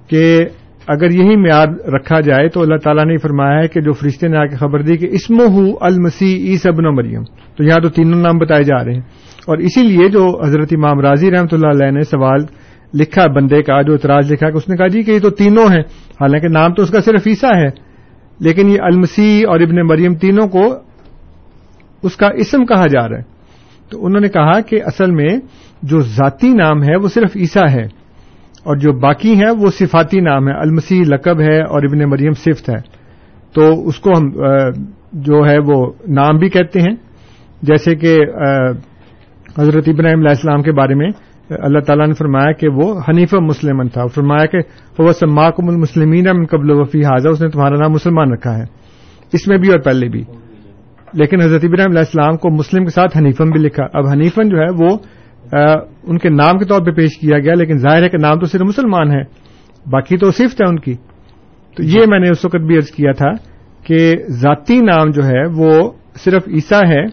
کہ 0.09 0.39
اگر 0.87 1.11
یہی 1.11 1.37
معیار 1.37 1.67
رکھا 1.89 2.21
جائے 2.21 2.49
تو 2.49 2.63
اللہ 2.63 2.77
تعالیٰ 2.77 3.05
نے 3.05 3.17
فرمایا 3.17 3.63
ہے 3.63 3.69
کہ 3.69 3.81
جو 3.81 3.93
فرشتے 3.93 4.29
نے 4.29 4.37
آ 4.37 4.45
کے 4.47 4.57
خبر 4.57 4.83
دی 4.83 4.97
کہ 4.97 5.09
اسم 5.11 5.41
ہو 5.41 5.73
المسی 5.81 6.57
سبن 6.57 6.87
و 6.87 6.93
مریم، 6.93 7.23
تو 7.57 7.65
یہاں 7.65 7.79
تو 7.79 7.89
تینوں 7.89 8.21
نام 8.21 8.39
بتائے 8.39 8.63
جا 8.63 8.85
رہے 8.85 8.93
ہیں۔ 8.93 9.01
اور 9.47 9.59
اسی 9.59 9.83
لیے 9.83 10.09
جو 10.09 10.45
حضرت 10.45 10.69
امام 10.73 11.01
راضی 11.01 11.31
رحمۃ 11.31 11.53
اللہ 11.53 11.67
علیہ 11.67 11.91
نے 11.91 12.03
سوال 12.03 12.41
لکھا، 12.95 13.27
بندے 13.27 13.63
کا 13.63 13.83
جو 13.83 13.93
اعتراض 13.93 14.33
لکھا 14.33 14.51
کہ 14.51 14.57
اس 14.57 14.69
نے 14.69 14.77
کہا 14.77 14.87
جی 14.87 15.03
کہ 15.03 15.11
یہ 15.11 15.19
تو 15.19 15.31
تینوں 15.31 15.69
ہیں، 15.73 15.83
حالانکہ 16.21 16.49
نام 16.49 16.75
تو 16.75 16.83
اس 16.83 16.91
کا 16.91 17.01
صرف 17.01 17.27
عیسا 17.27 17.49
ہے، 17.57 17.69
لیکن 18.41 18.69
یہ 18.69 18.79
المسی 18.81 19.43
اور 19.43 19.61
ابن 19.61 19.87
مریم 19.87 20.15
تینوں 20.15 20.49
کو 20.49 20.75
اس 22.03 22.17
کا 22.17 22.27
اسم 22.27 22.67
کہا 22.67 22.87
جا 22.87 23.09
رہا 23.09 23.17
ہے۔ 23.17 23.39
تو 23.91 24.07
انہوں 24.07 24.21
نے 24.21 24.29
کہا 24.29 24.61
کہ 24.61 24.81
اصل 24.85 25.11
میں 25.11 25.29
جو 25.83 26.01
ذاتی 26.01 26.53
نام 26.53 26.83
ہے 26.83 26.97
وہ 26.97 27.09
صرف 27.09 27.37
عیسا 27.37 27.71
ہے، 27.73 27.85
اور 28.65 28.77
جو 28.77 28.93
باقی 28.93 29.35
ہیں 29.35 29.51
وہ 29.59 29.71
صفاتی 29.71 30.21
نام 30.21 30.49
ہے۔ 30.49 30.53
المسی 30.53 30.99
لقب 31.01 31.41
ہے 31.41 31.61
اور 31.63 31.83
ابن 31.83 32.11
مریم 32.11 32.33
صفت 32.33 32.71
ہے۔ 32.71 32.81
تو 33.55 33.89
اس 33.89 33.99
کو 33.99 34.11
ہم 34.11 34.31
جو 35.13 35.45
ہے 35.49 35.59
وہ 35.59 35.93
نام 36.09 36.39
بھی 36.39 36.49
کہتے 36.49 36.81
ہیں۔ 36.81 36.95
جیسے 37.63 37.95
کہ 37.95 38.17
حضرت 39.59 39.89
ابراہیم 39.89 40.19
علیہ 40.19 40.29
السلام 40.29 40.63
کے 40.63 40.73
بارے 40.73 40.95
میں 40.95 41.09
اللہ 41.51 41.79
تعالیٰ 41.79 42.07
نے 42.07 42.15
فرمایا 42.15 42.53
کہ 42.53 42.69
وہ 42.69 43.01
حنیف 43.09 43.35
مسلم 43.35 43.83
تھا۔ 43.89 44.07
فرمایا 44.07 44.47
کہ 44.47 44.59
وہ 44.99 45.13
سماکم 45.13 45.69
المسلمین 45.69 46.25
من 46.25 46.47
قبل 46.47 46.71
وفی 46.71 47.05
حاضہ 47.05 47.29
اس 47.29 47.41
نے 47.43 47.49
تمہارا 47.49 47.77
نام 47.77 47.93
مسلمان 47.93 48.33
رکھا 48.33 48.57
ہے۔ 48.59 48.65
اس 49.33 49.49
میں 49.49 49.59
بھی 49.59 49.69
اور 49.69 49.79
پہلے 49.79 50.09
بھی۔ 50.09 50.23
لیکن 51.13 51.41
حضرت 51.41 51.65
ابراہیم 51.65 51.91
علیہ 51.91 51.99
السلام 51.99 52.37
کو 52.37 52.51
مسلم 52.51 52.85
کے 52.85 52.91
ساتھ 52.91 53.17
حنیفم 53.19 53.51
بھی 53.51 53.61
لکھا۔ 53.61 53.85
اب 53.93 54.07
حنیفن 54.07 54.49
جو 54.49 54.57
ہے 54.57 54.71
وہ 54.79 54.97
ان 56.03 56.19
کے 56.19 56.29
نام 56.29 56.59
کے 56.59 56.65
طور 56.65 56.81
پہ 56.81 56.91
پیش 56.91 57.19
کیا 57.19 57.39
گیا 57.39 57.55
لیکن 57.55 57.79
ظاہر 57.79 58.03
ہے 58.03 58.09
کہ 58.09 58.19
نام 58.21 58.39
تو 58.39 58.47
صرف 58.47 58.61
مسلمان 58.61 59.11
ہے 59.11 59.23
باقی 59.91 60.17
تو 60.17 60.31
صفت 60.31 60.61
ہے 60.61 60.67
ان 60.67 60.79
کی۔ 60.79 60.95
تو 61.77 61.83
یہ 61.83 62.01
میں 62.07 62.19
نے 62.19 62.31
اس 62.31 62.45
وقت 62.45 62.57
بھی 62.57 62.77
عرض 62.77 62.91
کیا 62.91 63.13
تھا 63.13 63.31
کہ 63.85 64.15
ذاتی 64.29 64.81
نام 64.81 65.11
جو 65.11 65.23
ہے 65.25 65.43
وہ 65.57 65.91
صرف 66.17 66.43
عیسیٰ 66.49 66.85
ہے 66.85 67.05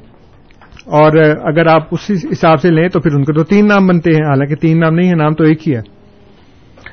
اور 0.86 1.18
اگر 1.44 1.68
آپ 1.68 1.82
اس 1.92 2.12
حساب 2.32 2.62
سے 2.62 2.72
لیں 2.72 2.90
تو 2.90 3.00
پھر 3.00 3.12
ان 3.14 3.24
کے 3.24 3.34
تو 3.34 3.44
تین 3.44 3.68
نام 3.68 3.88
بنتے 3.88 4.10
ہیں 4.10 4.28
حالانکہ 4.28 4.56
تین 4.56 4.80
نام 4.80 4.94
نہیں 4.94 5.10
ہے 5.10 5.16
نام 5.16 5.34
تو 5.34 5.44
ایک 5.44 5.70
ہی 5.70 5.76
ہے۔ 5.76 5.82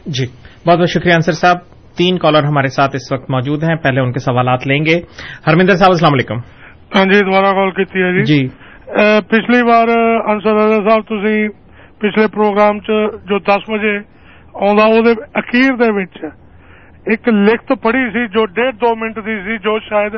جی۔ 0.07 0.27
بہت 0.67 0.79
بہت 0.79 0.89
شکریہ 0.89 1.15
انصر 1.15 1.33
صاحب۔ 1.33 1.57
تین 1.97 2.19
کالر 2.19 2.45
ہمارے 2.45 2.69
ساتھ 2.69 2.97
اس 2.97 3.13
وقت 3.13 3.31
موجود 3.31 3.63
ہیں 3.63 3.77
پہلے 3.77 4.01
ان 4.01 4.13
کے 4.13 4.19
سوالات 4.19 4.67
لیں 4.67 4.85
گے۔ 4.87 5.01
ہرمندر 5.47 5.75
صاحب 5.75 5.91
السلام 5.91 6.13
علیکم۔ 6.13 6.37
ہاں 6.97 7.05
جی 7.05 7.19
دوبارہ 7.19 7.45
کال 7.45 7.71
کی 7.71 7.83
ہے 7.83 8.25
جی 8.25 8.37
جی۔ 8.37 8.49
پچھلی 8.87 9.63
بار 9.63 9.89
انصر 9.89 10.55
رضا 10.55 10.79
صاحب 10.89 11.07
تھی 11.09 11.49
پچھلے 11.99 12.27
پروگرام 12.29 12.81
چ 12.81 12.91
جو 13.25 13.39
دس 13.39 13.69
بجے 13.69 13.99
آخیر 15.35 15.75
دے 15.75 15.91
ایک 17.07 17.29
لکھت 17.29 17.73
پڑھی 17.83 18.09
سی 18.13 18.27
جو 18.29 18.45
ڈیڑھ 18.55 18.75
دو 18.81 18.95
منٹ 18.95 19.17
دی 19.27 19.39
سی 19.45 19.57
جو 19.59 19.79
شاید 19.89 20.17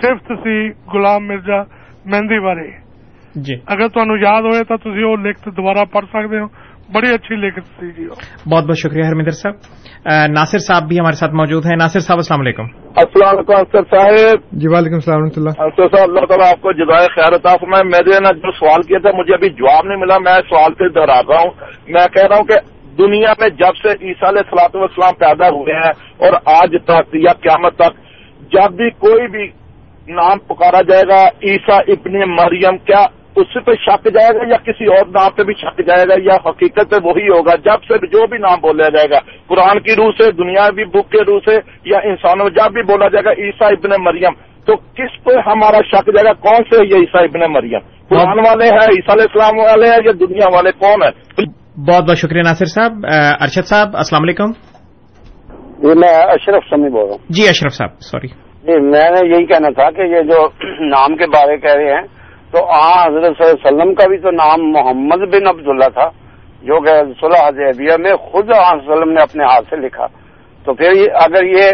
صفت 0.00 0.32
سی 0.42 0.56
غلام 0.92 1.26
مرزا 1.28 1.62
مہندی 2.04 2.38
بارے 2.40 2.70
جی 3.36 3.54
اگر 3.66 3.88
تمہیں 3.88 4.22
یاد 4.22 4.42
ہوئے 4.42 4.62
تو 4.64 4.76
تھی 4.76 5.02
وہ 5.04 5.16
لکھت 5.16 5.48
دوبارہ 5.56 5.84
پڑھ 5.92 6.04
سکتے 6.12 6.38
ہو 6.38 6.46
بڑی 6.92 7.08
اچھی 7.14 7.50
تھی 7.50 7.92
جی 7.92 8.06
بہت 8.50 8.64
بہت 8.64 8.78
شکریہ 8.78 9.02
ہرمندر 9.02 9.30
صاحب۔ 9.30 9.54
ناصر 10.30 10.58
صاحب 10.58 10.82
بھی 10.82 11.00
ہمارے 11.00 11.16
ساتھ 11.16 11.34
موجود 11.34 11.66
ہیں۔ 11.66 11.76
ناصر 11.76 12.00
صاحب 12.00 12.18
السلام 12.18 12.40
علیکم۔ 12.40 12.62
السلام 12.96 13.36
علیکم 13.36 13.52
انصر 13.52 13.96
صاحب۔ 13.96 14.38
جی 14.52 14.68
وعلیکم 14.68 14.94
السلام 14.94 15.16
ورحمۃ 15.16 15.36
اللہ۔ 15.36 15.50
انصر 15.58 15.96
صاحب 15.96 16.08
اللہ 16.08 16.26
تعالیٰ 16.26 16.50
آپ 16.50 16.62
کو 16.62 16.72
جزائے 16.72 17.08
خیر 17.14 17.34
عطا 17.34 17.56
فرمائے۔ 17.56 17.82
میں 17.84 18.00
نے 18.06 18.34
جو 18.34 18.52
سوال 18.52 18.82
کیا 18.82 18.98
تھا 18.98 19.18
مجھے 19.18 19.34
ابھی 19.34 19.48
جواب 19.48 19.86
نہیں 19.86 19.96
ملا۔ 19.96 20.18
میں 20.18 20.34
سوال 20.34 20.72
سے 20.74 20.88
دہرا 20.88 21.20
رہا 21.28 21.40
ہوں۔ 21.40 21.50
میں 21.88 22.06
کہہ 22.14 22.26
رہا 22.26 22.36
ہوں 22.36 22.44
کہ 22.44 22.56
دنیا 22.98 23.32
میں 23.40 23.48
جب 23.48 23.76
سے 23.82 23.88
عیسیٰ 23.88 24.28
علیہ 24.28 24.50
سلاط 24.50 24.76
والسلام 24.76 25.14
پیدا 25.14 25.48
ہوئے 25.48 25.74
ہیں 25.74 25.92
اور 26.16 26.32
آج 26.44 26.76
تک 26.84 27.14
یا 27.14 27.32
قیامت 27.32 27.74
تک 27.74 27.92
جب 28.52 28.72
بھی 28.72 28.90
کوئی 28.90 29.28
بھی 29.28 29.50
نام 30.08 30.38
پکارا 30.38 30.80
جائے 30.82 31.02
گا 31.08 31.26
عیسیٰ 31.26 31.78
ابن 31.88 32.12
مریم 32.12 32.78
کیا 32.78 33.06
اس 33.36 33.64
پہ 33.64 33.72
شک 33.72 34.04
جائے 34.04 34.38
گا 34.38 34.42
یا 34.48 34.56
کسی 34.56 34.84
اور 34.84 35.06
نام 35.06 35.30
پہ 35.36 35.42
بھی 35.42 35.54
شک 35.54 35.78
جائے 35.86 36.04
گا 36.08 36.14
یا 36.22 36.48
حقیقت 36.48 36.90
پہ 36.90 36.96
وہی 37.04 37.28
ہوگا 37.28 37.54
جب 37.56 37.82
سے 37.88 38.06
جو 38.06 38.26
بھی 38.26 38.38
نام 38.38 38.58
بولا 38.60 38.88
جائے 38.88 39.10
گا۔ 39.10 39.18
قرآن 39.46 39.80
کی 39.80 39.94
روح 39.96 40.10
سے 40.10 40.32
دنیا 40.32 40.70
بھی 40.70 40.84
بک 40.84 41.10
کے 41.10 41.18
روح 41.24 41.38
سے 41.50 41.58
یا 41.84 41.98
انسانوں 41.98 42.50
جب 42.50 42.72
بھی 42.72 42.82
بولا 42.82 43.08
جائے 43.08 43.24
گا 43.24 43.30
عیسیٰ 43.30 43.68
ابن 43.70 44.02
مریم۔ 44.04 44.32
تو 44.66 44.76
کس 44.76 45.24
پہ 45.24 45.30
ہمارا 45.46 45.78
شک 45.78 46.06
جائے 46.06 46.24
گا؟ 46.24 46.32
کون 46.32 46.62
سے 46.70 46.86
یہ 46.86 47.00
عیسیٰ 47.00 47.22
ابن 47.22 47.52
مریم؟ 47.52 47.78
قرآن 48.08 48.38
والے 48.38 48.64
ہیں 48.64 48.86
عیسیٰ 48.86 49.14
علیہ 49.14 49.26
السلام 49.34 49.58
والے 49.58 49.88
ہیں 49.88 49.98
یا 50.04 50.12
دنیا 50.20 50.54
والے؟ 50.54 50.70
کون 50.72 51.02
ہیں؟ 51.02 51.44
بہت 51.92 52.04
بہت 52.04 52.18
شکریہ 52.18 52.42
ناصر 52.42 52.64
صاحب۔ 52.64 52.92
ارشد 53.40 53.66
صاحب 53.66 53.88
السلام 53.94 54.22
علیکم۔ 54.22 54.50
جی 55.78 55.98
میں 55.98 56.22
اشرف 56.22 56.62
سمی 56.70 56.88
بول 56.88 57.02
رہا 57.02 57.10
ہوں۔ 57.10 57.18
جی 57.28 57.42
اشرف 57.48 57.72
صاحب 57.72 57.90
سوری۔ 58.00 58.28
جی 58.62 58.80
میں 58.80 59.10
نے 59.10 59.36
یہی 59.36 59.46
کہنا 59.46 59.68
تھا 59.68 59.90
کہ 59.90 60.00
یہ 60.00 60.22
جو 60.22 60.48
نام 60.80 61.16
کے 61.16 61.26
بارے 61.26 61.56
کہہ 61.56 61.74
رہے 61.74 61.92
ہیں 61.92 62.23
تو 62.54 62.64
آ 62.64 63.02
حضرت 63.02 63.22
صلی 63.22 63.46
اللہ 63.46 63.50
علیہ 63.50 63.66
وسلم 63.66 63.94
کا 63.94 64.08
بھی 64.08 64.18
تو 64.18 64.30
نام 64.30 64.72
محمد 64.72 65.26
بن 65.32 65.48
عبداللہ 65.48 65.88
تھا 65.94 66.08
جو 66.62 66.80
کہ 66.80 66.92
صلاح 67.20 67.48
حدیبیہ 67.48 67.96
میں 68.00 68.16
خود 68.16 68.48
وسلم 68.48 69.10
نے 69.10 69.22
اپنے 69.22 69.44
ہاتھ 69.44 69.64
سے 69.70 69.76
لکھا۔ 69.76 70.06
تو 70.64 70.74
پھر 70.74 70.86
اگر 71.14 71.44
یہ 71.44 71.70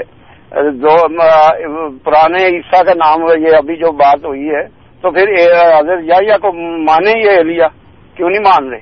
جو 0.52 1.08
پرانے 1.98 2.44
عیسیٰ 2.44 2.84
کا 2.84 2.94
نام 2.94 3.22
یہ 3.46 3.56
ابھی 3.56 3.76
جو 3.76 3.92
بات 3.92 4.24
ہوئی 4.24 4.48
ہے 4.48 4.64
تو 5.02 5.10
پھر 5.10 5.28
حضرت 5.78 6.04
یا 6.04 6.36
کو 6.36 6.52
مانے 6.82 7.18
یہ 7.24 7.30
ایلیا 7.30 7.68
کیوں 8.16 8.30
نہیں 8.30 8.40
مان 8.40 8.68
رہے؟ 8.68 8.80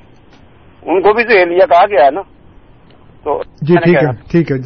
ان 0.83 1.03
کو 1.03 1.13
بھی 1.13 1.25
تو 1.25 1.33
ایلیا 1.33 1.67
کہا 1.67 1.87
گیا 1.87 2.05
ہے 2.05 2.11
نا؟ 2.11 2.21
تو 3.25 3.43
جی 3.63 3.75
ٹھیک 3.85 3.97
ہے 3.97 4.13
ٹھیک 4.31 4.53
ہے 4.53 4.59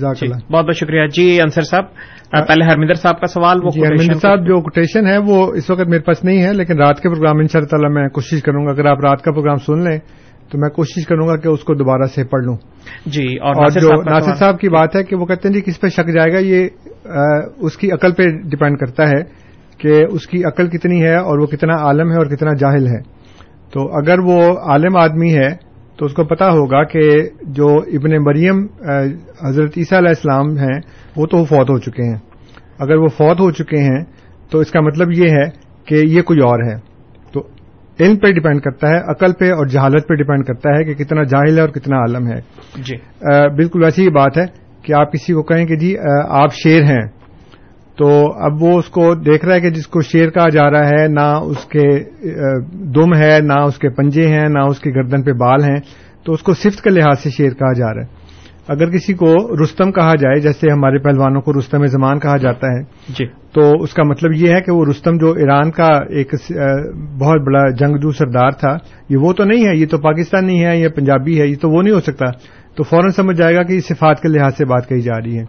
بہت 0.53 0.65
بہت 0.65 0.77
شکریہ۔ 0.77 1.07
جی 1.07 1.41
انصر 1.41 1.63
صاحب 1.63 1.85
پہلے 2.33 2.65
ہرمندر 2.65 2.95
صاحب 2.95 3.21
کا 3.21 3.27
سوال 3.27 3.59
وہ 3.65 3.71
جی 3.71 3.81
ہرمندر 3.81 4.15
صاحب 4.15 4.39
جو 4.39 4.61
کوٹیشن 4.61 5.07
ہے 5.07 5.19
وہ 5.19 5.53
اس 5.55 5.71
وقت 5.71 5.89
میرے 5.89 6.03
پاس 6.03 6.25
نہیں 6.25 6.43
ہے 6.43 6.53
لیکن 6.53 6.79
رات 6.79 7.01
کے 7.01 7.09
پروگرام 7.09 7.37
ان 7.37 7.49
شاء 7.49 7.61
اللہ 7.73 7.89
میں 7.89 8.09
کوشش 8.09 8.43
کروں 8.43 8.67
گا۔ 8.67 8.71
اگر 8.71 8.85
آپ 8.85 9.01
رات 9.01 9.23
کا 9.23 9.33
پروگرام 9.33 9.57
سن 9.57 9.79
لیں 9.91 9.99
تو 10.51 10.59
میں 10.59 10.69
کوشش 10.69 11.07
کروں 11.07 11.29
گا 11.29 11.37
کہ 11.37 11.49
اس 11.49 11.61
کو 11.61 11.75
دوبارہ 11.75 12.03
سے 12.15 12.25
پڑھ 12.25 12.45
لوں۔ 12.45 12.57
جی 13.07 13.37
اور 13.37 13.71
جو 13.71 14.03
ناصر 14.11 14.35
صاحب 14.35 14.61
کی 14.61 14.69
بات 14.69 14.97
ہے 14.97 15.05
کہ 15.05 15.17
وہ 15.17 15.27
کہتے 15.27 15.49
ہیں 15.49 15.55
جی 15.55 15.61
کس 15.61 15.81
پہ 15.81 15.89
شک 15.89 16.09
جائے 16.09 16.33
گا 16.33 16.39
یہ 16.39 16.69
اس 17.57 17.77
کی 17.77 17.93
عقل 17.93 18.13
پہ 18.13 18.23
ڈپینڈ 18.27 18.79
کرتا 18.79 19.09
ہے 19.09 19.23
کہ 19.79 20.05
اس 20.11 20.27
کی 20.27 20.45
عقل 20.45 20.69
کتنی 20.69 21.03
ہے 21.03 21.17
اور 21.17 21.39
وہ 21.39 21.47
کتنا 21.47 21.77
عالم 21.77 22.11
ہے 22.11 22.17
اور 22.17 22.27
کتنا 22.27 22.53
جاہل 22.53 22.87
ہے۔ 22.87 23.01
تو 23.73 23.97
اگر 23.97 24.19
وہ 24.19 24.43
عالم 24.59 24.97
آدمی 24.97 25.35
ہے 25.35 25.72
تو 25.99 26.07
اس 26.07 26.15
کو 26.15 26.25
پتا 26.25 26.49
ہوگا 26.49 26.85
کہ 26.85 27.01
جو 27.43 27.67
ابن 27.67 28.25
مریم 28.25 28.67
حضرت 29.47 29.73
عیسیٰ 29.77 29.99
علیہ 29.99 30.09
السلام 30.09 30.57
ہیں 30.59 30.81
وہ 31.17 31.27
تو 31.27 31.45
فوت 31.45 31.71
ہو 31.71 31.79
چکے 31.79 32.03
ہیں۔ 32.03 32.19
اگر 32.79 32.97
وہ 32.97 33.09
فوت 33.09 33.41
ہو 33.41 33.51
چکے 33.51 33.79
ہیں 33.79 34.05
تو 34.51 34.59
اس 34.59 34.71
کا 34.71 34.81
مطلب 34.81 35.13
یہ 35.13 35.29
ہے 35.29 35.45
کہ 35.85 35.95
یہ 35.95 36.23
کوئی 36.23 36.41
اور 36.41 36.63
ہے۔ 36.71 36.77
تو 37.33 37.41
علم 38.01 38.17
پہ 38.17 38.33
ڈپینڈ 38.33 38.61
کرتا 38.63 38.89
ہے 38.89 38.97
عقل 38.97 39.33
پہ 39.33 39.45
اور 39.45 39.67
جہالت 39.67 40.09
پہ 40.09 40.15
ڈپینڈ 40.15 40.47
کرتا 40.47 40.69
ہے 40.71 40.85
کہ 40.85 41.05
کتنا 41.05 41.23
جاہل 41.23 41.57
ہے 41.57 41.61
اور 41.61 41.69
کتنا 41.69 41.97
عالم 41.97 42.27
ہے۔ 42.27 42.41
جی۔ 42.77 42.97
بالکل 43.57 43.85
ویسی 43.85 44.03
ہی 44.03 44.11
بات 44.11 44.39
ہے 44.39 44.45
کہ 44.83 44.93
آپ 44.93 45.13
کسی 45.13 45.33
کو 45.33 45.43
کہیں 45.43 45.67
کہ 45.67 45.77
جی 45.77 45.95
آپ 46.29 46.55
شیر 46.55 46.83
ہیں۔ 46.83 47.22
تو 47.99 48.09
اب 48.45 48.63
وہ 48.63 48.79
اس 48.79 48.87
کو 48.87 49.15
دیکھ 49.15 49.45
رہا 49.45 49.55
ہے 49.55 49.61
کہ 49.61 49.71
جس 49.71 49.87
کو 49.87 50.01
شیر 50.01 50.31
کہا 50.31 50.49
جا 50.49 50.71
رہا 50.71 50.87
ہے 50.87 51.09
نہ 51.09 51.27
اس 51.43 51.65
کے 51.65 52.05
دم 52.95 53.15
ہے 53.15 53.41
نہ 53.41 53.61
اس 53.61 53.79
کے 53.79 53.89
پنجے 53.89 54.27
ہیں 54.29 54.49
نہ 54.49 54.59
اس 54.59 54.81
کی 54.81 54.91
گردن 54.91 55.23
پہ 55.23 55.33
بال 55.33 55.65
ہیں 55.65 55.79
تو 56.25 56.33
اس 56.33 56.43
کو 56.43 56.55
صفت 56.55 56.83
کے 56.83 56.91
لحاظ 56.91 57.19
سے 57.19 57.31
شیر 57.31 57.51
کہا 57.51 57.73
جا 57.73 57.95
رہا 57.95 58.03
ہے۔ 58.03 58.23
اگر 58.69 58.91
کسی 58.91 59.15
کو 59.15 59.35
رستم 59.63 59.93
کہا 59.93 60.15
جائے 60.15 60.41
جیسے 60.41 60.71
ہمارے 60.71 60.99
پہلوانوں 60.99 61.41
کو 61.41 61.53
رستم 61.53 61.87
زمان 61.87 62.19
کہا 62.19 62.37
جاتا 62.37 62.67
ہے 62.67 62.83
جی۔ 63.09 63.27
تو 63.27 63.83
اس 63.83 63.95
کا 63.95 64.03
مطلب 64.03 64.33
یہ 64.35 64.55
ہے 64.55 64.61
کہ 64.61 64.73
وہ 64.73 64.85
رستم 64.91 65.17
جو 65.17 65.33
ایران 65.33 65.71
کا 65.71 65.89
ایک 66.09 66.35
بہت 67.19 67.41
بڑا 67.41 67.69
جنگجو 67.71 68.11
سردار 68.11 68.51
تھا 68.51 68.77
یہ 69.09 69.17
وہ 69.17 69.33
تو 69.33 69.45
نہیں 69.45 69.67
ہے 69.67 69.77
یہ 69.77 69.87
تو 69.87 69.99
پاکستانی 69.99 70.65
ہے 70.65 70.79
یہ 70.79 70.89
پنجابی 70.89 71.41
ہے 71.41 71.47
یہ 71.47 71.57
تو 71.61 71.71
وہ 71.71 71.83
نہیں 71.83 71.95
ہو 71.95 72.01
سکتا۔ 72.01 72.31
تو 72.77 72.83
فوراً 72.83 73.11
سمجھ 73.11 73.37
جائے 73.37 73.55
گا 73.55 73.63
کہ 73.63 73.73
یہ 73.73 73.81
صفات 73.81 74.21
کے 74.21 74.29
لحاظ 74.29 74.57
سے 74.59 74.65
بات 74.65 74.89
کہی 74.89 75.01
جا 75.01 75.21
رہی 75.25 75.39
ہے۔ 75.39 75.45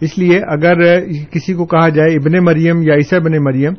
اس 0.00 0.18
لیے 0.18 0.40
اگر 0.48 1.00
کسی 1.30 1.54
کو 1.54 1.66
کہا 1.66 1.88
جائے 1.88 2.14
ابن 2.14 2.44
مریم 2.44 2.82
یا 2.82 2.94
عیسیٰ 2.94 3.20
ابن 3.20 3.32
مریم، 3.44 3.72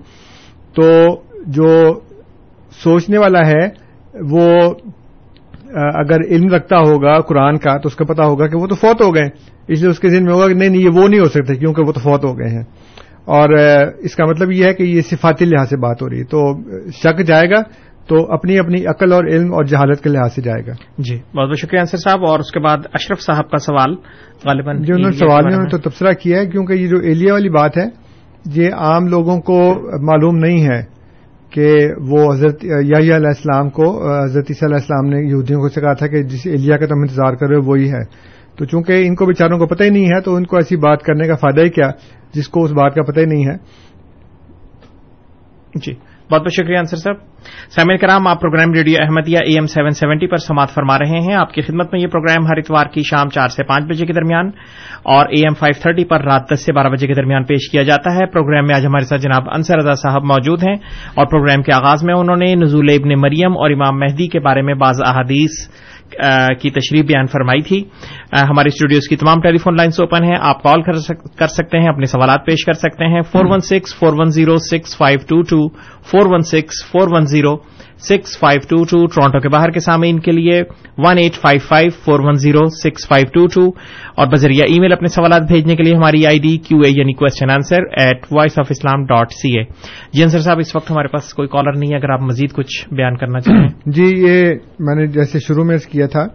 تو 0.76 1.16
جو 1.48 2.00
سوچنے 2.84 3.18
والا 3.18 3.48
ہے، 3.48 3.90
وہ 4.30 4.74
اگر 5.94 6.18
علم 6.30 6.54
رکھتا 6.54 6.80
ہوگا 6.80 7.20
قرآن 7.20 7.58
کا، 7.58 7.78
تو 7.78 7.88
اس 7.88 7.96
کو 7.96 8.06
پتا 8.06 8.26
ہوگا 8.26 8.48
کہ 8.48 8.58
وہ 8.58 8.68
تو 8.68 8.76
فوت 8.76 9.02
ہو 9.02 9.16
گئے 9.16 9.26
اس 9.68 9.82
لیے 9.82 9.90
اس 9.90 10.00
کے 10.00 10.10
ذہن 10.10 10.26
میں 10.26 10.34
ہوگا 10.34 10.48
کہ 10.48 10.54
نہیں 10.54 10.70
نہیں، 10.70 10.82
یہ 10.82 10.90
وہ 10.90 11.08
نہیں 11.08 11.20
ہو 11.20 11.28
سکتے 11.28 11.56
کیونکہ 11.56 11.82
وہ 11.82 11.92
تو 11.92 12.00
فوت 12.00 12.26
ہو 12.26 12.40
گئے 12.40 12.50
ہیں۔ 12.50 12.64
اور 13.26 13.50
اس 13.98 14.16
کا 14.16 14.26
مطلب 14.26 14.52
یہ 14.52 14.66
ہے 14.66 14.74
کہ 14.74 14.84
یہ 14.84 15.02
صفاتی 15.02 15.46
لحاظ 15.46 15.70
سے 15.70 15.78
بات 15.78 16.02
ہو 16.02 16.10
رہی 16.10 16.20
ہے۔ 16.20 16.24
تو 16.24 16.60
شک 16.92 17.24
جائے 17.26 17.50
گا 17.50 17.62
تو 18.10 18.34
اپنی 18.34 18.60
اپنی 18.60 18.86
عقل 18.86 19.14
اور 19.14 19.24
علم 19.24 19.54
اور 19.54 19.64
جہالت 19.64 20.02
کے 20.02 20.10
لحاظ 20.10 20.34
سے 20.34 20.42
جائے 20.42 20.68
گا۔ 20.68 20.72
جی 20.98 21.16
بہت 21.16 21.48
بہت 21.50 21.60
شکریہ 21.60 21.80
انصر 21.80 21.98
صاحب 21.98 22.20
اور 22.28 22.40
اس 22.40 22.52
کے 22.52 22.60
بعد 22.60 22.78
اشرف 22.94 23.22
صاحب 23.22 23.50
کا 23.50 23.58
سوال 23.58 23.94
غالباً 24.46 24.82
جو 24.82 24.96
انہوں 24.96 25.12
نے 25.12 25.18
سوال 25.18 25.58
میں 25.58 25.70
تو 25.70 25.78
تبصرہ 25.78 26.14
کیا 26.14 26.40
ہے 26.40 26.46
کیونکہ 26.46 26.74
یہ 26.74 26.88
جو 26.88 26.98
ایلیا 26.98 27.34
والی 27.34 27.50
بات 27.50 27.78
ہے 27.78 27.86
یہ 28.46 28.74
عام 28.74 29.08
لوگوں 29.08 29.42
کو 29.42 29.60
معلوم 30.06 30.36
نہیں 30.36 30.64
ہے 30.64 30.82
کہ 31.50 31.88
وہ 32.10 32.34
حضرت 32.34 32.64
یا 32.64 32.98
علیہ 33.00 33.14
السلام 33.14 33.70
کو 33.70 34.12
حضرت 34.24 34.46
عیسیٰ 34.50 34.68
علیہ 34.68 34.76
السلام 34.76 35.10
نے 35.10 35.30
یہودیوں 35.30 35.62
کو 35.62 35.70
کہا 35.70 35.94
تھا 35.94 36.08
کہ 36.08 36.24
جس 36.24 36.48
ایلیا 36.48 36.78
کا 36.78 36.86
تم 36.86 37.00
انتظار 37.00 37.34
کر 37.34 37.48
رہے 37.48 37.56
ہو 37.56 37.72
وہی 37.72 37.92
ہے۔ 37.92 38.04
تو 38.58 38.66
چونکہ 38.66 39.08
ان 39.08 39.16
کو 39.16 39.26
بیچاروں 39.26 39.60
کو 39.60 39.68
پتہ 39.68 39.84
ہی 39.84 39.90
نہیں 39.90 40.06
ہے 40.06 40.22
تو 40.22 40.36
ان 40.36 40.46
کو 40.46 40.56
ایسی 40.56 40.76
بات 40.76 41.04
کرنے 41.04 41.28
کا 41.28 41.36
فائدہ 41.36 41.62
ہی 41.62 41.70
کیا 41.70 41.90
جس 42.34 42.48
کو 42.48 42.64
اس 42.64 42.72
بات 42.72 42.96
کا 42.96 43.02
پتہ 43.02 43.20
ہی 43.20 43.26
نہیں 43.26 43.46
ہے۔ 43.46 43.56
جی۔ 45.76 46.09
بہت 46.32 46.42
بہت 46.42 46.54
شکریہ 46.54 46.78
انصر 46.78 46.98
صاحب۔ 46.98 47.16
سامع 47.70 47.96
کرام، 47.96 48.28
آپ 48.28 48.42
programme 48.42 48.74
radio 48.74 48.98
Ahmadiyya 49.02 49.38
AM 49.38 49.54
seven 49.54 49.66
seventy 49.66 49.92
seventy 49.92 50.28
پر 50.28 50.38
سماعت 50.38 50.70
فرما 50.70 50.98
رہے 51.00 51.20
ہیں۔ 51.20 51.34
آپ 51.34 51.54
کی 51.54 51.62
خدمت 51.62 51.94
میں 51.94 52.02
یہ 52.02 52.08
پروگرام 52.08 52.46
ہر 52.48 52.58
اتوار 52.58 52.86
کی 52.86 53.02
شام 53.10 53.30
چار 53.30 53.48
سے 53.48 53.64
پانچ 53.64 53.86
بجے 53.86 54.06
کے 54.06 54.14
درمیان 54.14 54.48
اور 55.04 55.26
اے 55.26 55.40
ایم 55.40 55.54
فائیو 55.54 55.80
تھرٹی 55.82 56.06
پر 56.06 56.24
رات 56.24 56.54
دس 56.54 56.66
سے 56.66 56.74
بارہ 56.74 56.88
بجے 56.88 57.08
کے 57.08 57.14
درمیان 57.14 57.44
پیش 57.44 57.72
کیا 57.72 57.84
جاتا 57.84 58.14
ہے۔ 58.14 58.26
پروگرام 58.26 58.66
میں 58.68 58.76
آج 58.76 58.86
ہمارے 58.86 59.06
ساتھ 59.06 59.22
جناب 59.22 59.44
انصر 59.54 59.78
رضا 59.78 59.94
صاحب 59.94 60.24
موجود 60.24 60.64
ہیں 60.64 60.76
اور 61.16 61.26
پروگرام 61.26 61.64
کے 61.64 61.76
آغاز 61.76 62.04
میں 62.04 62.14
انہوں 62.14 62.36
نے 62.36 62.56
نزول 62.56 62.90
ابن 62.90 63.22
مریم 63.22 63.52
اور 63.52 63.72
امام 63.72 64.00
مہدی 64.00 64.28
کے 64.28 64.40
بارے 64.40 64.62
میں 64.62 64.74
بعض 64.74 65.02
احادیث 65.06 65.70
کی 66.62 66.70
تشریح 66.70 67.04
بیان 67.04 67.28
فرمائی 67.28 67.62
تھی۔ 67.62 67.84
ہماری 68.50 68.68
اسٹوڈیوز 68.68 69.08
کی 69.10 69.16
تمام 69.16 69.42
ٹیلی 69.42 69.58
فون 69.58 69.76
لائنس 69.76 70.00
اوپن 70.00 70.24
ہیں۔ 70.24 70.36
آپ 70.42 70.64
کال 70.64 70.82
کر 71.38 71.48
سکتے 71.48 71.80
ہیں 71.80 71.88
اپنے 71.88 72.06
سوالات 72.06 72.46
پیش 72.46 72.66
کر 72.66 72.74
سکتے 72.74 73.06
ہیں۔ 73.06 73.22
Four 73.22 73.46
one 73.46 73.60
six 73.60 73.96
four 74.00 74.14
one 74.18 74.30
zero 74.32 74.56
six 74.72 74.98
five 74.98 75.20
two 75.28 75.42
two 75.42 75.68
four 76.12 76.26
one 76.26 76.42
six 76.42 76.86
four 76.92 77.08
one 77.12 77.26
zero. 77.26 77.56
Six 78.02 78.40
five 78.40 78.60
two 78.70 78.84
two 78.84 79.06
Toronto 79.06 79.40
کے 79.40 79.50
باہر 79.50 79.72
کے 79.72 79.80
سامعین 79.80 80.20
کے 80.20 80.32
لیے 80.32 80.62
one 80.98 81.18
eight 81.18 81.36
five 81.36 81.60
five 81.68 81.90
four 82.06 82.20
one 82.20 82.34
zero 82.34 82.66
six 82.66 83.08
five 83.08 83.28
two 83.34 83.48
two 83.48 83.68
اور 84.16 84.28
بذریعہ 84.28 84.66
ای 84.68 84.80
میل 84.80 84.94
اپنے 84.94 85.08
سوالات 85.08 85.42
بھیجنے 85.42 85.76
کے 85.76 85.84
لیے 85.84 85.96
ہماری 85.96 86.26
آئی 86.26 86.40
ڈی 86.40 86.58
کیو 86.58 86.80
اے 86.80 86.90
یعنی 86.90 87.14
question 87.14 87.50
answer 87.50 87.84
at 87.98 88.26
Voice 88.32 88.60
of 88.60 88.66
Islam 88.70 89.06
dot 89.06 89.32
C 89.32 89.58
A 89.58 89.64
جی 90.14 90.24
انصر 90.24 90.40
صاحب، 90.40 90.60
اس 90.60 90.76
وقت 90.76 90.92
ہمارے 90.92 91.08
پاس 91.08 91.34
کوئی 91.34 91.48
کالر 91.48 91.78
نہیں 91.78 91.90
ہے، 91.92 91.98
اگر 91.98 92.10
آپ 92.10 92.22
مزید 92.22 92.54
کچھ 92.54 92.94
بیان 92.94 93.18
کرنا 93.18 93.40
چاہیں۔ 93.40 93.68
جی 93.86 94.14
یہ 94.18 94.54
میں 94.80 94.96
نے 94.96 95.08
جیسے 95.08 95.40
شروع 95.40 95.64
میں 95.64 95.78
کیا 95.92 96.08
تھا 96.08 96.28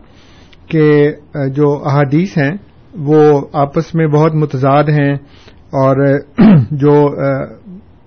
کہ 0.68 1.12
جو 1.54 1.82
احادیث 1.86 2.38
ہیں، 2.38 2.52
وہ 2.98 3.46
آپس 3.52 3.94
میں 3.94 4.06
بہت 4.06 4.34
متضاد 4.34 4.84
ہیں 4.84 5.12
اور 5.82 6.18
جو 6.70 7.22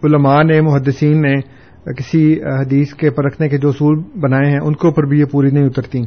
علماء 0.04 0.44
نے، 0.44 0.62
محدثین 0.62 1.22
نے 1.22 1.57
کسی 1.98 2.40
حدیث 2.44 2.94
کے 2.94 3.10
پرکھنے 3.10 3.50
کے 3.50 3.58
جو 3.58 3.70
اصول 3.70 4.00
بنائے 4.00 4.52
ہیں 4.52 4.60
ان 4.60 4.74
کے 4.74 4.88
اوپر 4.88 5.04
بھی 5.04 5.20
یہ 5.20 5.26
پوری 5.26 5.50
نہیں 5.52 5.66
اترتی 5.66 6.00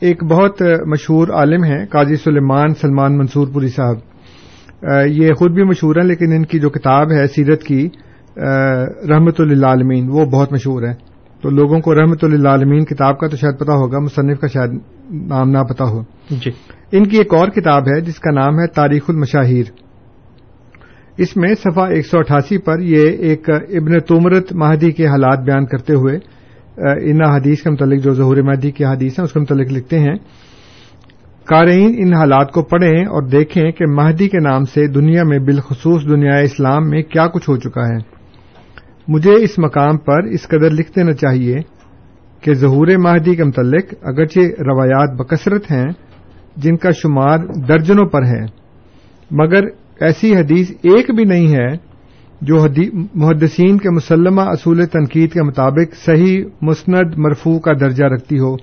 ایک 0.00 0.24
بہت 0.24 0.62
مشہور 0.86 1.28
عالم 1.28 1.64
ہیں 1.64 1.86
قاضی 1.86 2.16
سلیمان 2.16 2.74
سلمان 2.74 3.18
منصور 3.18 3.48
پوری 3.52 3.68
صاحب۔ 3.68 3.96
یہ 5.06 5.32
خود 5.32 5.52
بھی 5.52 5.62
مشہور 5.62 5.96
ہیں 5.96 6.04
لیکن 6.04 6.32
ان 6.32 6.44
کی 6.44 6.58
جو 6.58 6.70
کتاب 6.70 7.12
ہے 7.12 7.26
سیرت 7.26 7.62
کی 7.62 7.88
رحمت 9.08 9.40
للعالمین 9.40 10.08
وہ 10.08 10.24
بہت 10.24 10.52
مشہور 10.52 10.82
ہے۔ 10.82 10.94
تو 11.42 11.50
لوگوں 11.50 11.80
کو 11.80 11.94
رحمت 11.94 12.24
للعالمین 12.24 12.84
کتاب 12.84 13.18
کا 13.18 13.26
تو 13.26 13.36
شاید 13.36 13.58
پتا 13.58 13.72
ہوگا 13.72 13.98
مصنف 13.98 14.40
کا 14.40 14.46
شاید 14.46 14.70
نام 15.10 15.50
نہ 15.50 15.58
پتا 15.58 15.84
ہو۔ 15.84 16.02
جی۔ 16.30 16.50
ان 16.92 17.06
کی 17.06 17.18
ایک 17.18 17.34
اور 17.34 17.48
کتاب 17.48 17.82
ہے 17.82 18.00
جس 18.00 18.18
کا 18.18 18.30
نام 18.30 18.58
ہے 18.58 18.66
تاریخ 18.66 19.02
المشاہیر۔ 19.08 19.85
اس 21.18 21.36
میں 21.36 21.54
صفحہ 21.54 21.84
ایک 21.84 22.06
سو 22.06 22.18
اٹھاسی 22.18 22.58
پر 22.58 22.80
یہ 22.80 23.08
ایک 23.28 23.50
ابن 23.50 23.98
تومرت 23.98 24.52
مہدی 24.52 24.90
کے 24.90 25.06
حالات 25.06 25.38
بیان 25.38 25.66
کرتے 25.66 25.94
ہوئے 25.94 26.18
ان 27.10 27.22
حدیث 27.24 27.62
کے 27.62 27.70
متعلق 27.70 28.02
جو 28.04 28.14
ظہور 28.14 28.36
مہدی 28.36 28.70
کی 28.70 28.84
حدیث 28.84 29.18
ہیں، 29.18 29.24
اس 29.24 29.32
کے 29.32 29.40
متعلق 29.40 29.72
لکھتے 29.72 29.98
ہیں، 29.98 30.14
قارئین 31.44 31.94
ان 31.98 32.12
حالات 32.14 32.52
کو 32.52 32.62
پڑھیں 32.62 33.04
اور 33.06 33.22
دیکھیں 33.22 33.70
کہ 33.72 33.86
مہدی 33.86 34.28
کے 34.28 34.38
نام 34.38 34.64
سے 34.64 34.86
دنیا 34.86 35.22
میں 35.24 35.38
بالخصوص 35.38 36.04
دنیا 36.04 36.36
اسلام 36.38 36.88
میں 36.90 37.02
کیا 37.02 37.26
کچھ 37.26 37.48
ہو 37.50 37.56
چکا 37.56 37.86
ہے۔ 37.86 37.98
مجھے 39.08 39.34
اس 39.34 39.58
مقام 39.58 39.98
پر 39.98 40.24
اس 40.24 40.46
قدر 40.48 40.70
لکھ 40.70 40.90
دینا 40.96 41.12
چاہیے 41.12 41.56
کہ 42.40 42.54
ظہور 42.54 42.86
مہدی 42.98 43.34
کے 43.34 43.44
متعلق 43.44 43.94
اگرچہ 44.02 44.40
روایات 44.40 45.16
بکثرت 45.18 45.70
ہیں، 45.70 45.86
جن 46.56 46.76
کا 46.76 46.90
شمار 46.90 47.38
درجنوں 47.68 48.06
پر 48.06 48.26
ہے، 48.26 48.44
مگر 49.30 49.62
ایسی 50.00 50.36
حدیث 50.36 50.70
ایک 50.70 51.14
بھی 51.14 51.24
نہیں 51.24 51.54
ہے 51.54 51.96
جو 52.40 52.66
محدثین 53.14 53.78
کے 53.78 53.90
مسلمہ 53.90 54.40
اصول 54.40 54.86
تنقید 54.86 55.32
کے 55.32 55.42
مطابق 55.42 55.94
صحیح 55.94 56.44
مسند 56.62 57.14
مرفوع 57.16 57.58
کا 57.58 57.72
درجہ 57.72 58.04
رکھتی 58.04 58.38
ہو، 58.38 58.54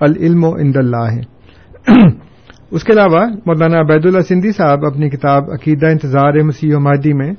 العلم 0.00 0.44
و 0.44 0.54
اند 0.54 0.76
اللہ 0.76 1.10
ہے۔ 1.12 1.20
اس 2.70 2.84
کے 2.84 2.92
علاوہ، 2.92 3.26
مولانا 3.46 3.80
عبید 3.80 4.06
اللہ 4.06 4.20
سندھی 4.20 4.52
صاحب 4.52 4.86
اپنی 4.86 5.10
کتاب 5.10 5.50
عقیدہ 5.50 5.86
انتظار 5.86 6.32
مسیح 6.32 6.76
و 6.76 6.80
مہدی 6.80 7.12
میں 7.12 7.32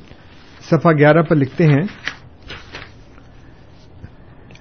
صفحہ 0.70 0.91
گیارہ 0.91 1.22
پر 1.22 1.36
لکھتے 1.36 1.66
ہیں، 1.66 1.84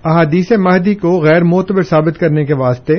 احادیث 0.05 0.53
مہدی 0.53 0.95
کو 0.95 1.21
غیر 1.21 1.45
معتبر 1.45 1.83
ثابت 1.83 2.19
کرنے 2.19 2.45
کے 2.45 2.55
واسطے 2.55 2.95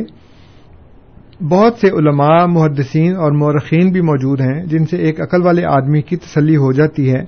بہت 1.40 1.76
سے 1.82 1.90
علماء، 1.90 2.46
محدثین 2.46 3.16
اور 3.16 3.32
مورخین 3.32 3.92
بھی 3.92 4.02
موجود 4.02 4.42
ہیں 4.42 4.64
جن 4.66 4.86
سے 4.86 4.98
ایک 4.98 5.22
عقل 5.22 5.44
والے 5.44 5.64
آدمی 5.66 6.02
کی 6.02 6.16
تسلی 6.16 6.56
ہو 6.56 6.72
جاتی 6.72 7.12
ہے 7.14 7.24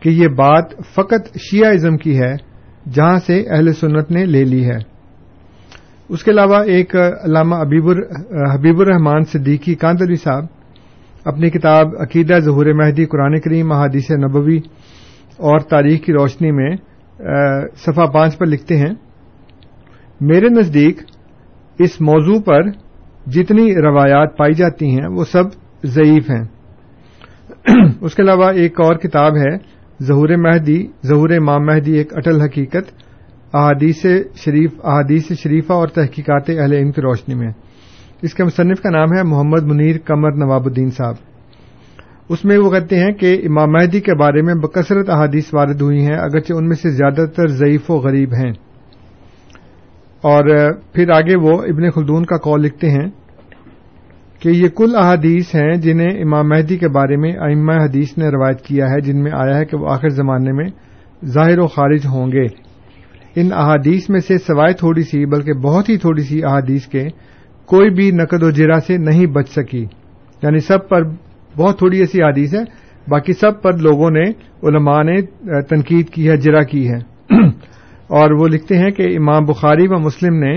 کہ 0.00 0.08
یہ 0.08 0.28
بات 0.36 0.74
فقط 0.94 1.36
شیعہ 1.40 1.70
ازم 1.70 1.96
کی 1.96 2.18
ہے، 2.18 2.34
جہاں 2.90 3.16
سے 3.26 3.40
اہل 3.40 3.72
سنت 3.72 4.10
نے 4.10 4.24
لے 4.26 4.44
لی 4.44 4.64
ہے۔ 4.64 4.76
اس 6.10 6.22
کے 6.24 6.30
علاوہ 6.30 6.62
ایک 6.66 6.94
علامہ 6.96 7.54
حبیب 7.54 8.80
الرحمان 8.80 9.24
صدیقی 9.24 9.74
کاندری 9.74 10.14
صاحب 10.14 10.44
اپنی 11.24 11.50
کتاب 11.50 11.96
عقیدہ 12.00 12.38
ظہور 12.38 12.66
مہدی، 12.74 13.04
قرآن 13.06 13.38
کریم، 13.40 13.72
احادیث 13.72 14.10
نبوی 14.24 14.58
اور 15.38 15.58
تاریخ 15.68 16.00
کی 16.00 16.12
روشنی 16.12 16.50
میں 16.50 16.70
صفحہ 17.76 18.06
پانچ 18.06 18.38
پر 18.38 18.46
لکھتے 18.46 18.76
ہیں، 18.76 18.94
میرے 20.20 20.48
نزدیک 20.50 21.00
اس 21.78 22.00
موضوع 22.00 22.38
پر 22.40 22.70
جتنی 23.26 23.74
روایات 23.74 24.36
پائی 24.36 24.54
جاتی 24.54 24.98
ہیں، 24.98 25.06
وہ 25.06 25.24
سب 25.24 25.44
ضعیف 25.84 26.30
ہیں۔ 26.30 26.44
اس 28.00 28.14
کے 28.14 28.22
علاوہ 28.22 28.52
ایک 28.52 28.80
اور 28.80 28.94
کتاب 28.94 29.36
ہے، 29.36 29.56
ظہور 30.02 30.28
مہدی، 30.28 30.86
ظہور 31.06 31.30
امام 31.30 31.66
مہدی 31.66 31.92
ایک 31.92 32.16
اٹل 32.16 32.40
حقیقت، 32.40 33.04
احادیث 33.54 34.06
شریف، 34.36 34.70
احادیث 34.84 35.32
شریفہ 35.32 35.72
اور 35.72 35.88
تحقیقات 35.88 36.50
اہل 36.50 36.72
علم 36.72 36.90
کی 36.92 37.00
روشنی 37.00 37.34
میں۔ 37.34 37.52
اس 38.22 38.34
کے 38.34 38.44
مصنف 38.44 38.80
کا 38.82 38.90
نام 38.90 39.08
ہے 39.16 39.22
محمد 39.22 39.62
منیر 39.62 39.96
قمر 40.04 40.32
نواب 40.32 40.66
الدین 40.66 40.90
صاحب۔ 40.90 41.14
اس 42.28 42.44
میں 42.44 42.58
وہ 42.58 42.70
کہتے 42.70 42.98
ہیں 42.98 43.12
کہ 43.12 43.42
امام 43.44 43.72
مہدی 43.72 44.00
کے 44.00 44.14
بارے 44.14 44.42
میں 44.42 44.54
بکثرت 44.54 45.10
احادیث 45.10 45.54
وارد 45.54 45.80
ہوئی 45.80 46.06
ہیں، 46.06 46.16
اگرچہ 46.16 46.52
ان 46.52 46.68
میں 46.68 46.76
سے 46.76 46.90
زیادہ 46.90 47.26
تر 47.36 47.46
ضعیف 47.46 47.90
و 47.90 47.94
غریب 47.94 48.32
ہیں۔ 48.32 48.52
اور 50.24 50.72
پھر 50.92 51.10
آگے 51.10 51.36
وہ 51.36 51.62
ابن 51.62 51.90
خلدون 51.90 52.24
کا 52.24 52.36
کال 52.36 52.60
لکھتے 52.62 52.90
ہیں 52.90 53.06
کہ 54.40 54.48
یہ 54.48 54.68
کل 54.68 54.96
احادیث 54.96 55.54
ہیں 55.54 55.72
جنہیں 55.72 56.22
امام 56.22 56.48
مہدی 56.48 56.76
کے 56.76 56.88
بارے 56.88 57.16
میں 57.16 57.32
ائمہ 57.32 57.72
حدیث 57.72 58.18
نے 58.18 58.28
روایت 58.28 58.60
کیا 58.60 58.90
ہے، 58.90 59.00
جن 59.00 59.22
میں 59.22 59.32
آیا 59.34 59.58
ہے 59.58 59.64
کہ 59.64 59.76
وہ 59.76 59.88
آخر 59.88 60.08
زمانے 60.08 60.52
میں 60.52 60.64
ظاہر 61.24 61.58
و 61.58 61.66
خارج 61.66 62.06
ہوں 62.06 62.32
گے۔ 62.32 62.46
ان 63.36 63.48
احادیث 63.52 64.10
میں 64.10 64.20
سے 64.20 64.38
سوائے 64.38 64.72
تھوڑی 64.72 65.02
سی 65.02 65.26
بلکہ 65.26 65.52
بہت 65.52 65.88
ہی 65.88 65.96
تھوڑی 65.96 66.22
سی 66.22 66.44
احادیث 66.44 66.86
کے 66.86 67.04
کوئی 67.66 67.90
بھی 67.90 68.10
نقد 68.10 68.42
و 68.42 68.50
جرا 68.50 68.80
سے 68.86 68.96
نہیں 68.96 69.26
بچ 69.26 69.48
سکی۔ 69.48 69.86
یعنی 70.42 70.58
سب 70.58 70.88
پر 70.88 71.02
بہت 71.56 71.78
تھوڑی 71.78 71.98
ایسی 71.98 72.22
حدیث 72.22 72.54
ہے، 72.54 72.60
باقی 73.08 73.32
سب 73.32 73.62
پر 73.62 73.76
لوگوں 73.78 74.10
نے، 74.10 74.22
علماء 74.62 75.02
نے 75.02 75.20
تنقید 75.62 76.08
کی 76.08 76.28
ہے، 76.28 76.36
جرا 76.36 76.62
کی 76.62 76.88
ہے۔ 76.88 76.98
اور 78.08 78.30
وہ 78.30 78.48
لکھتے 78.48 78.78
ہیں 78.78 78.90
کہ 78.90 79.16
امام 79.16 79.44
بخاری 79.44 79.86
و 79.88 79.98
مسلم 79.98 80.34
نے 80.34 80.56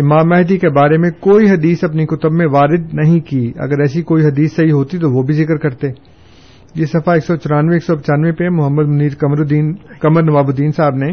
امام 0.00 0.28
مہدی 0.28 0.58
کے 0.58 0.68
بارے 0.68 0.98
میں 0.98 1.10
کوئی 1.10 1.50
حدیث 1.50 1.84
اپنی 1.84 2.06
کتب 2.06 2.32
میں 2.32 2.46
وارد 2.46 2.94
نہیں 2.94 3.20
کی۔ 3.20 3.52
اگر 3.56 3.80
ایسی 3.80 4.02
کوئی 4.02 4.24
حدیث 4.24 4.56
صحیح 4.56 4.72
ہوتی 4.72 4.98
تو 4.98 5.10
وہ 5.10 5.22
بھی 5.22 5.34
ذکر 5.34 5.56
کرتے۔ 5.56 5.88
یہ 6.74 6.86
صفحہ 6.86 7.12
ایک 7.12 7.24
سو 7.24 7.36
چورانوے، 7.36 7.74
ایک 7.74 7.84
سو 7.84 7.96
پچانوے 7.96 8.32
پہ 8.32 8.48
محمد 8.48 8.86
منیر 8.86 9.12
قمر 9.18 9.38
الدین 9.38 9.74
قمر 10.00 10.22
نواب 10.22 10.46
الدین 10.46 10.70
صاحب 10.70 10.94
نے 10.94 11.08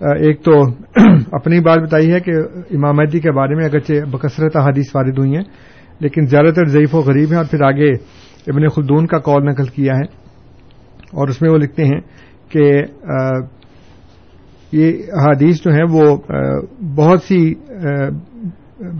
ایک 0.00 0.42
تو 0.42 0.52
اپنی 1.32 1.60
بات 1.60 1.78
بتائی 1.78 2.12
ہے 2.12 2.20
کہ 2.20 2.32
امام 2.70 2.96
مہدی 2.96 3.20
کے 3.20 3.30
بارے 3.30 3.54
میں 3.54 3.64
اگرچہ 3.64 4.04
بکثرت 4.10 4.56
حادیث 4.56 4.96
وارد 4.96 5.18
ہوئی 5.18 5.36
ہیں، 5.36 5.44
لیکن 6.00 6.26
زیادہ 6.26 6.50
تر 6.54 6.64
ضعیف 6.64 6.94
و 6.94 6.98
غریب 6.98 7.28
ہیں 7.28 7.36
اور 7.36 7.44
پھر 7.50 7.62
آگے 7.62 7.90
ابن 8.46 8.68
خلدون 8.68 9.06
کا 9.06 9.18
کال 9.18 9.44
نقل 9.44 9.64
کیا 9.64 9.94
ہے۔ 9.94 10.26
اور 11.06 11.28
اس 11.28 11.42
میں 11.42 11.50
وہ 11.50 11.58
لکھتے 11.58 11.84
ہیں 11.84 12.00
کہ 12.48 12.82
یہ 14.72 14.92
حادیث 15.16 15.62
جو 15.64 15.70
ہیں 15.72 15.84
وہ 15.90 16.04
بہت 16.96 17.22
سی 17.22 17.38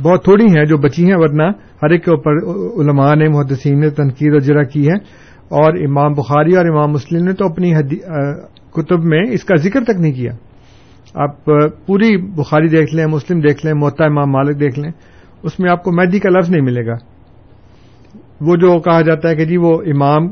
بہت 0.03 0.25
تھوڑی 0.25 0.45
ہیں 0.57 0.65
جو 0.65 0.77
بچی 0.79 1.05
ہیں، 1.05 1.17
ورنہ 1.19 1.51
ہر 1.83 1.91
ایک 1.91 2.05
کے 2.05 2.11
اوپر 2.11 2.37
علماء 2.81 3.15
نے، 3.15 3.29
محدثین 3.29 3.81
نے 3.81 3.91
تنقید 3.91 4.35
و 4.35 4.39
جرا 4.39 4.63
کی 4.65 4.87
ہے 4.89 4.95
اور 5.57 5.77
امام 5.79 6.13
بخاری 6.13 6.57
اور 6.57 6.67
امام 6.67 6.93
مسلم 6.93 7.25
نے 7.25 7.33
تو 7.33 7.45
اپنی 7.47 7.73
کتب 8.75 9.05
میں 9.05 9.23
اس 9.33 9.45
کا 9.45 9.57
ذکر 9.63 9.85
تک 9.85 10.01
نہیں 10.01 10.13
کیا۔ 10.13 10.33
آپ 11.15 11.45
پوری 11.87 12.17
بخاری 12.37 12.69
دیکھ 12.69 12.95
لیں، 12.95 13.07
مسلم 13.07 13.41
دیکھ 13.41 13.65
لیں 13.67 13.75
محتا 13.75 14.05
امام 14.05 14.31
مالک 14.33 14.61
دیکھ 14.61 14.79
لیں، 14.79 14.91
اس 15.43 15.59
میں 15.61 15.71
آپ 15.71 15.85
کو 15.85 15.93
مہدی 15.93 16.19
کا 16.19 16.31
لفظ 16.31 16.51
نہیں 16.51 16.65
ملے 16.65 16.87
گا۔ 16.87 16.97
وہ 18.41 18.57
جو 18.57 18.79
کہا 18.81 19.01
جاتا 19.01 19.29
ہے 19.29 19.35
کہ 19.37 19.45
جی 19.45 19.57
وہ 19.57 19.73
امام 19.93 20.27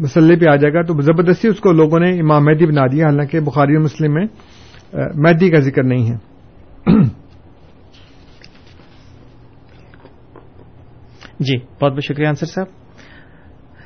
مسلح 0.00 0.36
پہ 0.40 0.46
آ 0.46 0.54
جائے 0.56 0.72
گا، 0.74 0.82
تو 0.82 1.00
زبردستی 1.02 1.48
اس 1.48 1.60
کو 1.60 1.72
لوگوں 1.72 1.98
نے 1.98 2.10
امام 2.20 2.44
مہدی 2.44 2.66
بنا 2.66 2.86
دیا، 2.92 3.06
حالانکہ 3.06 3.40
بخاری 3.40 3.74
اور 3.74 3.84
مسلم 3.84 4.14
میں 4.14 4.26
مہدی 4.94 5.50
کا 5.50 5.60
ذکر 5.60 5.82
نہیں 5.82 6.10
ہے۔ 6.10 6.16
جی 11.40 11.56
بہت 11.56 11.92
بہت 11.92 12.04
شکریہ 12.04 12.28
انصر 12.28 12.46
صاحب۔ 12.46 12.66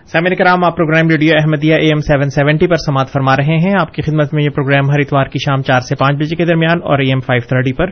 سامع 0.06 0.34
کرام، 0.38 0.64
آپ 0.64 0.76
programme 0.76 1.08
radio 1.08 1.32
Ahmadiyya 1.38 1.74
AM 1.74 1.86
seven 1.86 1.98
seventy 1.98 2.30
seventy 2.30 2.66
پر 2.66 2.76
سماعت 2.76 3.08
فرما 3.08 3.36
رہے 3.36 3.58
ہیں۔ 3.58 3.72
آپ 3.80 3.94
کی 3.94 4.02
خدمت 4.02 4.34
میں 4.34 4.44
یہ 4.44 4.48
پروگرام 4.48 4.90
ہر 4.90 4.98
اتوار 4.98 5.24
کی 5.24 5.38
شام 5.38 5.62
چار 5.62 5.80
سے 5.80 5.96
پانچ 5.96 6.18
بجے 6.18 6.36
کے 6.36 6.44
درمیان 6.44 6.78
اور 6.82 6.98
اے 6.98 7.08
ایم 7.08 7.20
فائیو 7.20 7.48
تھرٹی 7.48 7.72
پر 7.72 7.86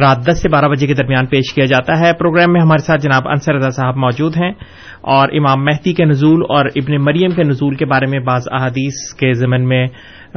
رات 0.00 0.26
دس 0.26 0.42
سے 0.42 0.48
بارہ 0.48 0.64
بجے 0.64 0.86
کے 0.86 0.94
درمیان 0.94 1.26
پیش 1.26 1.54
کیا 1.54 1.64
جاتا 1.64 2.00
ہے۔ 2.00 2.12
پروگرام 2.12 2.52
میں 2.52 2.60
ہمارے 2.60 2.84
ساتھ 2.84 3.02
جناب 3.02 3.28
انصر 3.28 3.54
رضا 3.54 3.70
صاحب 3.70 3.96
موجود 3.96 4.36
ہیں 4.36 4.52
اور 5.00 5.28
امام 5.32 5.64
مہدی 5.64 5.92
کے 5.92 6.04
نزول 6.04 6.42
اور 6.48 6.66
ابن 6.66 7.04
مریم 7.04 7.30
کے 7.30 7.42
نزول 7.42 7.74
کے 7.74 7.84
بارے 7.84 8.06
میں 8.06 8.18
بعض 8.18 8.42
احادیث 8.52 9.14
کے 9.14 9.32
ضمن 9.32 9.68
میں 9.68 9.86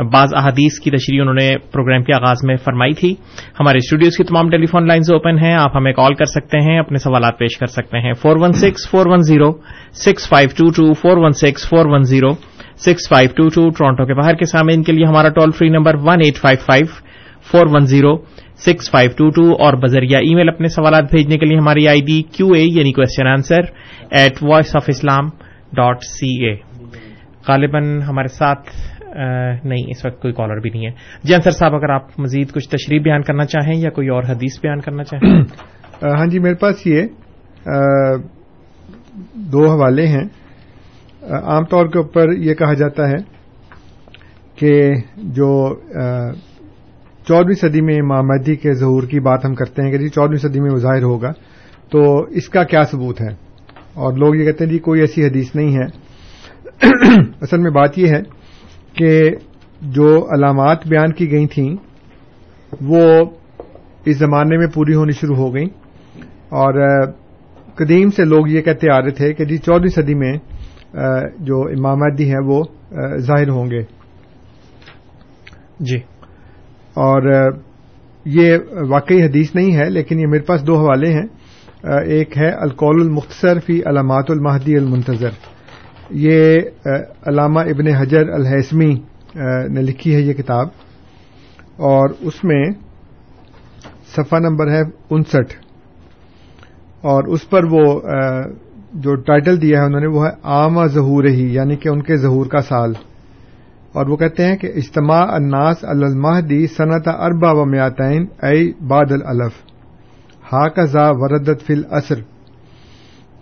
بعض 0.04 0.34
احادیث 0.34 0.80
کی 0.80 0.92
تشریح 0.92 1.22
انہوں 1.22 1.34
نے 1.34 1.58
پروگرام 1.72 2.04
کے 2.04 2.14
آغاز 2.14 2.38
میں 2.44 2.56
فرمائی 2.56 2.94
تھی۔ 2.94 3.16
ہمارے 3.60 3.78
اسٹوڈیوز 3.78 4.18
کی 4.18 4.24
تمام 4.24 4.50
ٹیلی 4.50 4.66
فون 4.66 4.88
لائنز 4.88 5.12
اوپن 5.12 5.40
ہیں، 5.40 5.54
آپ 5.54 5.76
ہمیں 5.76 5.94
کال 5.94 6.14
کر 6.14 6.26
سکتے 6.26 6.60
ہیں، 6.60 6.80
اپنے 6.80 6.98
سوالات 6.98 7.40
پیش 7.40 7.58
کر 7.58 7.66
سکتے 7.66 8.00
ہیں۔ 8.00 8.14
Four 8.14 8.36
one 8.36 8.54
six 8.54 8.90
four 8.90 9.06
one 9.06 9.22
zero 9.22 9.52
six 9.94 10.30
five 10.30 10.50
two 10.58 10.72
two 10.72 10.94
four 10.94 11.18
one 11.18 11.32
six 11.32 11.70
four 11.70 11.86
one 11.86 12.04
zero 12.04 12.32
six 12.78 13.10
five 13.10 13.30
two 13.38 13.50
two 13.50 13.70
Toronto 13.70 14.06
کے 14.06 14.14
باہر 14.14 14.36
کے 14.36 14.46
سامنے۔ 14.46 14.74
ان 14.74 14.84
کے 14.84 14.92
لیے 14.92 15.06
ہمارا 15.06 15.30
toll 15.30 15.52
free 15.52 15.70
number 15.70 15.96
one 15.96 16.22
eight 16.26 16.38
five 16.38 16.66
five 16.66 16.86
four 17.52 17.66
one 17.72 17.86
zero 17.86 18.16
six 18.66 18.92
five 18.92 19.12
two 19.18 19.30
two 19.30 19.52
اور 19.64 19.74
بذریعہ 19.74 20.20
ای 20.20 20.36
میل 20.36 20.50
اپنے 20.50 20.68
سوالات 20.68 21.04
بھیجنے 21.12 21.38
کے 21.38 21.46
لیے 21.46 21.58
ہماری 21.58 21.88
آئی 21.88 22.02
ڈی 22.02 22.22
کیو 22.22 22.48
اے 22.48 22.62
یعنی 22.62 22.92
question 22.92 23.28
answer 23.28 23.62
at 24.12 24.44
Voice 24.44 24.76
of 24.76 24.84
Islam 24.88 25.30
dot 25.74 26.04
C 26.04 26.46
A 26.46 26.56
غالباً 27.48 28.02
ہمارے 28.02 28.28
ساتھ 28.28 28.70
نہیں، 29.64 29.84
اس 29.90 30.06
وقت 30.06 30.22
کوئی 30.22 30.34
کالر 30.34 30.60
بھی 30.60 30.70
نہیں 30.70 30.86
ہے۔ 30.86 30.92
جی 31.24 31.34
انصر 31.36 31.52
صاحب، 31.52 31.76
اگر 31.76 31.90
آپ 31.90 32.20
مزید 32.20 32.52
کچھ 32.52 32.70
تشریح 32.70 33.02
بیان 33.02 33.22
کرنا 33.22 33.46
چاہیں 33.46 33.76
یا 33.76 33.90
کوئی 33.90 34.08
اور 34.08 34.24
حدیث 34.24 34.62
بیان 34.62 34.82
کرنا 34.82 35.04
چاہیں۔ 35.04 35.42
ہاں 36.18 36.26
جی 36.26 36.40
میرے 36.40 36.56
پاس 36.56 36.88
یہ 36.88 37.02
دو 39.34 39.70
حوالے 39.70 40.08
ہیں۔ 40.08 40.24
عام 41.22 41.64
طور 41.64 41.86
کے 41.86 41.98
اوپر 41.98 42.32
یہ 42.32 42.54
کہا 42.54 42.74
جاتا 42.74 43.10
ہے 43.10 43.16
کہ 44.56 44.92
جو 45.18 45.80
چودہویں 47.28 47.56
صدی 47.56 47.82
میں 47.82 47.96
امام 47.96 48.28
مہدی 48.28 48.56
کے 48.56 48.74
ظہور 48.74 49.04
کی 49.04 49.20
بات 49.20 49.46
ہم 49.46 49.56
کرتے 49.56 49.82
ہیں 49.82 49.92
کہ 49.92 49.98
جی 49.98 50.08
چودہویں 50.08 50.38
صدی 50.38 50.60
میں 50.60 50.72
وہ 50.72 50.78
ظاہر 50.78 51.04
ہوگا، 51.04 51.32
تو 51.92 52.24
اس 52.24 52.50
کا 52.50 52.64
کیا 52.64 52.84
ثبوت 52.84 53.22
ہے؟ 53.22 53.30
اور 53.94 54.14
لوگ 54.14 54.36
یہ 54.36 54.46
کہتے 54.46 54.66
ہیں 54.66 54.72
جی 54.72 54.80
کوئی 54.80 55.02
ایسی 55.02 55.26
حدیث 55.26 55.56
نہیں 55.56 55.78
ہے۔ 55.78 56.10
اصل 57.42 57.58
میں 57.58 57.72
بات 57.72 57.98
یہ 57.98 58.08
ہے 58.08 58.39
کہ 58.94 59.32
جو 59.82 60.28
علامات 60.34 60.88
بیان 60.88 61.14
کی 61.14 61.32
گئی 61.32 61.48
تھیں 61.48 61.76
وہ 62.82 63.26
اس 64.06 64.18
زمانے 64.18 64.58
میں 64.58 64.68
پوری 64.68 64.94
ہونی 64.96 65.12
شروع 65.12 65.36
ہو 65.36 65.54
گئیں۔ 65.56 65.70
اور 66.50 67.06
قدیم 67.76 68.10
سے 68.10 68.26
لوگ 68.26 68.48
یہ 68.48 68.62
کہتے 68.62 68.92
آ 68.92 69.02
رہے 69.02 69.10
تھے 69.10 69.34
کہ 69.34 69.46
جی 69.46 69.58
چودہویں 69.58 69.90
صدی 69.90 70.14
میں 70.14 70.34
جو 71.40 71.62
امام 71.62 71.98
مہدی 72.00 72.30
ہیں 72.30 72.46
وہ 72.46 72.64
ظاہر 73.18 73.50
ہوں 73.50 73.72
گے۔ 73.72 73.82
جی۔ 75.80 75.98
اور 76.94 77.52
یہ 78.26 78.58
واقعی 78.90 79.24
حدیث 79.24 79.56
نہیں 79.56 79.76
ہے 79.76 79.90
لیکن 79.90 80.20
یہ 80.20 80.28
میرے 80.28 80.44
پاس 80.44 80.68
دو 80.68 80.78
حوالے 80.78 81.14
ہیں۔ 81.14 81.28
ایک 82.06 82.38
ہے 82.38 82.50
القول 82.50 83.02
المختصر 83.02 83.60
فی 83.60 83.82
علامات 83.86 84.32
المہدی 84.32 84.78
المنتظر۔ 84.78 85.30
یہ 86.10 86.62
علامہ 87.28 87.60
ابن 87.60 87.88
حجر 87.88 88.30
الحسمی 88.30 88.94
نے 89.70 89.82
لکھی 89.82 90.16
ہے 90.16 90.22
یہ 90.22 90.34
کتاب 90.34 90.68
اور 91.82 92.10
اس 92.22 92.44
میں 92.44 92.64
صفحہ 94.16 94.40
نمبر 94.40 94.72
ہے 94.72 94.82
انسٹھ 95.10 95.54
اور 97.02 97.24
اس 97.24 97.50
پر 97.50 97.64
وہ 97.64 97.84
جو 98.94 99.16
ٹائٹل 99.16 99.62
دیا 99.62 99.80
ہے 99.80 99.86
انہوں 99.86 100.02
نے 100.02 100.08
وہ 100.08 100.26
ہے 100.26 100.32
عام 100.44 100.86
ظہور 100.88 101.24
ہی 101.24 101.54
یعنی 101.54 101.76
کہ 101.76 101.90
ان 101.90 102.02
کے 102.02 102.16
ظہور 102.18 102.46
کا 102.46 102.62
سال 102.62 102.94
اور 103.94 104.08
وہ 104.08 104.18
کہتے 104.18 104.46
ہیں 104.46 104.58
کہ 104.58 104.72
اجتماع 104.76 105.24
الناس 105.32 105.84
المہدی 105.84 106.66
صنعت 106.68 107.08
اربا 107.08 107.52
و 107.52 107.66
میاتین 107.66 108.26
اے 108.44 108.72
باد 108.88 109.12
الف 109.12 109.64
ہا 110.54 110.68
کا 110.68 110.86
ذا 110.86 111.10
وردت 111.12 111.66
فل 111.66 111.82
اثر 111.90 112.22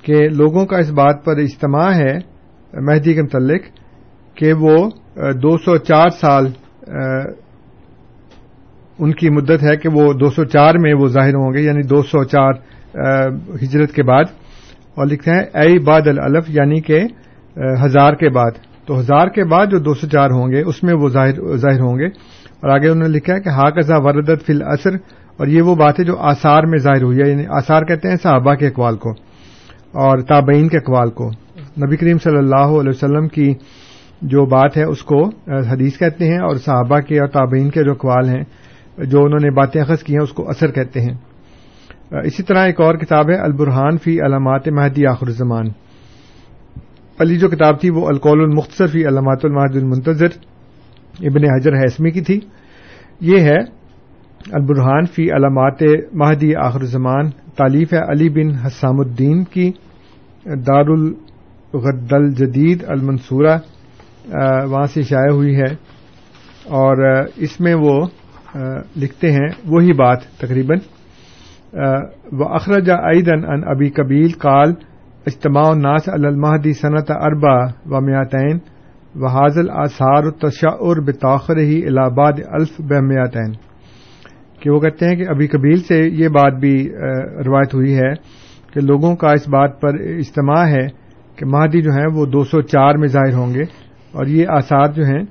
کہ 0.02 0.28
لوگوں 0.30 0.66
کا 0.66 0.78
اس 0.78 0.90
بات 0.92 1.26
پر 1.26 1.38
اجتماع 1.38 1.92
ہے 1.92 2.18
مہدی 2.82 3.14
کے 3.14 3.22
متعلق 3.22 3.62
کہ 4.36 4.54
وہ 4.54 4.90
دو 5.18 5.58
سو 5.58 5.78
چار 5.78 6.10
سال 6.10 6.48
ان 9.00 9.14
کی 9.14 9.30
مدت 9.30 9.64
ہے 9.64 9.78
کہ 9.78 9.90
وہ 9.94 10.14
دو 10.14 10.30
سو 10.30 10.46
چار 10.46 10.74
میں 10.76 10.94
وہ 10.94 11.08
ظاہر 11.08 11.34
ہوں 11.34 11.54
گے 11.54 11.62
یعنی 11.62 11.82
دو 11.82 12.04
سو 12.04 12.24
چار 12.24 12.52
ہجرت 13.64 13.92
کے 13.92 14.04
بعد۔ 14.04 14.24
اور 14.96 15.06
لکھتے 15.06 15.32
ہیں، 15.32 15.42
اے 15.42 15.80
باد 15.80 16.02
الف 16.06 16.44
یعنی 16.48 16.82
کہ 16.82 17.02
ہزار 17.58 18.14
کے 18.14 18.30
بعد۔ 18.30 18.52
تو 18.86 19.00
ہزار 19.00 19.28
کے 19.28 19.44
بعد 19.44 19.66
جو 19.66 19.80
دو 19.80 19.94
سو 19.94 20.08
چار 20.08 20.30
ہوں 20.30 20.52
گے، 20.52 20.62
اس 20.62 20.84
میں 20.84 20.94
وہ 20.94 21.10
ظاہر 21.10 21.80
ہوں 21.80 22.00
گے۔ 22.00 22.06
اور 22.62 22.70
آگے 22.70 22.90
انہوں 22.90 23.08
نے 23.08 23.18
لکھا 23.18 23.36
ہے 23.36 23.42
کہ 23.42 23.50
ہاکزا 23.50 23.98
وردت 23.98 24.46
فل 24.46 24.62
اثر 24.66 24.96
اور 25.38 25.48
یہ 25.48 25.62
وہ 25.62 25.76
بات 25.76 26.00
ہے 26.00 26.06
جو 26.06 26.18
آثار 26.18 26.64
میں 26.64 26.78
ظاہر 26.78 27.04
ہوئی 27.04 27.18
ہے 27.22 27.30
یعنی 27.30 27.44
آثار 27.50 27.84
کہتے 27.84 28.10
ہیں 28.10 28.16
صحابہ 28.16 28.54
کے 28.54 28.68
اقوال 28.68 28.98
کو 28.98 29.12
اور 29.92 30.18
تابعین 30.20 30.68
کے 30.68 30.78
اقوال 30.78 31.10
کو۔ 31.10 31.32
نبی 31.86 31.96
کریم 31.96 32.18
صلی 32.18 32.38
اللہ 32.38 32.70
علیہ 32.80 32.90
وسلم 32.90 33.28
کی 33.28 33.54
جو 34.22 34.46
بات 34.46 34.78
ہے، 34.78 34.84
اس 34.84 35.02
کو 35.04 35.24
حدیث 35.72 35.98
کہتے 35.98 36.28
ہیں 36.28 36.40
اور 36.40 36.56
صحابہ 36.56 37.00
کے 37.00 37.20
اور 37.20 37.28
تابعین 37.28 37.70
کے 37.70 37.84
جو 37.84 37.92
اقوال 37.92 38.30
ہیں، 38.30 38.44
جو 39.06 39.24
انہوں 39.24 39.44
نے 39.44 39.50
باتیں 39.52 39.82
اخذ 39.82 40.04
کی 40.04 40.14
ہیں، 40.14 40.24
اس 40.24 40.32
کو 40.32 40.50
اثر 40.50 40.72
کہتے 40.72 41.02
ہیں۔ 41.02 41.16
اسی 42.24 42.44
طرح 42.44 42.66
ایک 42.66 42.82
اور 42.82 42.96
کتاب 42.96 43.30
ہے 43.30 43.36
البرحان 43.36 43.98
فی 43.98 44.20
علامات 44.22 44.68
مہدی 44.68 45.06
آخر 45.06 45.28
الزمان۔ 45.28 45.68
علی 47.20 47.38
جو 47.38 47.48
کتاب 47.50 47.80
تھی، 47.82 47.90
وہ 47.90 48.08
القول 48.08 48.42
المختصر 48.42 48.88
فی 48.88 49.08
علامات 49.08 49.46
المہد 49.46 49.76
المنتظر، 49.76 50.38
ابن 51.20 51.44
حجر 51.46 51.74
حسمی 51.86 52.12
کی 52.12 52.22
تھی۔ 52.22 52.40
یہ 53.22 53.40
ہے 53.40 53.58
البرحان 54.52 55.06
فی 55.06 55.24
علامات 55.32 55.84
مہدی 56.14 56.56
آخر 56.56 56.80
الزمان 56.80 57.30
تعلیف 57.58 57.94
ہے 57.94 58.00
علی 58.12 58.30
بن 58.30 58.56
حسام 58.56 59.00
الدین 59.00 59.44
کی 59.44 59.72
دار 60.46 60.86
الغد 61.74 62.14
الجدید 62.14 62.84
المنصورہ 62.88 63.58
وہاں 64.68 64.86
سے 64.86 65.02
شائع 65.02 65.34
ہوئی 65.34 65.56
ہے۔ 65.56 65.74
اور 66.70 67.24
اس 67.36 67.62
میں 67.62 67.76
وہ 67.76 68.08
لکھتے 68.96 69.32
ہیں 69.32 69.48
وہی 69.66 69.94
بات 69.94 70.22
تقریباً۔ 70.22 70.78
و 72.32 72.54
اخرجہ 72.54 72.94
عیدن 72.94 73.46
ان 73.52 73.62
ابی 73.68 73.90
کبیل 73.90 74.32
کال 74.32 74.74
اجتماع 75.26 75.64
الناس 75.66 76.10
المہدی 76.10 76.74
صنعت 76.74 77.12
اربا 77.12 77.66
و 77.86 78.02
میاتین 78.02 78.58
و 79.16 79.28
حاضل 79.28 79.70
آثار 79.70 80.32
تشعر 80.32 81.02
بتاخر 81.02 81.58
ہی 81.58 81.86
الہباد 81.86 82.34
الف 82.46 82.82
بمیاتین 82.82 83.52
کہ 84.60 84.70
وہ 84.70 84.80
کہتے 84.80 85.06
ہیں 85.06 85.16
کہ 85.16 85.26
ابھی 85.30 85.48
کبیل 85.48 85.76
سے 85.76 86.00
یہ 86.04 86.28
بات 86.28 86.54
بھی 86.54 86.90
روایت 87.46 87.74
ہوئی 87.74 87.98
ہے 87.98 88.14
کہ 88.74 88.82
لوگوں 88.82 89.16
کا 89.16 89.28
اس 89.28 89.50
بات 89.50 89.82
پر 89.82 89.94
اجتماع 89.94 90.66
ہے 90.68 91.07
کہ 91.38 91.46
مہدی 91.46 91.82
جو 91.82 91.92
ہیں 91.92 92.06
وہ 92.14 92.26
دو 92.26 92.44
سو 92.44 92.62
چار 92.62 92.98
میں 92.98 93.08
ظاہر 93.08 93.34
ہوں 93.34 93.54
گے 93.54 93.64
اور 94.14 94.26
یہ 94.26 94.46
آثار 94.50 94.92
جو 94.94 95.04
ہیں، 95.04 95.22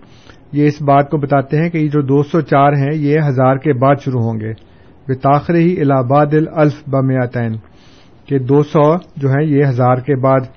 یہ 0.53 0.67
اس 0.67 0.81
بات 0.83 1.11
کو 1.11 1.19
بتاتے 1.19 1.57
ہیں 1.57 1.69
کہ 1.71 1.79
یہ 1.79 1.89
جو 1.89 2.01
دو 2.01 2.23
سو 2.23 2.41
چار 2.41 2.73
ہیں، 2.73 2.95
یہ 2.95 3.29
ہزار 3.29 3.57
کے 3.57 3.73
بعد 3.73 4.05
شروع 4.05 4.23
ہوں 4.23 4.41
گے۔ 4.41 4.53
بے 5.09 5.15
تاخر 5.15 5.55
ہی 5.55 5.81
الہ 5.81 5.95
آباد 5.95 6.35
الف 6.57 6.83
بمیاتین 6.87 7.57
کہ 8.29 8.39
دو 8.39 8.63
سو 8.63 8.87
جو 9.17 9.29
ہیں، 9.29 9.45
یہ 9.47 9.65
ہزار 9.69 9.97
کے 10.07 10.15
بعد 10.21 10.49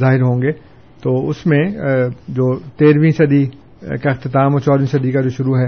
ظاہر 0.00 0.22
ہوں 0.22 0.42
گے۔ 0.42 0.52
تو 1.02 1.10
اس 1.28 1.46
میں 1.46 1.64
جو 2.28 2.54
تیرہویں 2.78 3.10
صدی 3.10 3.44
کا 4.02 4.10
اختتام 4.10 4.52
اور 4.52 4.60
چودہویں 4.60 4.92
صدی 4.92 5.10
کا 5.12 5.20
جو 5.20 5.28
شروع 5.28 5.56
ہے 5.58 5.66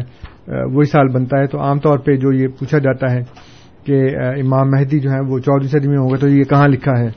وہی 0.74 0.84
سال 0.84 1.08
بنتا 1.14 1.38
ہے۔ 1.38 1.46
تو 1.46 1.60
عام 1.60 1.78
طور 1.78 1.98
پہ 1.98 2.16
جو 2.16 2.32
یہ 2.32 2.48
پوچھا 2.58 2.78
جاتا 2.78 3.12
ہے 3.12 3.20
کہ 3.86 3.98
امام 4.42 4.70
مہدی 4.70 5.00
جو 5.00 5.10
ہے 5.10 5.20
وہ 5.28 5.38
چودہویں 5.38 5.70
صدی 5.70 5.88
میں 5.88 5.98
ہوں 5.98 6.10
گے، 6.10 6.16
تو 6.16 6.28
یہ 6.28 6.44
کہاں 6.44 6.68
لکھا 6.68 6.98
ہے؟ 7.00 7.08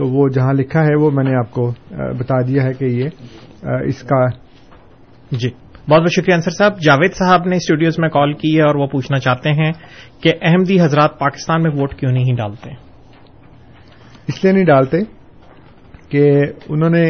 تو 0.00 0.06
وہ 0.08 0.28
جہاں 0.28 0.52
لکھا 0.52 0.82
ہے 0.82 0.94
وہ 1.00 1.10
میں 1.10 1.24
نے 1.24 1.34
آپ 1.36 1.50
کو 1.50 1.70
بتا 2.18 2.40
دیا 2.40 2.62
ہے 2.62 2.72
کہ 2.72 2.84
یہ 2.84 3.08
اس 3.86 4.02
کا 4.02 4.26
جی۔ 5.30 5.48
بہت 5.88 6.00
بہت 6.00 6.12
شکریہ 6.12 6.34
انصر 6.34 6.50
صاحب۔ 6.50 6.72
جاوید 6.84 7.14
صاحب 7.14 7.46
نے 7.46 7.56
اسٹوڈیوز 7.56 7.98
میں 7.98 8.08
کال 8.08 8.32
کی 8.32 8.56
ہے 8.56 8.62
اور 8.62 8.74
وہ 8.74 8.86
پوچھنا 8.86 9.18
چاہتے 9.18 9.52
ہیں 9.52 9.72
کہ 10.22 10.32
احمدی 10.42 10.80
حضرات 10.80 11.18
پاکستان 11.18 11.62
میں 11.62 11.70
ووٹ 11.70 11.94
کیوں 11.94 12.12
نہیں 12.12 12.34
ڈالتے؟ 12.36 12.70
اس 14.28 14.44
لیے 14.44 14.52
نہیں 14.52 14.64
ڈالتے 14.64 14.98
کہ 16.08 16.24
انہوں 16.68 16.90
نے 16.90 17.04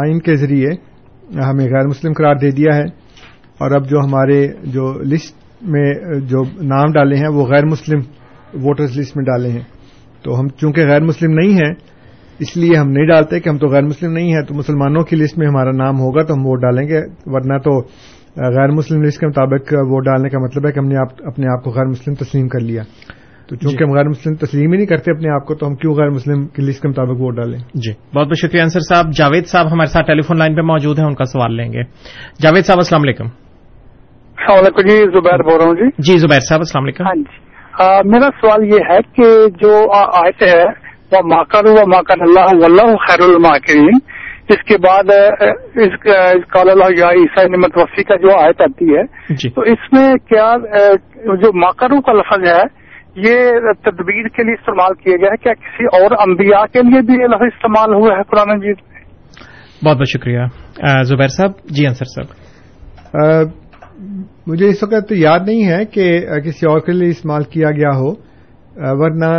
آئین 0.00 0.18
کے 0.18 0.36
ذریعے 0.36 0.70
ہمیں 1.40 1.64
غیر 1.64 1.86
مسلم 1.86 2.12
قرار 2.12 2.34
دے 2.34 2.50
دیا 2.50 2.76
ہے 2.76 2.84
اور 3.58 3.70
اب 3.70 3.88
جو 3.90 3.98
ہمارے 3.98 4.46
جو 4.64 4.92
لسٹ 5.02 5.36
میں 5.62 5.94
جو 6.20 6.42
نام 6.62 6.92
ڈالے 6.92 7.16
ہیں 7.16 7.28
وہ 7.28 7.46
غیر 7.46 7.64
مسلم 7.64 8.00
ووٹرز 8.54 8.98
لسٹ 8.98 9.16
میں 9.16 9.24
ڈالے 9.24 9.48
ہیں۔ 9.48 9.73
تو 10.24 10.40
ہم 10.40 10.48
چونکہ 10.48 10.86
غیر 10.86 11.00
مسلم 11.00 11.30
نہیں 11.32 11.52
ہیں 11.52 11.74
اس 12.38 12.56
لیے 12.56 12.76
ہم 12.76 12.90
نہیں 12.90 13.06
ڈالتے 13.06 13.40
کہ 13.40 13.48
ہم 13.48 13.58
تو 13.58 13.66
غیر 13.66 13.82
مسلم 13.82 14.12
نہیں 14.12 14.34
ہیں 14.34 14.42
تو 14.42 14.54
مسلمانوں 14.54 15.02
کی 15.02 15.16
لسٹ 15.16 15.38
میں 15.38 15.46
ہمارا 15.46 15.70
نام 15.70 16.00
ہوگا 16.00 16.22
تو 16.22 16.34
ہم 16.34 16.46
ووٹ 16.46 16.60
ڈالیں 16.60 16.88
گے 16.88 16.98
ورنہ 17.26 17.58
تو 17.58 17.78
غیر 18.36 18.68
مسلم 18.68 19.02
لسٹ 19.02 19.20
کے 19.20 19.26
مطابق 19.26 19.72
ووٹ 19.72 20.04
ڈالنے 20.04 20.28
کا 20.28 20.38
مطلب 20.38 20.66
ہے 20.66 20.72
کہ 20.72 20.78
ہم 20.78 20.88
نے 20.88 20.94
اپنے 21.26 21.46
آپ 21.46 21.64
کو 21.64 21.70
غیر 21.70 21.86
مسلم 21.86 22.14
تسلیم 22.14 22.48
کر 22.48 22.60
لیا۔ 22.60 22.82
تو 23.46 23.56
چونکہ 23.56 23.78
جی 23.78 23.84
ہم 23.84 23.96
غیر 23.96 24.08
مسلم 24.08 24.34
تسلیم 24.34 24.70
ہی 24.70 24.76
نہیں 24.76 24.86
کرتے 24.86 25.10
اپنے 25.10 25.30
آپ 25.30 25.46
کو 25.46 25.54
تو 25.54 25.66
ہم 25.66 25.74
کیوں 25.74 25.94
غیر 25.94 26.10
مسلم 26.10 26.46
کی 26.46 26.62
لسٹ 26.62 26.82
کے 26.82 26.88
مطابق 26.88 27.10
ووٹ 27.10 27.36
ڈالیں؟ 27.36 27.58
جی۔ 27.74 27.92
بہت 27.92 28.26
بہت 28.26 28.38
شکریہ 28.38 28.62
انصر 28.62 28.80
صاحب۔ 28.80 29.12
جاوید 29.16 29.46
صاحب 29.46 29.72
ہمارے 29.72 29.92
ساتھ 29.92 30.06
ٹیلی 30.06 30.22
فون 30.22 30.38
لائن 30.38 30.56
پہ 30.56 30.60
موجود 30.60 30.98
ہیں 30.98 31.06
ان 31.06 31.14
کا 31.14 31.24
سوال 31.24 31.56
لیں 31.56 31.72
گے۔ 31.72 31.82
جاوید 32.42 32.64
صاحب 32.64 32.78
السلام 32.78 33.02
علیکم۔ 33.02 33.24
السلام 33.24 34.58
علیکم 34.58 34.88
جی 34.88 34.96
زبیر 34.96 35.42
بول 35.42 35.60
رہا 35.60 35.64
ہوں 35.64 35.74
جی۔ 35.74 35.88
جی 35.98 36.18
زبیر 36.18 36.40
صاحب 36.40 36.60
السلام 36.60 36.84
علیکم۔ 36.84 37.04
ہاں 37.04 37.14
جی۔ 37.14 37.43
میرا 38.04 38.28
سوال 38.40 38.64
یہ 38.64 38.78
ہے 38.90 38.98
کہ 39.16 39.46
جو 39.62 39.92
آیت 39.92 40.42
ہے 40.42 40.64
وہ 41.12 41.36
ماکر 41.36 41.66
و 41.66 41.86
ماکر 41.86 42.20
اللہ 42.20 42.64
اللہ 42.64 42.96
خیر 42.96 43.28
الماکرین۔ 43.28 43.98
اس 44.48 44.62
کے 44.62 44.78
بعد 44.78 45.04
کال 46.48 46.70
اللہ 46.70 46.84
یا 46.98 47.10
عیسائی 47.10 47.48
نمت 47.48 47.70
وفی 47.76 48.02
کا 48.02 48.16
جو 48.16 48.38
آیت 48.38 48.60
آتی 48.60 48.96
ہے۔ 48.96 49.02
جی۔ 49.34 49.50
تو 49.50 49.60
اس 49.60 49.92
میں 49.92 50.14
کیا 50.14 50.56
جو 51.24 51.58
ماکرو 51.58 52.00
کا 52.00 52.12
لفظ 52.12 52.48
ہے 52.48 52.62
یہ 53.16 53.50
تدبیر 53.72 54.28
کے 54.28 54.42
لیے 54.42 54.52
استعمال 54.52 54.94
کیا 54.94 55.16
گیا 55.16 55.28
ہے؟ 55.30 55.36
کیا 55.36 55.52
کسی 55.54 55.84
اور 55.84 56.28
انبیاء 56.28 56.64
کے 56.72 56.80
لیے 56.82 57.00
بھی 57.00 57.14
یہ 57.14 57.26
لفظ 57.26 57.42
استعمال 57.42 57.94
ہوا 57.94 58.16
ہے 58.16 58.22
قرآن 58.22 58.58
مجید؟ 58.58 58.76
بہت 59.84 59.96
بہت 59.96 60.08
شکریہ۔ 60.08 60.40
زبیر 61.02 61.28
صاحب 61.28 61.50
جی 61.64 61.86
انصر 61.86 62.04
صاحب۔ 62.04 62.30
مجھے 64.46 64.68
اس 64.68 64.82
وقت 64.82 65.12
یاد 65.12 65.40
نہیں 65.46 65.64
ہے 65.64 65.84
کہ 65.84 66.20
کسی 66.44 66.66
اور 66.66 66.80
کے 66.80 66.92
لیے 66.92 67.08
استعمال 67.08 67.42
کیا 67.42 67.70
گیا 67.70 67.90
ہو 67.96 68.10
ورنہ 69.00 69.32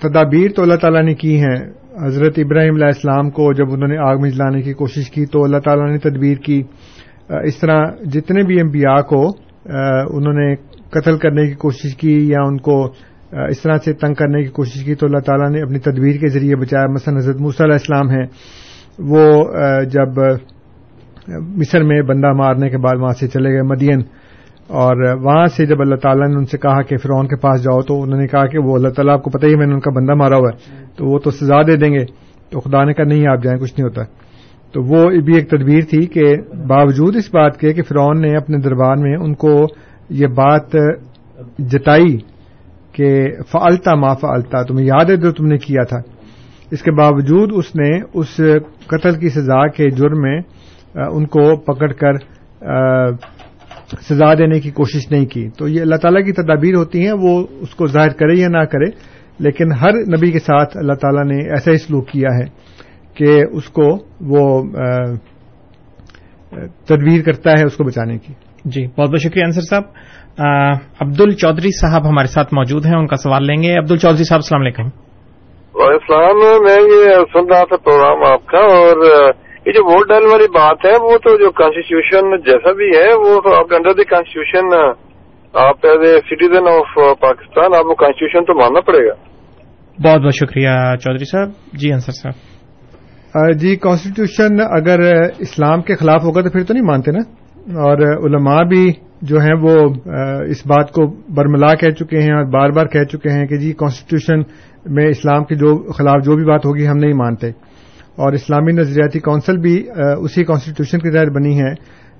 تدابیر 0.00 0.50
تو 0.56 0.62
اللہ 0.62 0.74
تعالیٰ 0.74 1.02
نے 1.02 1.14
کی 1.14 1.38
ہیں۔ 1.40 1.56
حضرت 2.04 2.38
ابراہیم 2.38 2.74
علیہ 2.74 2.86
السلام 2.86 3.30
کو 3.30 3.52
جب 3.52 3.72
انہوں 3.72 3.88
نے 3.88 3.98
آگ 3.98 4.16
میں 4.20 4.30
جلانے 4.30 4.62
کی 4.62 4.72
کوشش 4.72 5.10
کی 5.10 5.26
تو 5.26 5.44
اللہ 5.44 5.58
تعالیٰ 5.58 5.90
نے 5.90 5.98
تدبیر 5.98 6.38
کی۔ 6.38 6.62
اس 7.44 7.58
طرح 7.58 7.84
جتنے 8.04 8.42
بھی 8.42 8.60
انبیاء 8.60 9.00
کو 9.02 9.22
انہوں 10.16 10.32
نے 10.32 10.54
قتل 10.90 11.18
کرنے 11.18 11.46
کی 11.46 11.54
کوشش 11.54 11.94
کی 11.96 12.28
یا 12.28 12.40
ان 12.40 12.56
کو 12.58 12.84
اس 13.48 13.60
طرح 13.62 13.76
سے 13.84 13.92
تنگ 13.92 14.14
کرنے 14.14 14.42
کی 14.42 14.48
کوشش 14.48 14.84
کی 14.84 14.94
تو 14.94 15.06
اللہ 15.06 15.18
تعالیٰ 15.18 15.50
نے 15.50 15.62
اپنی 15.62 15.78
تدبیر 15.78 16.16
کے 16.16 16.28
ذریعے 16.28 16.56
بچایا۔ 16.56 16.86
مثلا 16.86 17.18
حضرت 17.18 17.40
موسیٰ 17.40 17.66
علیہ 17.66 17.78
السلام 17.80 18.10
ہیں۔ 18.10 18.26
وہ 18.98 19.24
جب 19.84 20.20
مصر 21.28 21.82
میں 21.82 22.02
بندہ 22.02 22.32
مارنے 22.32 22.70
کے 22.70 22.78
بعد 22.78 22.96
وہاں 23.00 23.12
سے 23.12 23.28
چلے 23.28 23.52
گئے 23.52 23.62
مدین 23.62 24.00
اور 24.66 25.16
وہاں 25.22 25.46
سے 25.46 25.66
جب 25.66 25.80
اللہ 25.80 25.94
تعالیٰ 25.94 26.28
نے 26.28 26.34
ان 26.36 26.44
سے 26.44 26.58
کہا 26.58 26.82
کہ 26.82 26.96
فرعون 26.96 27.26
کے 27.26 27.36
پاس 27.36 27.62
جاؤ 27.62 27.80
تو 27.80 28.02
انہوں 28.02 28.20
نے 28.20 28.26
کہا 28.26 28.46
کہ 28.46 28.58
وہ 28.58 28.74
اللہ 28.74 28.88
تعالیٰ 28.88 29.14
آپ 29.14 29.22
کو 29.22 29.30
پتہ 29.30 29.46
ہی 29.46 29.56
میں 29.56 29.66
نے 29.66 29.74
ان 29.74 29.80
کا 29.80 29.90
بندہ 29.90 30.14
مارا 30.14 30.36
ہوا 30.36 30.48
ہے، 30.48 30.84
تو 30.96 31.06
وہ 31.06 31.18
تو 31.18 31.30
سزا 31.30 31.62
دے 31.62 31.76
دیں 31.76 31.92
گے، 31.94 32.04
تو 32.50 32.60
خدا 32.60 32.84
نے 32.84 32.94
کہا 32.94 33.04
نہیں، 33.04 33.26
آپ 33.26 33.42
جائیں، 33.42 33.58
کچھ 33.58 33.72
نہیں 33.78 33.88
ہوتا۔ 33.88 34.02
تو 34.72 34.82
وہ 34.82 35.10
بھی 35.24 35.34
ایک 35.34 35.50
تدبیر 35.50 35.80
تھی 35.90 36.06
کہ 36.06 36.36
باوجود 36.66 37.16
اس 37.16 37.34
بات 37.34 37.60
کے 37.60 37.72
کہ 37.72 37.82
فرعون 37.82 38.20
نے 38.22 38.36
اپنے 38.36 38.58
دربار 38.58 38.96
میں 38.96 39.16
ان 39.16 39.34
کو 39.34 39.66
یہ 40.10 40.26
بات 40.26 40.76
جتائی 41.58 42.16
کہ 42.92 43.28
فعلتا 43.52 43.94
ما 43.94 44.14
فعلتا، 44.14 44.62
تمہیں 44.62 44.86
یاد 44.86 45.10
ہے 45.10 45.16
جو 45.16 45.32
تم 45.32 45.46
نے 45.46 45.58
کیا 45.58 45.82
تھا۔ 45.84 46.00
اس 46.70 46.82
کے 46.82 46.90
باوجود 46.90 47.50
اس 47.54 47.76
نے 47.76 48.00
اس 48.14 48.40
قتل 48.86 49.14
کی 49.14 49.28
سزا 49.28 49.66
کے 49.66 49.90
جرم 49.90 50.20
میں 50.20 50.40
ان 50.94 51.26
کو 51.26 51.56
پکڑ 51.56 51.92
کر 51.92 52.12
سزا 54.00 54.34
دینے 54.34 54.60
کی 54.60 54.70
کوشش 54.70 55.10
نہیں 55.10 55.26
کی۔ 55.26 55.48
تو 55.58 55.68
یہ 55.68 55.80
اللہ 55.80 55.96
تعالیٰ 55.96 56.24
کی 56.24 56.32
تدابیر 56.32 56.74
ہوتی 56.74 57.06
ہیں 57.06 57.12
وہ 57.12 57.46
اس 57.60 57.74
کو 57.74 57.86
ظاہر 57.86 58.08
کرے 58.08 58.40
یا 58.40 58.48
نہ 58.48 58.64
کرے 58.64 58.90
لیکن 59.38 59.72
ہر 59.72 59.92
نبی 59.92 60.30
کے 60.30 60.38
ساتھ 60.38 60.76
اللہ 60.76 60.92
تعالیٰ 60.92 61.24
نے 61.24 61.50
ایسا 61.50 61.70
ہی 61.70 61.76
سلوک 61.76 62.08
کیا 62.08 62.28
ہے 62.38 62.44
کہ 63.14 63.44
اس 63.52 63.64
کو 63.64 63.88
وہ 64.20 64.62
تدبیر 66.84 67.22
کرتا 67.22 67.50
ہے 67.50 67.64
اس 67.64 67.76
کو 67.76 67.84
بچانے 67.84 68.18
کی۔ 68.18 68.32
جی 68.64 68.86
بہت 68.86 69.08
بہت 69.08 69.20
شکریہ 69.20 69.44
انصر 69.44 69.60
صاحب۔ 69.60 69.82
عبد 71.00 71.20
ال 71.20 71.30
چودھری 71.30 71.70
صاحب 71.80 72.08
ہمارے 72.08 72.26
ساتھ 72.26 72.54
موجود 72.54 72.86
ہیں 72.86 72.94
ان 72.94 73.06
کا 73.06 73.16
سوال 73.16 73.46
لیں 73.46 73.62
گے۔ 73.62 73.78
عبد 73.78 73.90
ال 73.90 73.98
چودھری 73.98 74.24
صاحب 74.24 74.38
السلام 74.38 74.60
علیکم۔ 74.60 74.82
وعلیکم 75.74 76.14
السلام 76.14 76.62
میں 76.62 76.82
یہ 76.82 77.14
سن 77.32 77.48
رہا 77.48 77.64
تھا 77.64 77.76
پروگرام 77.76 78.32
آپ 78.32 78.46
کا 78.46 78.58
اور 78.58 79.30
یہ 79.66 79.72
جو 79.72 79.84
ووٹ 79.84 80.08
ڈالنے 80.08 80.26
والی 80.26 80.46
بات 80.48 80.84
ہے 80.84 80.90
وہ 80.90 81.16
تو 81.18 81.36
جو 81.36 81.50
کانسٹیٹیوشن 81.50 82.36
جیسا 82.36 82.72
بھی 82.72 82.86
ہے 82.86 83.08
وہ 83.14 83.40
تو 83.40 83.54
آپ 83.54 83.74
انڈر 83.74 83.92
دی 83.92 84.04
کانسٹیٹیوشن 84.04 84.74
آپ 85.54 85.86
as 85.86 86.00
a 86.00 86.18
citizen 86.18 86.68
of 86.68 87.20
Pakistan 87.20 87.74
آپ 87.74 87.82
کو 87.82 87.94
کانسٹیٹیوشن 87.94 88.44
تو 88.44 88.54
ماننا 88.54 88.80
پڑے 88.80 89.08
گا۔ 89.08 89.14
بہت 89.98 90.20
بہت 90.20 90.34
شکریہ 90.34 90.96
چودھری 90.96 91.24
صاحب۔ 91.24 91.50
جی 91.72 91.92
انصر 91.92 92.12
صاحب۔ 92.12 93.52
جی 93.52 93.76
کانسٹیٹیوشن 93.76 94.60
اگر 94.60 95.00
اسلام 95.38 95.82
کے 95.82 95.94
خلاف 95.94 96.24
ہوگا 96.24 96.42
تو 96.42 96.50
پھر 96.50 96.64
تو 96.64 96.74
نہیں 96.74 96.86
مانتے 96.86 97.10
نا؟ 97.10 97.20
اور 97.80 98.26
علماء 98.26 98.62
بھی 98.62 98.92
جو 99.22 99.38
ہیں 99.38 99.54
وہ 99.62 99.76
اس 100.46 100.66
بات 100.66 100.92
کو 100.92 101.06
برملا 101.34 101.74
کہہ 101.74 101.90
چکے 101.90 102.18
ہیں 102.18 102.34
اور 102.34 102.44
بار 102.44 102.70
بار 102.70 102.86
کہہ 102.86 103.04
چکے 103.04 103.30
ہیں 103.30 103.46
کہ 103.46 103.56
جی 103.56 103.72
کانسٹیٹیوشن 103.72 104.40
میں 104.94 105.06
اسلام 105.06 105.44
کے 105.44 105.54
جو 105.54 105.92
خلاف 105.92 106.24
جو 106.24 106.36
بھی 106.36 106.44
بات 106.44 106.66
ہوگی 106.66 106.86
ہم 106.86 106.96
نہیں 106.96 107.12
مانتے۔ 107.14 107.69
اور 108.20 108.32
اسلامی 108.32 108.72
نظریاتی 108.72 109.18
کونسل 109.20 109.58
بھی 109.58 109.74
اسی 110.18 110.44
کانسٹیٹیوشن 110.44 110.98
کے 110.98 111.10
تحت 111.10 111.32
بنی 111.34 111.58
ہے، 111.60 111.72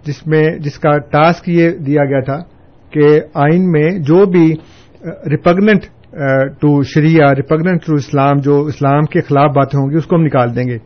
جس 0.07 0.27
میں، 0.27 0.45
جس 0.59 0.79
کا 0.79 0.97
ٹاسک 1.13 1.49
یہ 1.49 1.71
دیا 1.87 2.05
گیا 2.05 2.21
تھا 2.21 2.39
کہ 2.93 3.09
آئین 3.39 3.71
میں 3.73 3.89
جو 4.07 4.25
بھی 4.27 4.47
ریپگنٹ 5.31 5.85
ٹو 6.61 6.71
شریعہ 6.83 7.33
ریپگنٹ 7.33 7.85
ٹو 7.87 7.95
اسلام، 7.95 8.39
جو 8.39 8.61
اسلام 8.65 9.05
کے 9.05 9.21
خلاف 9.21 9.51
باتیں 9.57 9.79
ہوں 9.81 9.91
گی، 9.91 9.97
اس 9.97 10.07
کو 10.07 10.17
ہم 10.17 10.23
نکال 10.23 10.55
دیں 10.57 10.65
گے۔ 10.65 10.79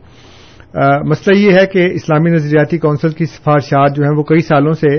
مسئلہ 1.09 1.37
یہ 1.37 1.57
ہے 1.59 1.65
کہ 1.65 1.87
اسلامی 1.93 2.31
نظریاتی 2.31 2.77
کونسل 2.77 3.09
کی 3.09 3.25
سفارشات 3.25 3.95
جو 3.95 4.03
ہیں، 4.03 4.11
وہ 4.17 4.23
کئی 4.23 4.41
سالوں 4.41 4.73
سے 4.73 4.97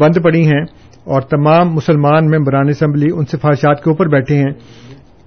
بند 0.00 0.22
پڑی 0.24 0.44
ہیں 0.46 0.62
اور 1.06 1.22
تمام 1.30 1.72
مسلمان 1.74 2.26
ممبران 2.26 2.68
اسمبلی 2.68 3.08
ان 3.14 3.24
سفارشات 3.26 3.82
کے 3.84 3.90
اوپر 3.90 4.08
بیٹھے 4.08 4.36
ہیں 4.36 4.52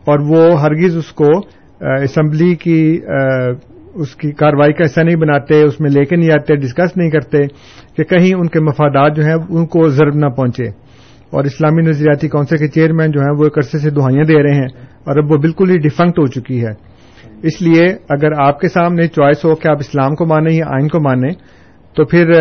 اور 0.07 0.20
وہ 0.30 0.41
ہرگز 0.61 0.97
اس 0.97 1.11
کو 1.11 1.30
اسمبلی 2.03 2.53
کی 2.55 2.80
اس 3.94 4.16
کی 4.16 4.32
کاروائی 4.32 4.74
کا 4.74 4.86
حصہ 4.86 5.02
نہیں 5.02 5.16
بناتے، 5.16 5.62
اس 5.62 5.80
میں 5.80 5.89
لے 5.89 6.06
کے 6.06 6.16
نہیں 6.16 6.32
آتے 6.32 6.56
ڈسکس 6.56 6.98
نہیں 6.98 7.10
کرتے 7.10 7.38
کہ 7.96 8.04
کہیں 8.04 8.34
ان 8.34 8.48
کے 8.48 8.60
مفادات 8.60 9.16
جو 9.16 9.24
ہیں 9.24 9.36
ان 9.50 9.66
کو 9.66 9.89
ضرب 9.89 10.16
نہ 10.16 10.26
پہنچے۔ 10.26 10.66
اور 11.30 11.44
اسلامی 11.44 11.82
نظریاتی 11.82 12.28
کونسل 12.28 12.58
کے 12.58 12.68
چیئرمین 12.68 13.12
جو 13.12 13.20
ہیں 13.20 13.38
وہ 13.38 13.44
ایک 13.44 13.58
عرصے 13.58 13.78
سے 13.78 13.89
دہائیاں 13.89 14.24
دے 14.24 14.44
رہے 14.44 14.54
ہیں 14.54 14.68
اور 14.82 15.18
اب 15.18 15.32
وہ 15.32 15.38
بالکل 15.38 15.70
ہی 15.70 15.78
ڈیفنکٹ 15.78 16.20
ہو 16.20 16.28
چکی 16.28 16.66
ہے۔ 16.66 16.72
اس 17.44 17.62
لیے 17.62 17.86
اگر 18.10 18.39
آپ 18.39 18.60
کے 18.60 18.68
سامنے 18.68 19.08
چوائس 19.08 19.46
ہو 19.46 19.56
کہ 19.56 19.68
آپ 19.68 19.78
اسلام 19.80 20.16
کو 20.16 20.26
مانیں 20.26 20.54
یا 20.54 20.66
آئین 20.68 20.88
کو 20.88 21.00
مانیں، 21.00 21.32
تو 21.96 22.06
پھر 22.06 22.32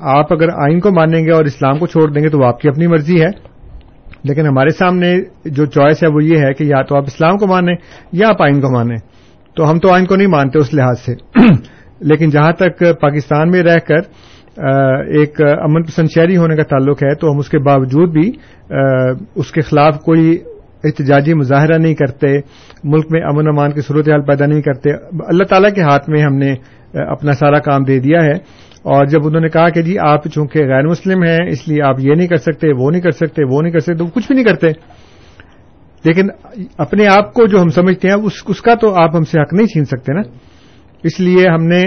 آپ 0.00 0.32
اگر 0.32 0.48
آئین 0.48 0.80
کو 0.80 0.90
مانیں 0.90 1.24
گے 1.24 1.30
اور 1.30 1.44
اسلام 1.44 1.78
کو 1.78 1.86
چھوڑ 1.86 2.12
دیں 2.12 2.22
گے 2.22 2.28
تو 2.28 2.38
وہ 2.38 2.44
آپ 2.44 2.60
کی 2.60 2.68
اپنی 2.68 2.86
مرضی 2.86 3.20
ہے۔ 3.20 3.56
لیکن 4.24 4.46
ہمارے 4.46 4.70
سامنے 4.70 5.20
جو 5.44 5.66
چوائس 5.66 6.02
ہے 6.02 6.08
وہ 6.08 6.24
یہ 6.24 6.38
ہے 6.38 6.52
کہ 6.52 6.64
یا 6.64 6.82
تو 6.82 6.96
آپ 6.96 7.04
اسلام 7.06 7.38
کو 7.38 7.46
مانیں 7.46 7.74
یا 8.12 8.28
آپ 8.28 8.42
آئین 8.42 8.60
کو 8.60 8.72
مانیں۔ 8.72 8.96
تو 9.56 9.70
ہم 9.70 9.78
تو 9.78 9.90
آئین 9.90 10.06
کو 10.06 10.16
نہیں 10.16 10.28
مانتے 10.28 10.58
اس 10.58 10.74
لحاظ 10.74 11.00
سے۔ 11.00 11.14
لیکن 12.00 12.30
جہاں 12.30 12.52
تک 12.52 12.78
پاکستان 13.00 13.50
میں 13.50 13.62
رہ 13.62 13.76
کر 13.76 13.98
ایک 15.06 15.40
امن 15.40 15.82
پسند 15.82 16.06
شہری 16.14 16.36
ہونے 16.36 16.56
کا 16.56 16.62
تعلق 16.62 17.02
ہے، 17.02 17.14
تو 17.14 17.32
ہم 17.32 17.38
اس 17.38 17.48
کے 17.48 17.58
باوجود 17.58 18.12
بھی 18.12 18.30
اس 19.34 19.52
کے 19.52 19.60
خلاف 19.60 20.00
کوئی 20.00 20.38
احتجاجی 20.84 21.34
مظاہرہ 21.34 21.78
نہیں 21.78 21.94
کرتے، 21.94 22.38
ملک 22.84 23.06
میں 23.10 23.20
امن 23.20 23.48
امان 23.48 23.72
کی 23.72 23.80
صورتحال 23.80 24.22
پیدا 24.22 24.46
نہیں 24.46 24.62
کرتے۔ 24.62 24.90
اللہ 25.26 25.44
تعالیٰ 25.44 25.70
کے 25.74 25.80
ہاتھ 25.80 26.10
میں 26.10 26.22
ہم 26.22 26.36
نے 26.36 26.54
اپنا 26.98 27.32
سارا 27.32 27.58
کام 27.58 27.84
دے 27.84 27.98
دیا 27.98 28.24
ہے۔ 28.24 28.66
اور 28.82 29.06
جب 29.06 29.26
انہوں 29.26 29.40
نے 29.40 29.48
کہا 29.48 29.68
کہ 29.68 29.82
جی 29.82 29.98
آپ 29.98 30.28
چونکہ 30.28 30.60
غیر 30.60 30.86
مسلم 30.86 31.22
ہیں، 31.22 31.38
اس 31.48 31.68
لیے 31.68 31.82
آپ 31.82 31.94
یہ 31.98 32.14
نہیں 32.14 32.26
کر 32.26 32.36
سکتے، 32.36 32.68
وہ 32.78 32.90
نہیں 32.90 33.00
کر 33.00 33.10
سکتے، 33.10 33.42
وہ 33.50 33.62
نہیں 33.62 33.72
کر 33.72 33.78
سکتے، 33.78 33.94
تو 33.94 34.06
کچھ 34.06 34.26
بھی 34.26 34.34
نہیں 34.34 34.44
کرتے۔ 34.44 34.68
لیکن 36.06 36.26
اپنے 36.78 37.06
آپ 37.06 37.32
کو 37.34 37.46
جو 37.46 37.62
ہم 37.62 37.68
سمجھتے 37.68 38.08
ہیں، 38.08 38.16
اس 38.46 38.60
کا 38.62 38.74
تو 38.74 38.94
آپ 39.02 39.16
ہم 39.16 39.22
سے 39.22 39.40
حق 39.40 39.52
نہیں 39.52 39.66
چھین 39.66 39.84
سکتے 39.84 40.12
نا۔ 40.12 40.22
اس 41.04 41.20
لیے 41.20 41.48
ہم 41.48 41.66
نے 41.66 41.82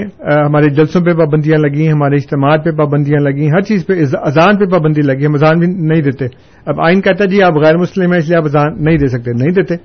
ہمارے 0.46 0.70
جلسوں 0.70 1.02
پہ 1.02 1.14
پابندیاں 1.14 1.58
لگی 1.58 1.92
ہمارے 1.92 2.16
اجتماعات 2.16 2.66
پہ 2.66 2.72
پابندیاں 2.72 3.22
لگی 3.22 3.48
ہر 3.48 3.62
چیز 3.62 3.86
پہ 3.86 3.94
اذان 4.22 4.58
پہ 4.58 4.66
پابندی 4.66 5.02
لگی، 5.02 5.26
ہم 5.26 5.34
اذان 5.34 5.60
بھی 5.60 5.68
نہیں 5.68 6.02
دیتے۔ 6.02 6.26
اب 6.66 6.82
آئین 6.86 7.02
کہتا 7.02 7.24
ہے 7.24 7.30
جی 7.30 7.42
آپ 7.44 7.54
غیر 7.54 7.78
مسلم 7.78 8.12
ہیں، 8.12 8.20
اس 8.20 8.28
لیے 8.28 8.38
آپ 8.38 8.46
اذان 8.46 8.84
نہیں 8.86 8.98
دے 8.98 9.08
سکتے، 9.08 9.32
نہیں 9.32 9.52
دیتے۔ 9.52 9.76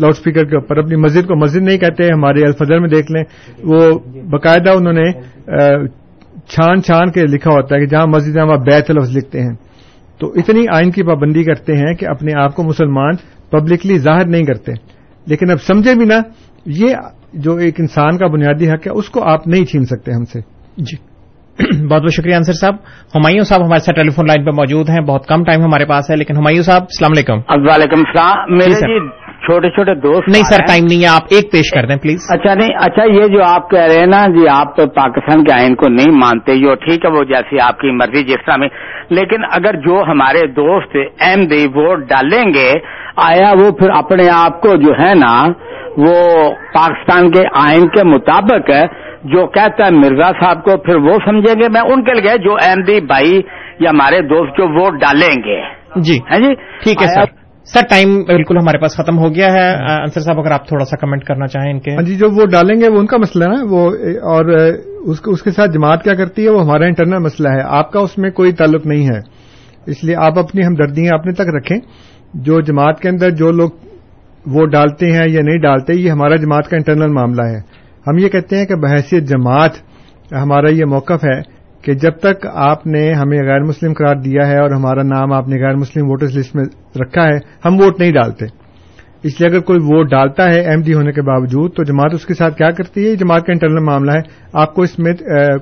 لاؤڈ 0.00 0.14
اسپیکر 0.18 0.44
کے 0.44 0.56
اوپر، 0.56 0.76
اپنی 0.76 0.96
مسجد 0.96 1.26
کو 1.28 1.36
مسجد 1.36 1.62
نہیں 1.62 1.78
کہتے، 1.78 2.06
ہمارے 2.06 2.42
الفظر 2.42 2.78
میں 2.78 2.88
دیکھ 2.88 3.12
لیں۔ 3.12 3.24
وہ 3.64 3.98
باقاعدہ 4.30 4.70
انہوں 4.70 4.92
نے 4.92 5.10
چھان 6.48 6.82
چھان 6.82 7.10
کے 7.10 7.22
لکھا 7.22 7.50
ہوتا 7.50 7.74
ہے 7.74 7.80
کہ 7.80 7.86
جہاں 7.86 8.06
مسجد 8.06 8.36
ہے 8.36 8.42
وہاں 8.42 8.56
بیت 8.56 8.90
لفظ 8.90 9.16
لکھتے 9.16 9.40
ہیں۔ 9.40 9.54
تو 10.20 10.32
اتنی 10.36 10.64
آئین 10.74 10.90
کی 10.90 11.02
پابندی 11.02 11.42
کرتے 11.44 11.76
ہیں 11.76 11.94
کہ 11.94 12.06
اپنے 12.06 12.32
آپ 12.40 12.54
کو 12.54 12.62
مسلمان 12.62 13.14
پبلکلی 13.50 13.98
ظاہر 13.98 14.26
نہیں 14.26 14.44
کرتے۔ 14.44 14.72
لیکن 15.26 15.50
اب 15.50 15.60
سمجھے 15.60 15.94
بھی 15.94 16.04
نا 16.04 16.20
یہ 16.66 16.94
جو 17.32 17.56
ایک 17.56 17.80
انسان 17.80 18.18
کا 18.18 18.26
بنیادی 18.26 18.68
حق 18.68 18.86
ہے 18.86 18.90
اس 18.90 19.08
کو 19.08 19.24
آپ 19.24 19.46
نہیں 19.46 19.64
چھین 19.64 19.84
سکتے 19.84 20.12
ہم 20.12 20.24
سے۔ 20.24 20.40
جی۔ 20.76 20.96
بہت 21.88 22.02
بہت 22.02 22.12
شکریہ 22.12 22.34
انصر 22.34 22.52
صاحب۔ 22.52 22.74
ہمایوں 23.14 23.44
صاحب 23.44 23.66
ہمارے 23.66 23.78
ساتھ 23.78 23.96
ٹیلی 23.96 24.10
فون 24.10 24.26
لائن 24.26 24.44
پہ 24.44 24.50
موجود 24.50 24.90
ہیں۔ 24.90 25.00
بہت 25.00 25.26
کم 25.26 25.44
ٹائم 25.44 25.62
ہمارے 25.62 25.84
پاس 25.84 26.10
ہے 26.10 26.16
لیکن 26.16 26.36
ہمایوں 26.36 26.62
صاحب 26.62 26.82
السلام 26.82 27.10
علیکم۔ 27.16 27.38
وعلیکم 27.48 28.02
السلام 28.06 28.56
میرے 28.56 28.70
جی 28.70 29.27
چھوٹے 29.48 29.70
چھوٹے 29.70 29.94
دوست 30.00 30.28
نہیں 30.28 30.44
سر 30.44 30.64
ٹائم 30.66 30.84
نہیں 30.84 31.02
ہے 31.02 31.08
آپ 31.08 31.30
ایک 31.30 31.50
پیش 31.52 31.70
کر 31.70 31.86
دیں 31.86 31.96
پلیز 31.96 32.26
اچھا 32.30 32.54
نہیں 32.54 32.74
اچھا 32.80 33.04
یہ 33.12 33.26
جو 33.26 33.42
آپ 33.44 33.70
کہہ 33.70 33.86
رہے 33.86 33.98
ہیں 33.98 34.06
نا 34.06 34.24
جی 34.34 34.46
آپ 34.52 34.76
تو 34.76 34.86
پاکستان 34.96 35.44
کے 35.44 35.52
آئین 35.54 35.74
کو 35.74 35.88
نہیں 35.88 36.18
مانتے 36.18 36.56
جو 36.56 36.74
ٹھیک 36.84 37.04
ہے 37.04 37.10
وہ 37.10 37.24
جیسی 37.24 37.60
آپ 37.60 37.80
کی 37.80 37.90
مرضی 37.92 38.22
جس 38.24 38.44
طرح 38.46 38.56
میں 38.56 38.68
لیکن 39.10 39.44
اگر 39.50 39.80
جو 39.80 40.02
ہمارے 40.08 40.46
دوست 40.52 40.96
ایم 41.20 41.44
دی 41.46 41.64
ووٹ 41.74 42.08
ڈالیں 42.08 42.44
گے 42.54 42.68
آیا 43.22 43.52
وہ 43.60 43.70
پھر 43.70 43.90
اپنے 43.90 44.28
آپ 44.34 44.60
کو 44.60 44.76
جو 44.76 44.92
ہے 44.98 45.12
نا 45.14 45.34
وہ 45.98 46.14
پاکستان 46.74 47.30
کے 47.30 47.46
آئین 47.60 47.88
کے 47.88 48.04
مطابق 48.04 48.70
جو 49.24 49.46
کہتا 49.46 49.86
ہے 49.86 49.90
مرزا 49.94 50.30
صاحب 50.40 50.62
کو 50.64 50.76
پھر 50.82 50.96
وہ 51.06 51.16
سمجھیں 51.24 51.54
گے 51.54 51.68
میں 51.72 51.80
ان 51.92 52.04
کے 52.04 52.20
لیے 52.20 52.36
جو 52.42 52.54
ایم 52.62 52.82
دی 52.82 53.00
بھائی 53.06 53.40
یا 53.80 53.90
ہمارے 53.90 54.20
دوست 54.28 54.58
جو 54.58 54.68
ووٹ 54.70 55.00
ڈالیں 55.00 55.34
گے۔ 55.44 55.60
جی۔ 56.00 56.18
ہے 56.32 56.38
جی؟ 56.38 56.54
ٹھیک 56.82 57.02
ہے 57.02 57.06
سر۔ 57.06 57.36
سر، 57.74 57.80
ٹائم 57.90 58.22
بالکل 58.22 58.56
ہمارے 58.56 58.78
پاس 58.78 58.94
ختم 58.94 59.18
ہو 59.18 59.34
گیا 59.34 59.52
ہے۔ 59.52 59.74
انصر 60.00 60.20
صاحب، 60.20 60.40
اگر 60.40 60.50
آپ 60.50 60.68
تھوڑا 60.68 60.84
سا 60.84 60.96
کمنٹ 60.96 61.24
کرنا 61.24 61.46
چاہیں 61.46 61.72
ان 61.72 61.80
کے۔ 61.80 61.94
ہاں 61.94 62.02
جی 62.02 62.14
جو 62.14 62.30
وہ 62.30 62.46
ڈالیں 62.46 62.80
گے، 62.80 62.88
وہ 62.88 62.98
ان 62.98 63.06
کا 63.06 63.16
مسئلہ 63.16 63.44
ہے 63.44 63.48
نا۔ 63.48 63.64
وہ، 63.70 63.90
اور 64.22 64.44
اس 65.04 65.42
کے 65.42 65.50
ساتھ 65.50 65.70
جماعت 65.70 66.02
کیا 66.04 66.14
کرتی 66.14 66.44
ہے، 66.44 66.50
وہ 66.50 66.60
ہمارا 66.60 66.84
انٹرنل 66.84 67.18
مسئلہ 67.18 67.48
ہے۔ 67.48 67.60
آپ 67.64 67.92
کا 67.92 68.00
اس 68.00 68.18
میں 68.18 68.30
کوئی 68.30 68.52
تعلق 68.52 68.86
نہیں 68.86 69.06
ہے۔ 69.06 69.18
اس 69.86 70.04
لیے 70.04 70.16
آپ 70.16 70.38
اپنی 70.38 70.66
ہمدردیاں 70.66 71.18
اپنے 71.18 71.32
تک 71.32 71.48
رکھیں۔ 71.56 71.78
جو 72.34 72.60
جماعت 72.60 73.00
کے 73.00 73.08
اندر 73.08 73.30
جو 73.30 73.50
لوگ 73.50 73.70
وہ 74.46 74.66
ڈالتے 74.66 75.12
ہیں 75.12 75.26
یا 75.26 75.42
نہیں 75.42 75.58
ڈالتے، 75.58 75.94
یہ 75.94 76.10
ہمارا 76.10 76.36
جماعت 76.36 76.68
کا 76.68 76.76
انٹرنل 76.76 77.12
معاملہ 77.12 77.42
ہے۔ 77.42 77.58
ہم 78.06 78.18
یہ 78.18 78.28
کہتے 78.28 78.56
ہیں 78.56 78.66
کہ 78.66 78.74
بحیثیت 78.74 79.22
جماعت 79.22 79.70
ہمارا 80.32 80.70
یہ 80.70 80.84
موقف 80.84 81.24
ہے۔ 81.24 81.57
کہ 81.82 81.94
جب 81.94 82.12
تک 82.12 82.46
آپ 82.54 82.86
نے 82.86 83.12
ہمیں 83.12 83.38
غیر 83.38 83.60
مسلم 83.60 83.92
قرار 83.92 84.14
دیا 84.14 84.46
ہے 84.46 84.58
اور 84.58 84.70
ہمارا 84.70 85.02
نام 85.02 85.32
آپ 85.32 85.48
نے 85.48 85.56
غیر 85.56 85.76
مسلم 85.76 86.06
ووٹرز 86.06 86.38
لسٹ 86.38 86.56
میں 86.56 86.64
رکھا 87.00 87.24
ہے، 87.24 87.36
ہم 87.64 87.80
ووٹ 87.80 88.00
نہیں 88.00 88.12
ڈالتے۔ 88.12 88.46
اس 89.22 89.40
لیے 89.40 89.50
اگر 89.50 89.60
کوئی 89.60 89.78
ووٹ 89.82 90.10
ڈالتا 90.10 90.52
ہے 90.52 90.60
ایم 90.60 90.80
ڈی 90.82 90.94
ہونے 90.94 91.12
کے 91.12 91.22
باوجود، 91.22 91.74
تو 91.74 91.84
جماعت 91.84 92.14
اس 92.14 92.26
کے 92.26 92.34
ساتھ 92.34 92.56
کیا 92.56 92.70
کرتی 92.70 93.04
ہے؟ 93.04 93.10
یہ 93.10 93.14
جماعت 93.14 93.46
کا 93.46 93.52
انٹرنل 93.52 93.84
معاملہ 93.84 94.10
ہے۔ 94.10 94.20
آپ 94.52 94.74
کو 94.74 94.82
اس 94.82 94.98
میں 94.98 95.12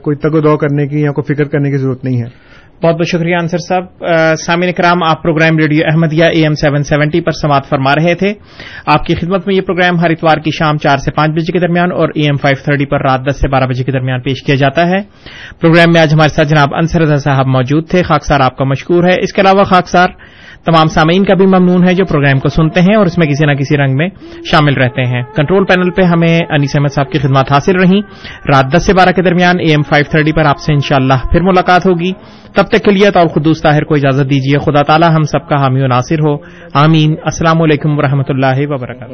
کوئی 0.02 0.16
تگ 0.16 0.34
و 0.34 0.40
دو 0.40 0.56
کرنے 0.56 0.86
کی 0.86 1.00
یا 1.00 1.12
کوئی 1.12 1.34
فکر 1.34 1.44
کرنے 1.44 1.70
کی 1.70 1.76
ضرورت 1.76 2.04
نہیں 2.04 2.18
ہے۔ 2.18 2.55
بہت 2.82 2.94
بہت 2.94 3.08
شکریہ 3.08 3.36
انصر 3.36 3.58
صاحب۔ 3.58 4.06
سامعین 4.38 4.72
کرام 4.72 5.02
آپ 5.02 5.22
program 5.22 5.58
radio 5.58 5.84
Ahmadiyya 5.92 6.24
A 6.24 6.42
M 6.42 6.54
seven 6.54 6.82
seventy 6.82 7.20
پر 7.20 7.30
سماعت 7.30 7.66
فرما 7.66 7.92
رہے 7.94 8.14
تھے۔ 8.14 8.32
آپ 8.86 9.04
کی 9.04 9.14
خدمت 9.14 9.46
میں 9.46 9.56
یہ 9.56 9.60
پروگرام 9.60 10.00
ہر 10.00 10.10
اتوار 10.10 10.36
کی 10.36 10.50
شام 10.50 10.76
چار 10.76 10.98
سے 10.98 11.10
پانچ 11.10 11.30
بجے 11.30 11.52
کے 11.52 11.58
درمیان 11.58 11.92
اور 11.92 12.08
اے 12.14 12.22
ایم 12.22 12.36
فائیو 12.36 12.62
تھرٹی 12.64 12.86
پر 12.86 13.00
رات 13.00 13.20
دس 13.30 13.40
سے 13.40 13.48
بارہ 13.48 13.64
بجے 13.64 13.84
کے 13.84 13.92
درمیان 13.92 14.20
پیش 14.20 14.42
کیا 14.42 14.54
جاتا 14.54 14.88
ہے۔ 14.88 15.02
پروگرام 15.60 15.92
میں 15.92 16.00
آج 16.00 16.14
ہمارے 16.14 16.28
ساتھ 16.28 16.48
جناب 16.48 16.74
انصر 16.74 17.00
رضا 17.00 17.16
صاحب 17.16 17.46
موجود 17.46 17.88
تھے۔ 17.88 18.02
خاکسار 18.02 18.40
آپ 18.40 18.56
کا 18.56 18.64
مشکور 18.64 19.04
ہے۔ 19.04 19.14
اس 19.20 19.32
کے 19.32 19.40
علاوہ 19.40 19.64
خاکسار 19.64 20.08
تمام 20.66 20.86
سامعین 20.86 21.24
کا 21.24 21.34
بھی 21.34 21.46
ممنون 21.46 21.88
ہے 21.88 21.94
جو 21.94 22.04
پروگرام 22.04 22.38
کو 22.38 22.48
سنتے 22.48 22.80
ہیں 22.80 22.96
اور 22.96 23.06
اس 23.06 23.18
میں 23.18 23.26
کسی 23.26 23.46
نہ 23.46 23.52
کسی 23.52 23.76
رنگ 23.76 23.96
میں 23.96 24.08
شامل 24.50 24.74
رہتے 24.74 25.02
ہیں۔ 25.02 25.22
کنٹرول 25.36 25.64
پینل 25.64 25.90
پہ 25.90 26.02
ہمیں 26.02 26.38
انیس 26.50 26.76
احمد 26.76 26.92
صاحب 26.94 27.10
کی 27.10 27.18
خدمات 27.18 27.52
حاصل 27.52 27.76
رہیں۔ 27.76 28.00
رات 28.54 28.76
دس 28.76 28.86
سے 28.86 28.94
بارہ 28.94 29.10
کے 29.10 29.22
درمیان 29.22 29.54
اے 29.60 29.70
ایم 29.70 29.82
فائیو 29.82 30.04
تھرٹی 30.10 30.32
پر 30.32 30.44
آپ 30.44 30.58
سے 30.58 30.72
انشاءاللہ 30.72 31.14
پھر 31.32 31.40
ملاقات 31.40 31.86
ہوگی۔ 31.86 32.12
تب 32.54 32.62
تک 32.62 32.84
کے 32.84 32.90
لیے 32.90 33.10
تو 33.10 33.28
خدوس 33.28 33.62
طاہر 33.62 33.84
کو 33.84 33.94
اجازت 33.94 34.30
دیجیے۔ 34.30 34.58
خدا 34.58 34.82
تعالی 34.82 35.06
ہم 35.14 35.22
سب 35.22 35.48
کا 35.48 35.56
حامی 35.56 35.82
و 35.82 35.86
ناصر 35.86 36.18
ہو۔ 36.18 36.36
آمین۔ 36.74 37.14
السلام 37.22 37.62
علیکم 37.62 37.98
و 37.98 38.02
اللہ 38.28 38.56
وبرکاتہ۔ 38.58 39.12